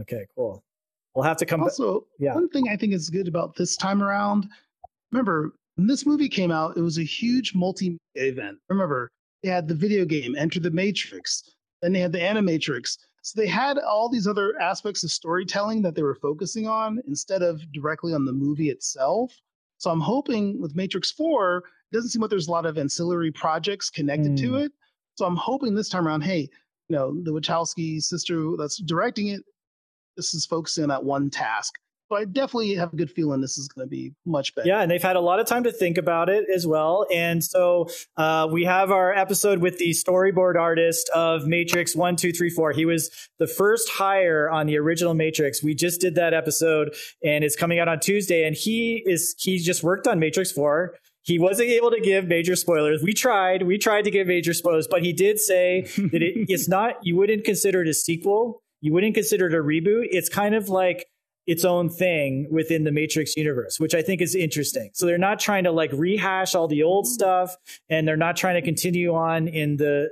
okay, 0.00 0.26
cool. 0.34 0.64
We'll 1.14 1.24
have 1.24 1.36
to 1.38 1.46
come. 1.46 1.62
Also, 1.62 2.06
yeah. 2.18 2.34
one 2.34 2.48
thing 2.48 2.68
I 2.68 2.76
think 2.76 2.94
is 2.94 3.10
good 3.10 3.28
about 3.28 3.54
this 3.56 3.76
time 3.76 4.02
around, 4.02 4.48
remember 5.12 5.52
when 5.76 5.86
this 5.86 6.04
movie 6.06 6.28
came 6.28 6.50
out, 6.50 6.76
it 6.76 6.80
was 6.82 6.98
a 6.98 7.02
huge 7.04 7.54
multi 7.54 7.98
event. 8.14 8.58
Remember, 8.68 9.10
they 9.42 9.48
had 9.48 9.68
the 9.68 9.74
video 9.74 10.04
game 10.04 10.34
Enter 10.36 10.60
the 10.60 10.70
Matrix, 10.70 11.54
then 11.80 11.92
they 11.92 12.00
had 12.00 12.12
the 12.12 12.18
Animatrix. 12.18 12.98
So 13.24 13.40
they 13.40 13.46
had 13.46 13.78
all 13.78 14.08
these 14.08 14.26
other 14.26 14.58
aspects 14.60 15.04
of 15.04 15.10
storytelling 15.12 15.80
that 15.82 15.94
they 15.94 16.02
were 16.02 16.16
focusing 16.16 16.66
on 16.66 17.00
instead 17.06 17.42
of 17.42 17.60
directly 17.72 18.14
on 18.14 18.24
the 18.24 18.32
movie 18.32 18.68
itself. 18.70 19.32
So 19.78 19.90
I'm 19.90 20.00
hoping 20.00 20.60
with 20.60 20.74
Matrix 20.74 21.12
4, 21.12 21.58
it 21.58 21.94
doesn't 21.94 22.10
seem 22.10 22.20
like 22.22 22.30
there's 22.30 22.48
a 22.48 22.52
lot 22.52 22.66
of 22.66 22.78
ancillary 22.78 23.30
projects 23.30 23.90
connected 23.90 24.36
to 24.38 24.50
Mm. 24.52 24.66
it. 24.66 24.72
So 25.14 25.24
I'm 25.24 25.36
hoping 25.36 25.74
this 25.74 25.88
time 25.88 26.06
around, 26.06 26.22
hey, 26.22 26.40
you 26.88 26.96
know, 26.96 27.14
the 27.22 27.32
Wachowski 27.32 28.02
sister 28.02 28.54
that's 28.58 28.78
directing 28.78 29.28
it, 29.28 29.42
this 30.16 30.34
is 30.34 30.44
focusing 30.46 30.82
on 30.82 30.88
that 30.88 31.04
one 31.04 31.30
task. 31.30 31.74
So 32.12 32.18
I 32.18 32.26
definitely 32.26 32.74
have 32.74 32.92
a 32.92 32.96
good 32.96 33.10
feeling 33.10 33.40
this 33.40 33.56
is 33.56 33.68
going 33.68 33.86
to 33.86 33.90
be 33.90 34.12
much 34.26 34.54
better. 34.54 34.68
Yeah, 34.68 34.82
and 34.82 34.90
they've 34.90 35.02
had 35.02 35.16
a 35.16 35.20
lot 35.20 35.40
of 35.40 35.46
time 35.46 35.64
to 35.64 35.72
think 35.72 35.96
about 35.96 36.28
it 36.28 36.44
as 36.54 36.66
well. 36.66 37.06
And 37.10 37.42
so 37.42 37.88
uh, 38.18 38.46
we 38.52 38.64
have 38.64 38.90
our 38.90 39.14
episode 39.14 39.60
with 39.60 39.78
the 39.78 39.92
storyboard 39.92 40.56
artist 40.56 41.08
of 41.14 41.46
Matrix 41.46 41.96
1, 41.96 42.16
2, 42.16 42.32
3, 42.32 42.50
4. 42.50 42.72
He 42.72 42.84
was 42.84 43.10
the 43.38 43.46
first 43.46 43.88
hire 43.88 44.50
on 44.50 44.66
the 44.66 44.76
original 44.76 45.14
Matrix. 45.14 45.62
We 45.62 45.74
just 45.74 46.02
did 46.02 46.16
that 46.16 46.34
episode 46.34 46.94
and 47.24 47.44
it's 47.44 47.56
coming 47.56 47.78
out 47.78 47.88
on 47.88 47.98
Tuesday. 47.98 48.46
And 48.46 48.54
he 48.54 49.02
is 49.06 49.34
he 49.38 49.56
just 49.56 49.82
worked 49.82 50.06
on 50.06 50.18
Matrix 50.18 50.52
4. 50.52 50.94
He 51.22 51.38
wasn't 51.38 51.70
able 51.70 51.92
to 51.92 52.00
give 52.00 52.28
major 52.28 52.56
spoilers. 52.56 53.02
We 53.02 53.14
tried, 53.14 53.62
we 53.62 53.78
tried 53.78 54.02
to 54.02 54.10
give 54.10 54.26
major 54.26 54.52
spoilers, 54.52 54.86
but 54.86 55.02
he 55.02 55.14
did 55.14 55.38
say 55.38 55.86
that 55.96 56.22
it, 56.22 56.44
it's 56.50 56.68
not, 56.68 56.96
you 57.02 57.16
wouldn't 57.16 57.44
consider 57.44 57.80
it 57.80 57.88
a 57.88 57.94
sequel. 57.94 58.62
You 58.82 58.92
wouldn't 58.92 59.14
consider 59.14 59.46
it 59.46 59.54
a 59.54 59.62
reboot. 59.62 60.08
It's 60.10 60.28
kind 60.28 60.54
of 60.54 60.68
like 60.68 61.06
its 61.46 61.64
own 61.64 61.88
thing 61.88 62.46
within 62.50 62.84
the 62.84 62.92
Matrix 62.92 63.36
universe, 63.36 63.80
which 63.80 63.94
I 63.94 64.02
think 64.02 64.20
is 64.20 64.34
interesting. 64.34 64.90
So 64.94 65.06
they're 65.06 65.18
not 65.18 65.40
trying 65.40 65.64
to 65.64 65.72
like 65.72 65.90
rehash 65.92 66.54
all 66.54 66.68
the 66.68 66.82
old 66.82 67.06
stuff, 67.06 67.56
and 67.88 68.06
they're 68.06 68.16
not 68.16 68.36
trying 68.36 68.54
to 68.54 68.62
continue 68.62 69.14
on 69.14 69.48
in 69.48 69.76
the 69.76 70.10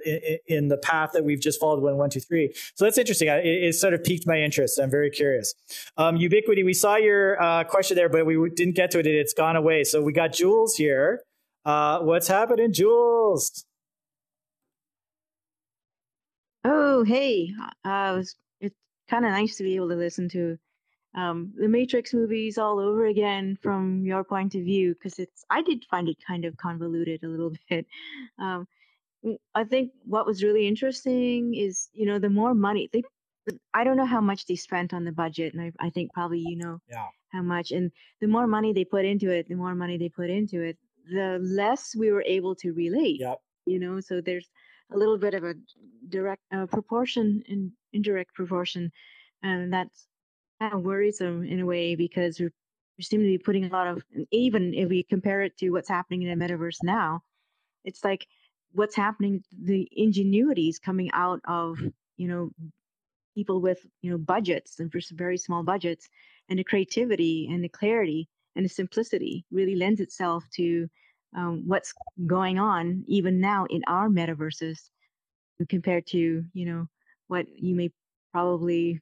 in, 0.48 0.56
in 0.56 0.68
the 0.68 0.78
path 0.78 1.10
that 1.12 1.24
we've 1.24 1.40
just 1.40 1.60
followed 1.60 1.82
one, 1.82 1.96
one, 1.96 2.10
two, 2.10 2.20
three. 2.20 2.52
So 2.74 2.84
that's 2.84 2.98
interesting. 2.98 3.28
It, 3.28 3.44
it 3.44 3.74
sort 3.74 3.94
of 3.94 4.02
piqued 4.02 4.26
my 4.26 4.40
interest. 4.40 4.78
I'm 4.78 4.90
very 4.90 5.10
curious. 5.10 5.54
Um, 5.96 6.16
Ubiquity, 6.16 6.64
we 6.64 6.74
saw 6.74 6.96
your 6.96 7.40
uh, 7.40 7.64
question 7.64 7.96
there, 7.96 8.08
but 8.08 8.26
we 8.26 8.50
didn't 8.50 8.74
get 8.74 8.90
to 8.92 8.98
it. 8.98 9.06
It's 9.06 9.34
gone 9.34 9.56
away. 9.56 9.84
So 9.84 10.02
we 10.02 10.12
got 10.12 10.32
Jules 10.32 10.74
here. 10.74 11.22
Uh, 11.64 12.00
what's 12.00 12.26
happening, 12.26 12.72
Jules? 12.72 13.64
Oh, 16.64 17.04
hey. 17.04 17.52
Uh, 17.84 18.22
it's 18.60 18.74
kind 19.08 19.24
of 19.24 19.30
nice 19.30 19.56
to 19.56 19.62
be 19.62 19.76
able 19.76 19.88
to 19.88 19.96
listen 19.96 20.28
to 20.30 20.58
um, 21.14 21.52
the 21.56 21.68
Matrix 21.68 22.14
movies 22.14 22.58
all 22.58 22.78
over 22.78 23.06
again 23.06 23.58
from 23.62 24.04
your 24.04 24.24
point 24.24 24.54
of 24.54 24.62
view 24.62 24.94
because 24.94 25.18
it's 25.18 25.44
I 25.50 25.62
did 25.62 25.84
find 25.90 26.08
it 26.08 26.16
kind 26.24 26.44
of 26.44 26.56
convoluted 26.56 27.24
a 27.24 27.28
little 27.28 27.52
bit. 27.70 27.86
Um, 28.38 28.66
I 29.54 29.64
think 29.64 29.92
what 30.04 30.26
was 30.26 30.42
really 30.42 30.66
interesting 30.66 31.54
is 31.54 31.90
you 31.92 32.06
know 32.06 32.18
the 32.18 32.30
more 32.30 32.54
money 32.54 32.88
they 32.92 33.02
I 33.74 33.84
don't 33.84 33.96
know 33.96 34.06
how 34.06 34.20
much 34.20 34.46
they 34.46 34.56
spent 34.56 34.92
on 34.94 35.04
the 35.04 35.12
budget 35.12 35.54
and 35.54 35.62
I, 35.62 35.72
I 35.86 35.90
think 35.90 36.12
probably 36.12 36.38
you 36.40 36.56
know 36.56 36.80
Yeah. 36.88 37.08
how 37.32 37.42
much 37.42 37.70
and 37.72 37.90
the 38.20 38.26
more 38.28 38.46
money 38.46 38.72
they 38.72 38.84
put 38.84 39.04
into 39.04 39.30
it 39.30 39.48
the 39.48 39.56
more 39.56 39.74
money 39.74 39.98
they 39.98 40.08
put 40.08 40.30
into 40.30 40.62
it 40.62 40.78
the 41.10 41.38
less 41.42 41.94
we 41.96 42.10
were 42.12 42.22
able 42.26 42.54
to 42.56 42.72
relate 42.72 43.20
Yep. 43.20 43.40
you 43.66 43.78
know 43.78 44.00
so 44.00 44.20
there's 44.20 44.48
a 44.92 44.96
little 44.96 45.18
bit 45.18 45.34
of 45.34 45.44
a 45.44 45.54
direct 46.08 46.42
uh, 46.52 46.66
proportion 46.66 47.42
and 47.48 47.72
indirect 47.92 48.34
proportion 48.34 48.92
and 49.42 49.72
that's 49.72 50.06
kind 50.60 50.74
of 50.74 50.82
worrisome 50.82 51.44
in 51.44 51.60
a 51.60 51.66
way 51.66 51.94
because 51.94 52.38
we 52.38 52.50
seem 53.02 53.20
to 53.20 53.26
be 53.26 53.38
putting 53.38 53.64
a 53.64 53.68
lot 53.68 53.86
of 53.86 54.02
even 54.30 54.74
if 54.74 54.88
we 54.88 55.02
compare 55.02 55.40
it 55.42 55.56
to 55.56 55.70
what's 55.70 55.88
happening 55.88 56.22
in 56.22 56.38
the 56.38 56.44
metaverse 56.44 56.78
now 56.82 57.22
it's 57.84 58.04
like 58.04 58.26
what's 58.72 58.94
happening 58.94 59.42
the 59.64 59.88
ingenuity 59.92 60.68
is 60.68 60.78
coming 60.78 61.10
out 61.12 61.40
of 61.46 61.78
you 62.16 62.28
know 62.28 62.50
people 63.34 63.60
with 63.60 63.86
you 64.02 64.10
know 64.10 64.18
budgets 64.18 64.80
and 64.80 64.92
for 64.92 65.00
some 65.00 65.16
very 65.16 65.38
small 65.38 65.62
budgets 65.62 66.08
and 66.48 66.58
the 66.58 66.64
creativity 66.64 67.48
and 67.50 67.64
the 67.64 67.68
clarity 67.68 68.28
and 68.54 68.64
the 68.64 68.68
simplicity 68.68 69.44
really 69.50 69.76
lends 69.76 70.00
itself 70.00 70.44
to 70.52 70.88
um, 71.36 71.62
what's 71.66 71.94
going 72.26 72.58
on 72.58 73.02
even 73.06 73.40
now 73.40 73.64
in 73.70 73.82
our 73.86 74.08
metaverses 74.08 74.90
compared 75.68 76.06
to 76.06 76.44
you 76.52 76.66
know 76.66 76.86
what 77.28 77.46
you 77.56 77.74
may 77.74 77.90
probably 78.32 79.00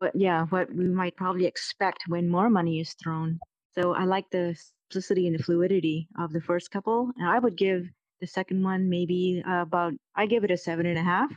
but 0.00 0.14
yeah 0.14 0.44
what 0.46 0.72
we 0.74 0.84
might 0.84 1.16
probably 1.16 1.46
expect 1.46 2.04
when 2.08 2.28
more 2.28 2.50
money 2.50 2.80
is 2.80 2.94
thrown. 2.94 3.38
So 3.74 3.94
i 3.94 4.04
like 4.04 4.28
the 4.30 4.56
simplicity 4.90 5.26
and 5.26 5.38
the 5.38 5.42
fluidity 5.42 6.08
of 6.18 6.32
the 6.32 6.40
first 6.40 6.70
couple 6.70 7.10
and 7.16 7.28
i 7.28 7.38
would 7.38 7.56
give 7.56 7.86
the 8.20 8.26
second 8.26 8.62
one 8.62 8.88
maybe 8.88 9.42
about 9.46 9.92
i 10.16 10.26
give 10.26 10.44
it 10.44 10.50
a 10.50 10.56
seven 10.56 10.86
and 10.86 10.98
a 10.98 11.02
half 11.02 11.30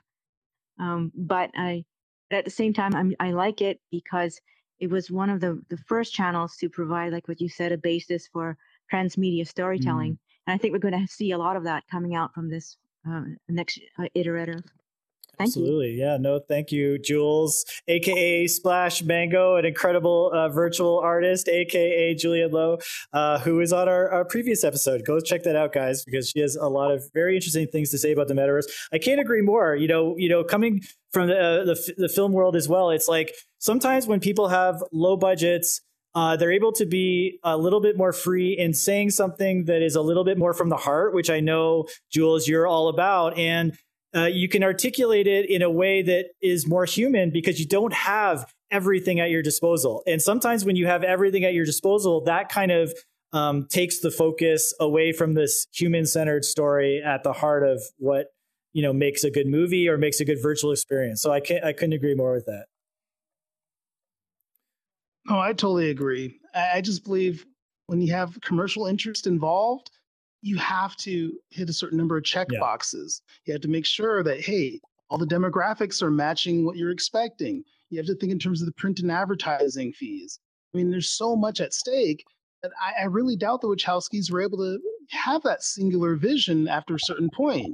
um, 0.79 1.11
but 1.15 1.51
i 1.55 1.83
but 2.29 2.37
at 2.37 2.45
the 2.45 2.51
same 2.51 2.73
time 2.73 2.95
I'm, 2.95 3.13
i 3.19 3.31
like 3.31 3.61
it 3.61 3.79
because 3.91 4.39
it 4.79 4.89
was 4.89 5.11
one 5.11 5.29
of 5.29 5.41
the 5.41 5.61
the 5.69 5.77
first 5.77 6.13
channels 6.13 6.55
to 6.57 6.69
provide 6.69 7.11
like 7.11 7.27
what 7.27 7.41
you 7.41 7.49
said 7.49 7.71
a 7.71 7.77
basis 7.77 8.27
for 8.31 8.57
transmedia 8.91 9.47
storytelling 9.47 10.17
and 10.47 10.53
i 10.53 10.57
think 10.57 10.71
we're 10.73 10.79
going 10.79 10.99
to 10.99 11.13
see 11.13 11.31
a 11.31 11.37
lot 11.37 11.57
of 11.57 11.65
that 11.65 11.83
coming 11.91 12.15
out 12.15 12.33
from 12.33 12.49
this 12.49 12.77
uh, 13.09 13.23
next 13.49 13.79
uh, 13.99 14.05
iterative 14.15 14.63
Thank 15.41 15.55
you. 15.55 15.61
Absolutely. 15.61 15.91
Yeah. 15.93 16.17
No, 16.17 16.39
thank 16.39 16.71
you, 16.71 16.99
Jules, 16.99 17.65
aka 17.87 18.47
Splash 18.47 19.03
Mango, 19.03 19.55
an 19.55 19.65
incredible 19.65 20.31
uh, 20.33 20.49
virtual 20.49 20.99
artist, 20.99 21.47
aka 21.49 22.13
Juliet 22.15 22.51
Lowe, 22.51 22.77
uh, 23.13 23.39
who 23.39 23.59
is 23.59 23.73
on 23.73 23.89
our, 23.89 24.09
our 24.09 24.25
previous 24.25 24.63
episode. 24.63 25.03
Go 25.05 25.19
check 25.19 25.43
that 25.43 25.55
out, 25.55 25.73
guys, 25.73 26.03
because 26.03 26.29
she 26.29 26.39
has 26.39 26.55
a 26.55 26.67
lot 26.67 26.91
of 26.91 27.03
very 27.13 27.35
interesting 27.35 27.67
things 27.67 27.89
to 27.91 27.97
say 27.97 28.11
about 28.11 28.27
the 28.27 28.33
metaverse. 28.33 28.65
I 28.93 28.97
can't 28.97 29.19
agree 29.19 29.41
more. 29.41 29.75
You 29.75 29.87
know, 29.87 30.15
you 30.17 30.29
know, 30.29 30.43
coming 30.43 30.81
from 31.11 31.27
the 31.27 31.37
uh, 31.37 31.65
the, 31.65 31.93
the 31.97 32.09
film 32.09 32.31
world 32.31 32.55
as 32.55 32.69
well, 32.69 32.91
it's 32.91 33.07
like 33.07 33.33
sometimes 33.57 34.07
when 34.07 34.19
people 34.19 34.49
have 34.49 34.83
low 34.91 35.17
budgets. 35.17 35.81
Uh, 36.13 36.35
they're 36.35 36.51
able 36.51 36.73
to 36.73 36.85
be 36.85 37.39
a 37.41 37.57
little 37.57 37.79
bit 37.79 37.95
more 37.95 38.11
free 38.11 38.51
in 38.51 38.73
saying 38.73 39.09
something 39.09 39.63
that 39.63 39.81
is 39.81 39.95
a 39.95 40.01
little 40.01 40.25
bit 40.25 40.37
more 40.37 40.53
from 40.53 40.67
the 40.67 40.75
heart, 40.75 41.13
which 41.13 41.29
I 41.29 41.39
know, 41.39 41.85
Jules, 42.11 42.49
you're 42.49 42.67
all 42.67 42.89
about. 42.89 43.37
And 43.37 43.77
uh, 44.15 44.25
you 44.25 44.49
can 44.49 44.63
articulate 44.63 45.27
it 45.27 45.49
in 45.49 45.61
a 45.61 45.69
way 45.69 46.01
that 46.01 46.25
is 46.41 46.67
more 46.67 46.85
human 46.85 47.31
because 47.31 47.59
you 47.59 47.65
don't 47.65 47.93
have 47.93 48.51
everything 48.69 49.19
at 49.19 49.29
your 49.29 49.41
disposal. 49.41 50.03
And 50.07 50.21
sometimes 50.21 50.65
when 50.65 50.75
you 50.75 50.87
have 50.87 51.03
everything 51.03 51.43
at 51.45 51.53
your 51.53 51.65
disposal, 51.65 52.23
that 52.25 52.49
kind 52.49 52.71
of 52.71 52.93
um, 53.33 53.67
takes 53.69 53.99
the 53.99 54.11
focus 54.11 54.73
away 54.79 55.13
from 55.13 55.33
this 55.33 55.67
human-centered 55.73 56.43
story 56.43 57.01
at 57.01 57.23
the 57.23 57.33
heart 57.33 57.63
of 57.63 57.81
what 57.97 58.27
you 58.73 58.81
know 58.81 58.93
makes 58.93 59.23
a 59.23 59.31
good 59.31 59.47
movie 59.47 59.87
or 59.87 59.97
makes 59.97 60.19
a 60.19 60.25
good 60.25 60.41
virtual 60.41 60.71
experience. 60.71 61.21
So 61.21 61.31
I 61.31 61.39
can't, 61.39 61.63
I 61.63 61.73
couldn't 61.73 61.93
agree 61.93 62.15
more 62.15 62.33
with 62.33 62.45
that. 62.45 62.65
Oh, 65.29 65.39
I 65.39 65.49
totally 65.49 65.89
agree. 65.89 66.39
I 66.53 66.81
just 66.81 67.03
believe 67.03 67.45
when 67.87 68.01
you 68.01 68.11
have 68.11 68.39
commercial 68.41 68.87
interest 68.87 69.27
involved, 69.27 69.91
you 70.41 70.57
have 70.57 70.95
to 70.97 71.39
hit 71.49 71.69
a 71.69 71.73
certain 71.73 71.97
number 71.97 72.17
of 72.17 72.23
check 72.23 72.47
Yeah. 72.51 72.59
boxes. 72.59 73.21
You 73.45 73.53
have 73.53 73.61
to 73.61 73.67
make 73.67 73.85
sure 73.85 74.23
that, 74.23 74.41
hey, 74.41 74.79
all 75.09 75.17
the 75.17 75.25
demographics 75.25 76.01
are 76.01 76.11
matching 76.11 76.65
what 76.65 76.77
you're 76.77 76.91
expecting. 76.91 77.63
You 77.89 77.97
have 77.97 78.07
to 78.07 78.15
think 78.15 78.31
in 78.31 78.39
terms 78.39 78.61
of 78.61 78.65
the 78.65 78.73
print 78.73 78.99
and 79.01 79.11
advertising 79.11 79.93
fees. 79.93 80.39
I 80.73 80.77
mean, 80.77 80.89
there's 80.89 81.09
so 81.09 81.35
much 81.35 81.59
at 81.61 81.73
stake 81.73 82.23
that 82.63 82.71
I, 82.81 83.03
I 83.03 83.05
really 83.05 83.35
doubt 83.35 83.61
the 83.61 83.67
Wachowskis 83.67 84.31
were 84.31 84.41
able 84.41 84.57
to 84.59 84.79
have 85.09 85.43
that 85.43 85.63
singular 85.63 86.15
vision 86.15 86.67
after 86.67 86.95
a 86.95 86.99
certain 86.99 87.29
point 87.29 87.73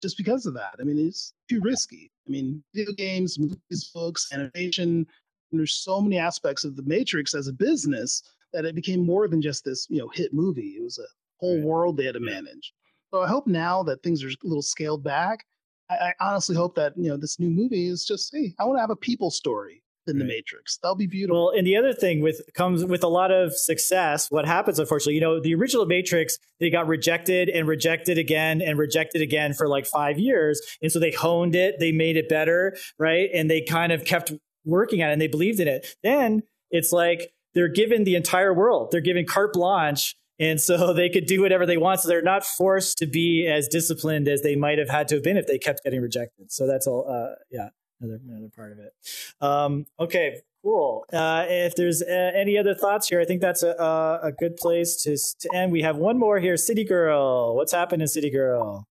just 0.00 0.16
because 0.16 0.46
of 0.46 0.54
that. 0.54 0.76
I 0.78 0.84
mean, 0.84 0.98
it's 0.98 1.34
too 1.48 1.60
risky. 1.60 2.10
I 2.26 2.30
mean, 2.30 2.62
video 2.74 2.92
games, 2.92 3.38
movies, 3.38 3.90
books, 3.92 4.28
animation, 4.32 5.06
and 5.50 5.58
there's 5.58 5.74
so 5.74 6.00
many 6.00 6.18
aspects 6.18 6.64
of 6.64 6.76
the 6.76 6.82
Matrix 6.82 7.34
as 7.34 7.48
a 7.48 7.52
business 7.52 8.22
that 8.52 8.64
it 8.64 8.74
became 8.74 9.04
more 9.04 9.28
than 9.28 9.42
just 9.42 9.64
this, 9.64 9.86
you 9.90 9.98
know, 9.98 10.08
hit 10.08 10.32
movie. 10.32 10.76
It 10.78 10.82
was 10.82 10.98
a 10.98 11.06
whole 11.38 11.56
Right. 11.56 11.64
world 11.64 11.96
they 11.96 12.04
had 12.04 12.14
to 12.14 12.20
manage. 12.20 12.72
So 13.12 13.22
I 13.22 13.28
hope 13.28 13.46
now 13.46 13.82
that 13.84 14.02
things 14.02 14.22
are 14.22 14.28
a 14.28 14.32
little 14.42 14.62
scaled 14.62 15.02
back. 15.02 15.44
I, 15.90 15.94
I 15.94 16.14
honestly 16.20 16.54
hope 16.54 16.74
that 16.76 16.92
you 16.96 17.08
know 17.08 17.16
this 17.16 17.38
new 17.38 17.50
movie 17.50 17.86
is 17.86 18.04
just, 18.04 18.30
hey, 18.34 18.54
I 18.58 18.64
want 18.64 18.76
to 18.76 18.80
have 18.80 18.90
a 18.90 18.96
people 18.96 19.30
story 19.30 19.82
in 20.06 20.18
the 20.18 20.24
Matrix. 20.24 20.78
That'll 20.82 20.96
be 20.96 21.06
beautiful. 21.06 21.46
Well, 21.46 21.58
and 21.58 21.66
the 21.66 21.76
other 21.76 21.92
thing 21.92 22.22
with 22.22 22.40
comes 22.54 22.84
with 22.84 23.04
a 23.04 23.08
lot 23.08 23.30
of 23.30 23.54
success, 23.54 24.30
what 24.30 24.46
happens 24.46 24.78
unfortunately, 24.78 25.14
you 25.14 25.20
know, 25.20 25.40
the 25.40 25.54
original 25.54 25.84
Matrix, 25.86 26.38
they 26.60 26.70
got 26.70 26.86
rejected 26.86 27.48
and 27.50 27.68
rejected 27.68 28.16
again 28.16 28.62
and 28.62 28.78
rejected 28.78 29.20
again 29.20 29.52
for 29.52 29.68
like 29.68 29.86
5 29.86 30.18
years. 30.18 30.60
And 30.80 30.90
so 30.90 30.98
they 30.98 31.10
honed 31.10 31.54
it, 31.54 31.78
they 31.78 31.92
made 31.92 32.16
it 32.16 32.28
better, 32.28 32.76
right? 32.98 33.28
And 33.34 33.50
they 33.50 33.60
kind 33.60 33.92
of 33.92 34.04
kept 34.04 34.32
working 34.64 35.02
at 35.02 35.10
it 35.10 35.12
and 35.12 35.20
they 35.20 35.26
believed 35.28 35.60
in 35.60 35.68
it. 35.68 35.94
Then 36.02 36.42
it's 36.70 36.92
like 36.92 37.30
they're 37.54 37.68
given 37.68 38.04
the 38.04 38.16
entire 38.16 38.54
world. 38.54 38.88
They're 38.90 39.00
given 39.00 39.26
carte 39.26 39.52
blanche 39.52 40.16
and 40.38 40.60
so 40.60 40.92
they 40.94 41.08
could 41.08 41.26
do 41.26 41.40
whatever 41.40 41.66
they 41.66 41.76
want. 41.76 42.00
So 42.00 42.08
they're 42.08 42.22
not 42.22 42.44
forced 42.44 42.98
to 42.98 43.06
be 43.06 43.46
as 43.46 43.68
disciplined 43.68 44.28
as 44.28 44.42
they 44.42 44.56
might 44.56 44.78
have 44.78 44.88
had 44.88 45.08
to 45.08 45.16
have 45.16 45.24
been 45.24 45.36
if 45.36 45.46
they 45.46 45.58
kept 45.58 45.84
getting 45.84 46.00
rejected. 46.00 46.52
So 46.52 46.66
that's 46.66 46.86
all. 46.86 47.08
Uh, 47.08 47.34
yeah, 47.50 47.68
another 48.00 48.20
another 48.26 48.50
part 48.54 48.72
of 48.72 48.78
it. 48.78 48.92
Um, 49.40 49.86
okay, 49.98 50.40
cool. 50.62 51.04
Uh, 51.12 51.46
if 51.48 51.74
there's 51.76 52.02
uh, 52.02 52.32
any 52.34 52.58
other 52.58 52.74
thoughts 52.74 53.08
here, 53.08 53.20
I 53.20 53.24
think 53.24 53.40
that's 53.40 53.62
a 53.62 54.20
a, 54.22 54.32
good 54.32 54.56
place 54.56 55.02
to 55.02 55.16
to 55.16 55.56
end. 55.56 55.72
We 55.72 55.82
have 55.82 55.96
one 55.96 56.18
more 56.18 56.38
here. 56.38 56.56
City 56.56 56.84
Girl, 56.84 57.54
what's 57.56 57.72
happening, 57.72 58.06
City 58.06 58.30
Girl? 58.30 58.86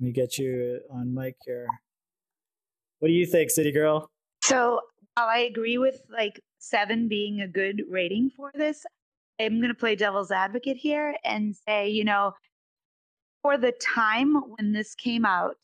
Let 0.00 0.06
me 0.06 0.12
get 0.12 0.38
you 0.38 0.80
on 0.90 1.14
mic 1.14 1.36
here. 1.46 1.68
What 2.98 3.08
do 3.08 3.14
you 3.14 3.26
think, 3.26 3.50
City 3.50 3.70
Girl? 3.70 4.10
So 4.42 4.80
I 5.16 5.40
agree 5.40 5.78
with 5.78 6.02
like 6.10 6.40
seven 6.58 7.08
being 7.08 7.40
a 7.40 7.48
good 7.48 7.82
rating 7.88 8.30
for 8.36 8.50
this, 8.54 8.84
I'm 9.40 9.58
going 9.60 9.68
to 9.68 9.74
play 9.74 9.96
devil's 9.96 10.32
advocate 10.32 10.78
here 10.78 11.16
and 11.24 11.56
say, 11.68 11.90
you 11.90 12.04
know, 12.04 12.34
for 13.42 13.58
the 13.58 13.72
time 13.72 14.34
when 14.56 14.72
this 14.72 14.94
came 14.94 15.24
out, 15.26 15.56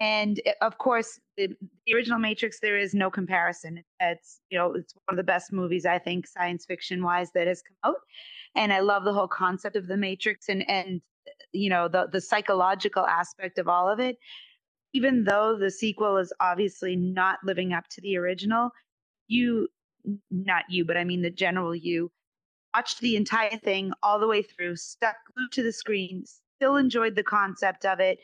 and 0.00 0.38
it- 0.44 0.56
of 0.60 0.78
course, 0.78 1.20
the, 1.36 1.48
the 1.86 1.94
original 1.94 2.18
Matrix, 2.18 2.60
there 2.60 2.78
is 2.78 2.94
no 2.94 3.10
comparison. 3.10 3.82
It's 4.00 4.40
you 4.50 4.58
know, 4.58 4.74
it's 4.74 4.94
one 5.06 5.14
of 5.14 5.16
the 5.16 5.24
best 5.24 5.52
movies 5.52 5.86
I 5.86 5.98
think 5.98 6.26
science 6.26 6.66
fiction 6.66 7.02
wise 7.02 7.30
that 7.32 7.46
has 7.46 7.62
come 7.62 7.76
out, 7.92 8.00
and 8.56 8.72
I 8.72 8.80
love 8.80 9.04
the 9.04 9.12
whole 9.14 9.28
concept 9.28 9.76
of 9.76 9.86
the 9.86 9.96
Matrix 9.96 10.48
and 10.48 10.68
and 10.70 11.00
you 11.52 11.70
know 11.70 11.88
the 11.88 12.08
the 12.12 12.20
psychological 12.20 13.06
aspect 13.06 13.58
of 13.58 13.68
all 13.68 13.88
of 13.90 14.00
it. 14.00 14.18
Even 14.94 15.24
though 15.24 15.56
the 15.58 15.70
sequel 15.70 16.18
is 16.18 16.32
obviously 16.40 16.96
not 16.96 17.38
living 17.44 17.72
up 17.74 17.88
to 17.90 18.00
the 18.02 18.16
original, 18.18 18.70
you 19.28 19.68
not 20.30 20.64
you, 20.70 20.84
but 20.86 20.96
I 20.98 21.04
mean 21.04 21.22
the 21.22 21.30
general 21.30 21.74
you 21.74 22.10
watched 22.74 23.00
the 23.00 23.16
entire 23.16 23.56
thing 23.58 23.92
all 24.02 24.18
the 24.18 24.28
way 24.28 24.42
through, 24.42 24.76
stuck 24.76 25.16
glued 25.34 25.52
to 25.52 25.62
the 25.62 25.72
screen, 25.72 26.24
still 26.56 26.76
enjoyed 26.76 27.16
the 27.16 27.22
concept 27.22 27.84
of 27.84 28.00
it. 28.00 28.18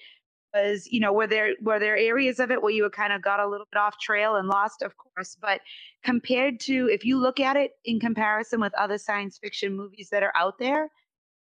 Was 0.55 0.91
you 0.91 0.99
know 0.99 1.13
were 1.13 1.27
there 1.27 1.55
were 1.61 1.79
there 1.79 1.97
areas 1.97 2.41
of 2.41 2.51
it 2.51 2.63
where 2.63 2.73
you 2.73 2.89
kind 2.89 3.13
of 3.13 3.21
got 3.21 3.39
a 3.39 3.47
little 3.47 3.67
bit 3.71 3.79
off 3.79 3.99
trail 4.01 4.37
and 4.37 4.49
lost, 4.49 4.81
of 4.81 4.95
course, 4.97 5.37
but 5.39 5.61
compared 6.03 6.59
to 6.61 6.89
if 6.91 7.05
you 7.05 7.19
look 7.19 7.39
at 7.39 7.57
it 7.57 7.73
in 7.85 8.01
comparison 8.01 8.59
with 8.59 8.73
other 8.75 8.97
science 8.97 9.39
fiction 9.39 9.77
movies 9.77 10.09
that 10.11 10.23
are 10.23 10.33
out 10.35 10.59
there, 10.59 10.89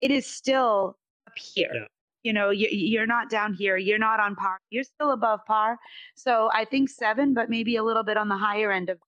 it 0.00 0.10
is 0.10 0.26
still 0.26 0.96
up 1.26 1.34
here. 1.36 1.70
Yeah. 1.74 1.84
You 2.22 2.32
know, 2.32 2.48
you, 2.48 2.68
you're 2.70 3.06
not 3.06 3.28
down 3.28 3.52
here. 3.52 3.76
You're 3.76 3.98
not 3.98 4.18
on 4.18 4.34
par. 4.34 4.58
You're 4.70 4.84
still 4.84 5.10
above 5.10 5.40
par. 5.46 5.76
So 6.14 6.48
I 6.54 6.64
think 6.64 6.88
seven, 6.88 7.34
but 7.34 7.50
maybe 7.50 7.76
a 7.76 7.84
little 7.84 8.02
bit 8.02 8.16
on 8.16 8.28
the 8.28 8.36
higher 8.38 8.72
end 8.72 8.88
of 8.88 8.98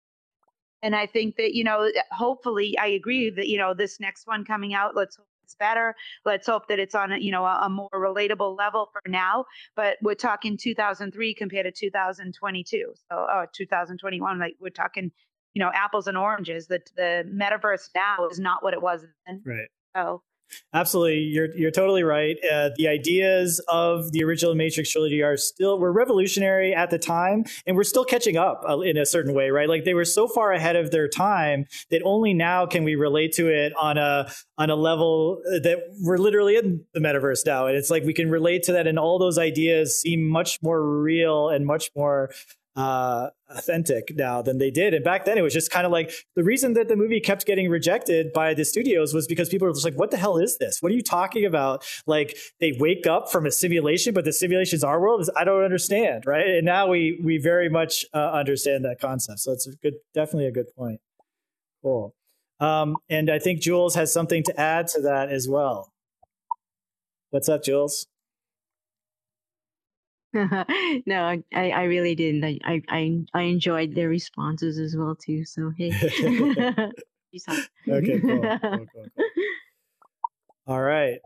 and 0.86 0.94
I 0.94 1.04
think 1.04 1.34
that, 1.34 1.52
you 1.52 1.64
know, 1.64 1.82
eh, 1.82 2.00
hopefully 2.12 2.78
I 2.78 2.86
agree 2.86 3.28
that, 3.30 3.48
you 3.48 3.58
know, 3.58 3.74
this 3.74 3.98
next 3.98 4.28
one 4.28 4.44
coming 4.44 4.72
out, 4.72 4.94
let's 4.94 5.16
hope 5.16 5.26
it's 5.42 5.56
better. 5.56 5.96
Let's 6.24 6.46
hope 6.46 6.68
that 6.68 6.78
it's 6.78 6.94
on, 6.94 7.10
a, 7.10 7.18
you 7.18 7.32
know, 7.32 7.44
a, 7.44 7.62
a 7.62 7.68
more 7.68 7.90
relatable 7.92 8.56
level 8.56 8.88
for 8.92 9.02
now. 9.10 9.46
But 9.74 9.96
we're 10.00 10.14
talking 10.14 10.56
2003 10.56 11.34
compared 11.34 11.66
to 11.66 11.72
2022. 11.72 12.94
So, 13.10 13.16
or 13.16 13.48
2021, 13.52 14.38
like 14.38 14.54
we're 14.60 14.70
talking, 14.70 15.10
you 15.54 15.60
know, 15.60 15.72
apples 15.74 16.06
and 16.06 16.16
oranges. 16.16 16.68
That 16.68 16.88
the 16.96 17.28
metaverse 17.28 17.90
now 17.96 18.28
is 18.30 18.38
not 18.38 18.62
what 18.62 18.72
it 18.72 18.80
was 18.80 19.04
then. 19.26 19.42
Right. 19.44 19.68
So, 19.96 20.22
Absolutely, 20.72 21.18
you're 21.20 21.54
you're 21.56 21.70
totally 21.70 22.02
right. 22.02 22.36
Uh, 22.50 22.70
the 22.76 22.88
ideas 22.88 23.60
of 23.68 24.12
the 24.12 24.22
original 24.24 24.54
Matrix 24.54 24.90
trilogy 24.90 25.22
are 25.22 25.36
still 25.36 25.78
were 25.78 25.92
revolutionary 25.92 26.74
at 26.74 26.90
the 26.90 26.98
time, 26.98 27.44
and 27.66 27.76
we're 27.76 27.84
still 27.84 28.04
catching 28.04 28.36
up 28.36 28.62
uh, 28.68 28.80
in 28.80 28.96
a 28.96 29.06
certain 29.06 29.34
way, 29.34 29.50
right? 29.50 29.68
Like 29.68 29.84
they 29.84 29.94
were 29.94 30.04
so 30.04 30.28
far 30.28 30.52
ahead 30.52 30.76
of 30.76 30.90
their 30.90 31.08
time 31.08 31.66
that 31.90 32.02
only 32.04 32.34
now 32.34 32.66
can 32.66 32.84
we 32.84 32.94
relate 32.94 33.32
to 33.34 33.48
it 33.48 33.72
on 33.76 33.98
a 33.98 34.30
on 34.58 34.70
a 34.70 34.76
level 34.76 35.40
that 35.44 35.78
we're 36.02 36.18
literally 36.18 36.56
in 36.56 36.84
the 36.94 37.00
metaverse 37.00 37.46
now, 37.46 37.66
and 37.66 37.76
it's 37.76 37.90
like 37.90 38.04
we 38.04 38.14
can 38.14 38.30
relate 38.30 38.62
to 38.64 38.72
that, 38.72 38.86
and 38.86 38.98
all 38.98 39.18
those 39.18 39.38
ideas 39.38 40.00
seem 40.00 40.28
much 40.28 40.62
more 40.62 40.82
real 41.00 41.48
and 41.48 41.66
much 41.66 41.90
more 41.96 42.30
uh, 42.76 43.30
authentic 43.48 44.12
now 44.14 44.42
than 44.42 44.58
they 44.58 44.70
did. 44.70 44.92
And 44.92 45.02
back 45.02 45.24
then, 45.24 45.38
it 45.38 45.42
was 45.42 45.54
just 45.54 45.70
kind 45.70 45.86
of 45.86 45.92
like 45.92 46.12
the 46.34 46.44
reason 46.44 46.74
that 46.74 46.88
the 46.88 46.96
movie 46.96 47.20
kept 47.20 47.46
getting 47.46 47.70
rejected 47.70 48.32
by 48.32 48.52
the 48.54 48.64
studios 48.64 49.14
was 49.14 49.26
because 49.26 49.48
people 49.48 49.66
were 49.66 49.72
just 49.72 49.84
like, 49.84 49.98
"What 49.98 50.10
the 50.10 50.16
hell 50.18 50.36
is 50.36 50.58
this? 50.58 50.82
What 50.82 50.92
are 50.92 50.94
you 50.94 51.02
talking 51.02 51.44
about? 51.46 51.84
Like 52.06 52.36
they 52.60 52.76
wake 52.78 53.06
up 53.06 53.30
from 53.32 53.46
a 53.46 53.50
simulation, 53.50 54.12
but 54.12 54.24
the 54.24 54.32
simulation's 54.32 54.84
our 54.84 55.00
world. 55.00 55.28
I 55.36 55.44
don't 55.44 55.64
understand, 55.64 56.26
right?" 56.26 56.46
And 56.46 56.66
now 56.66 56.86
we 56.88 57.18
we 57.24 57.38
very 57.38 57.70
much 57.70 58.04
uh, 58.12 58.30
understand 58.32 58.84
that 58.84 59.00
concept. 59.00 59.40
So 59.40 59.52
it's 59.52 59.66
a 59.66 59.72
good, 59.76 59.94
definitely 60.14 60.46
a 60.46 60.52
good 60.52 60.68
point. 60.76 61.00
Cool. 61.82 62.14
Um, 62.60 62.96
and 63.08 63.30
I 63.30 63.38
think 63.38 63.60
Jules 63.60 63.94
has 63.94 64.12
something 64.12 64.42
to 64.44 64.60
add 64.60 64.88
to 64.88 65.00
that 65.02 65.30
as 65.30 65.48
well. 65.48 65.92
What's 67.30 67.48
up, 67.48 67.62
Jules? 67.62 68.06
no, 71.06 71.22
I, 71.24 71.42
I 71.54 71.70
I 71.70 71.82
really 71.84 72.14
didn't. 72.14 72.44
I, 72.44 72.58
I, 72.64 72.82
I, 72.88 73.24
I 73.34 73.42
enjoyed 73.42 73.94
their 73.94 74.08
responses 74.08 74.78
as 74.78 74.94
well 74.96 75.14
too. 75.14 75.44
So 75.44 75.72
hey. 75.76 75.90
Peace 77.32 77.44
out. 77.48 77.58
Okay, 77.88 78.20
cool. 78.20 78.40
cool, 78.40 78.58
cool, 78.58 78.86
cool. 78.92 79.06
All 80.66 80.82
right. 80.82 81.20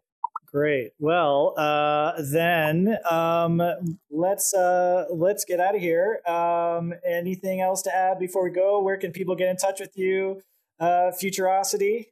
Great. 0.52 0.92
Well, 0.98 1.54
uh, 1.56 2.20
then 2.32 2.96
um, 3.08 3.62
let's 4.10 4.52
uh, 4.52 5.04
let's 5.12 5.44
get 5.44 5.60
out 5.60 5.76
of 5.76 5.80
here. 5.80 6.20
Um, 6.26 6.92
anything 7.06 7.60
else 7.60 7.82
to 7.82 7.94
add 7.94 8.18
before 8.18 8.42
we 8.44 8.50
go? 8.50 8.80
Where 8.82 8.96
can 8.96 9.12
people 9.12 9.36
get 9.36 9.48
in 9.48 9.56
touch 9.56 9.78
with 9.78 9.96
you? 9.96 10.42
Uh, 10.80 11.12
Futurosity. 11.12 12.06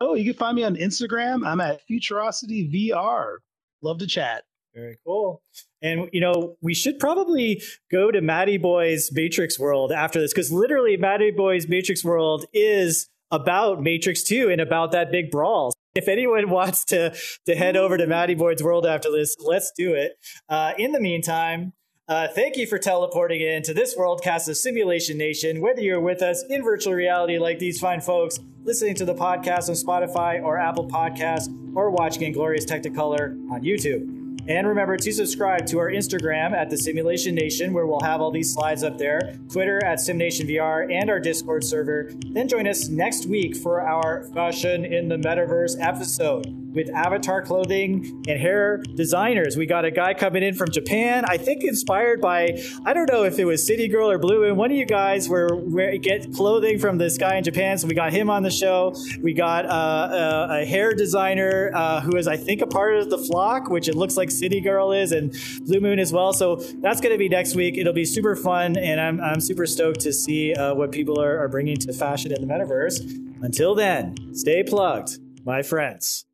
Oh, 0.00 0.14
you 0.14 0.24
can 0.24 0.34
find 0.34 0.56
me 0.56 0.64
on 0.64 0.74
Instagram. 0.74 1.46
I'm 1.46 1.60
at 1.60 1.80
Futurosity 1.88 2.90
VR. 2.90 3.36
Love 3.82 3.98
to 3.98 4.06
chat. 4.08 4.42
Very 4.74 4.98
cool. 5.04 5.42
And 5.82 6.08
you 6.12 6.20
know, 6.20 6.56
we 6.62 6.74
should 6.74 6.98
probably 6.98 7.62
go 7.90 8.10
to 8.10 8.20
Matty 8.20 8.56
Boy's 8.56 9.10
Matrix 9.12 9.58
World 9.58 9.92
after 9.92 10.20
this 10.20 10.32
because 10.32 10.50
literally, 10.50 10.96
Matty 10.96 11.30
Boy's 11.30 11.68
Matrix 11.68 12.04
World 12.04 12.46
is 12.54 13.08
about 13.30 13.82
Matrix 13.82 14.22
Two 14.22 14.48
and 14.50 14.60
about 14.60 14.92
that 14.92 15.10
big 15.10 15.30
brawl. 15.30 15.74
If 15.94 16.08
anyone 16.08 16.48
wants 16.50 16.84
to 16.86 17.14
to 17.46 17.54
head 17.54 17.76
over 17.76 17.98
to 17.98 18.06
Matty 18.06 18.34
Boy's 18.34 18.62
World 18.62 18.86
after 18.86 19.10
this, 19.10 19.36
let's 19.40 19.72
do 19.76 19.94
it. 19.94 20.12
Uh, 20.48 20.72
in 20.78 20.92
the 20.92 21.00
meantime. 21.00 21.72
Uh, 22.08 22.26
thank 22.28 22.56
you 22.56 22.66
for 22.66 22.78
teleporting 22.78 23.40
in 23.40 23.62
to 23.62 23.72
this 23.72 23.96
worldcast 23.96 24.48
of 24.48 24.56
Simulation 24.56 25.16
Nation. 25.16 25.60
Whether 25.60 25.82
you're 25.82 26.00
with 26.00 26.20
us 26.20 26.44
in 26.50 26.62
virtual 26.62 26.92
reality 26.92 27.38
like 27.38 27.60
these 27.60 27.78
fine 27.78 28.00
folks, 28.00 28.38
listening 28.64 28.96
to 28.96 29.04
the 29.04 29.14
podcast 29.14 29.68
on 29.68 29.76
Spotify 29.76 30.42
or 30.42 30.58
Apple 30.58 30.88
Podcasts, 30.88 31.48
or 31.76 31.90
watching 31.90 32.22
in 32.22 32.32
glorious 32.32 32.66
Technicolor 32.66 33.30
on 33.50 33.62
YouTube. 33.62 34.21
And 34.48 34.66
remember 34.66 34.96
to 34.96 35.12
subscribe 35.12 35.66
to 35.66 35.78
our 35.78 35.90
Instagram 35.90 36.52
at 36.52 36.70
the 36.70 36.76
Simulation 36.76 37.34
Nation, 37.34 37.72
where 37.72 37.86
we'll 37.86 38.00
have 38.00 38.20
all 38.20 38.30
these 38.30 38.52
slides 38.52 38.82
up 38.82 38.98
there, 38.98 39.36
Twitter 39.50 39.84
at 39.84 39.98
SimNationVR, 39.98 40.92
and 40.92 41.10
our 41.10 41.20
Discord 41.20 41.64
server. 41.64 42.10
Then 42.30 42.48
join 42.48 42.66
us 42.66 42.88
next 42.88 43.26
week 43.26 43.56
for 43.56 43.80
our 43.80 44.24
Fashion 44.34 44.84
in 44.84 45.08
the 45.08 45.16
Metaverse 45.16 45.76
episode 45.80 46.61
with 46.72 46.88
avatar 46.90 47.42
clothing 47.42 48.24
and 48.28 48.40
hair 48.40 48.78
designers. 48.94 49.56
We 49.56 49.66
got 49.66 49.84
a 49.84 49.90
guy 49.90 50.14
coming 50.14 50.42
in 50.42 50.54
from 50.54 50.70
Japan, 50.70 51.24
I 51.26 51.36
think 51.36 51.64
inspired 51.64 52.20
by, 52.20 52.58
I 52.84 52.92
don't 52.92 53.10
know 53.10 53.24
if 53.24 53.38
it 53.38 53.44
was 53.44 53.66
City 53.66 53.88
Girl 53.88 54.10
or 54.10 54.18
Blue, 54.18 54.44
and 54.44 54.56
one 54.56 54.70
of 54.70 54.76
you 54.76 54.86
guys 54.86 55.28
were, 55.28 55.56
were 55.56 55.96
get 55.98 56.32
clothing 56.32 56.78
from 56.78 56.98
this 56.98 57.18
guy 57.18 57.36
in 57.36 57.44
Japan. 57.44 57.78
So 57.78 57.86
we 57.86 57.94
got 57.94 58.12
him 58.12 58.30
on 58.30 58.42
the 58.42 58.50
show. 58.50 58.94
We 59.22 59.34
got 59.34 59.66
uh, 59.66 60.48
a, 60.50 60.62
a 60.62 60.64
hair 60.64 60.94
designer 60.94 61.70
uh, 61.74 62.00
who 62.00 62.16
is, 62.16 62.26
I 62.26 62.36
think, 62.36 62.62
a 62.62 62.66
part 62.66 62.96
of 62.96 63.10
the 63.10 63.18
flock, 63.18 63.68
which 63.68 63.88
it 63.88 63.94
looks 63.94 64.16
like 64.16 64.30
City 64.30 64.60
Girl 64.60 64.92
is, 64.92 65.12
and 65.12 65.36
Blue 65.66 65.80
Moon 65.80 65.98
as 65.98 66.12
well. 66.12 66.32
So 66.32 66.56
that's 66.56 67.00
going 67.00 67.12
to 67.12 67.18
be 67.18 67.28
next 67.28 67.54
week. 67.54 67.76
It'll 67.76 67.92
be 67.92 68.04
super 68.04 68.36
fun, 68.36 68.76
and 68.76 69.00
I'm, 69.00 69.20
I'm 69.20 69.40
super 69.40 69.66
stoked 69.66 70.00
to 70.00 70.12
see 70.12 70.54
uh, 70.54 70.74
what 70.74 70.92
people 70.92 71.20
are, 71.20 71.38
are 71.38 71.48
bringing 71.48 71.76
to 71.76 71.92
fashion 71.92 72.32
in 72.32 72.46
the 72.46 72.52
metaverse. 72.52 73.00
Until 73.42 73.74
then, 73.74 74.14
stay 74.34 74.62
plugged, 74.62 75.18
my 75.44 75.62
friends. 75.62 76.24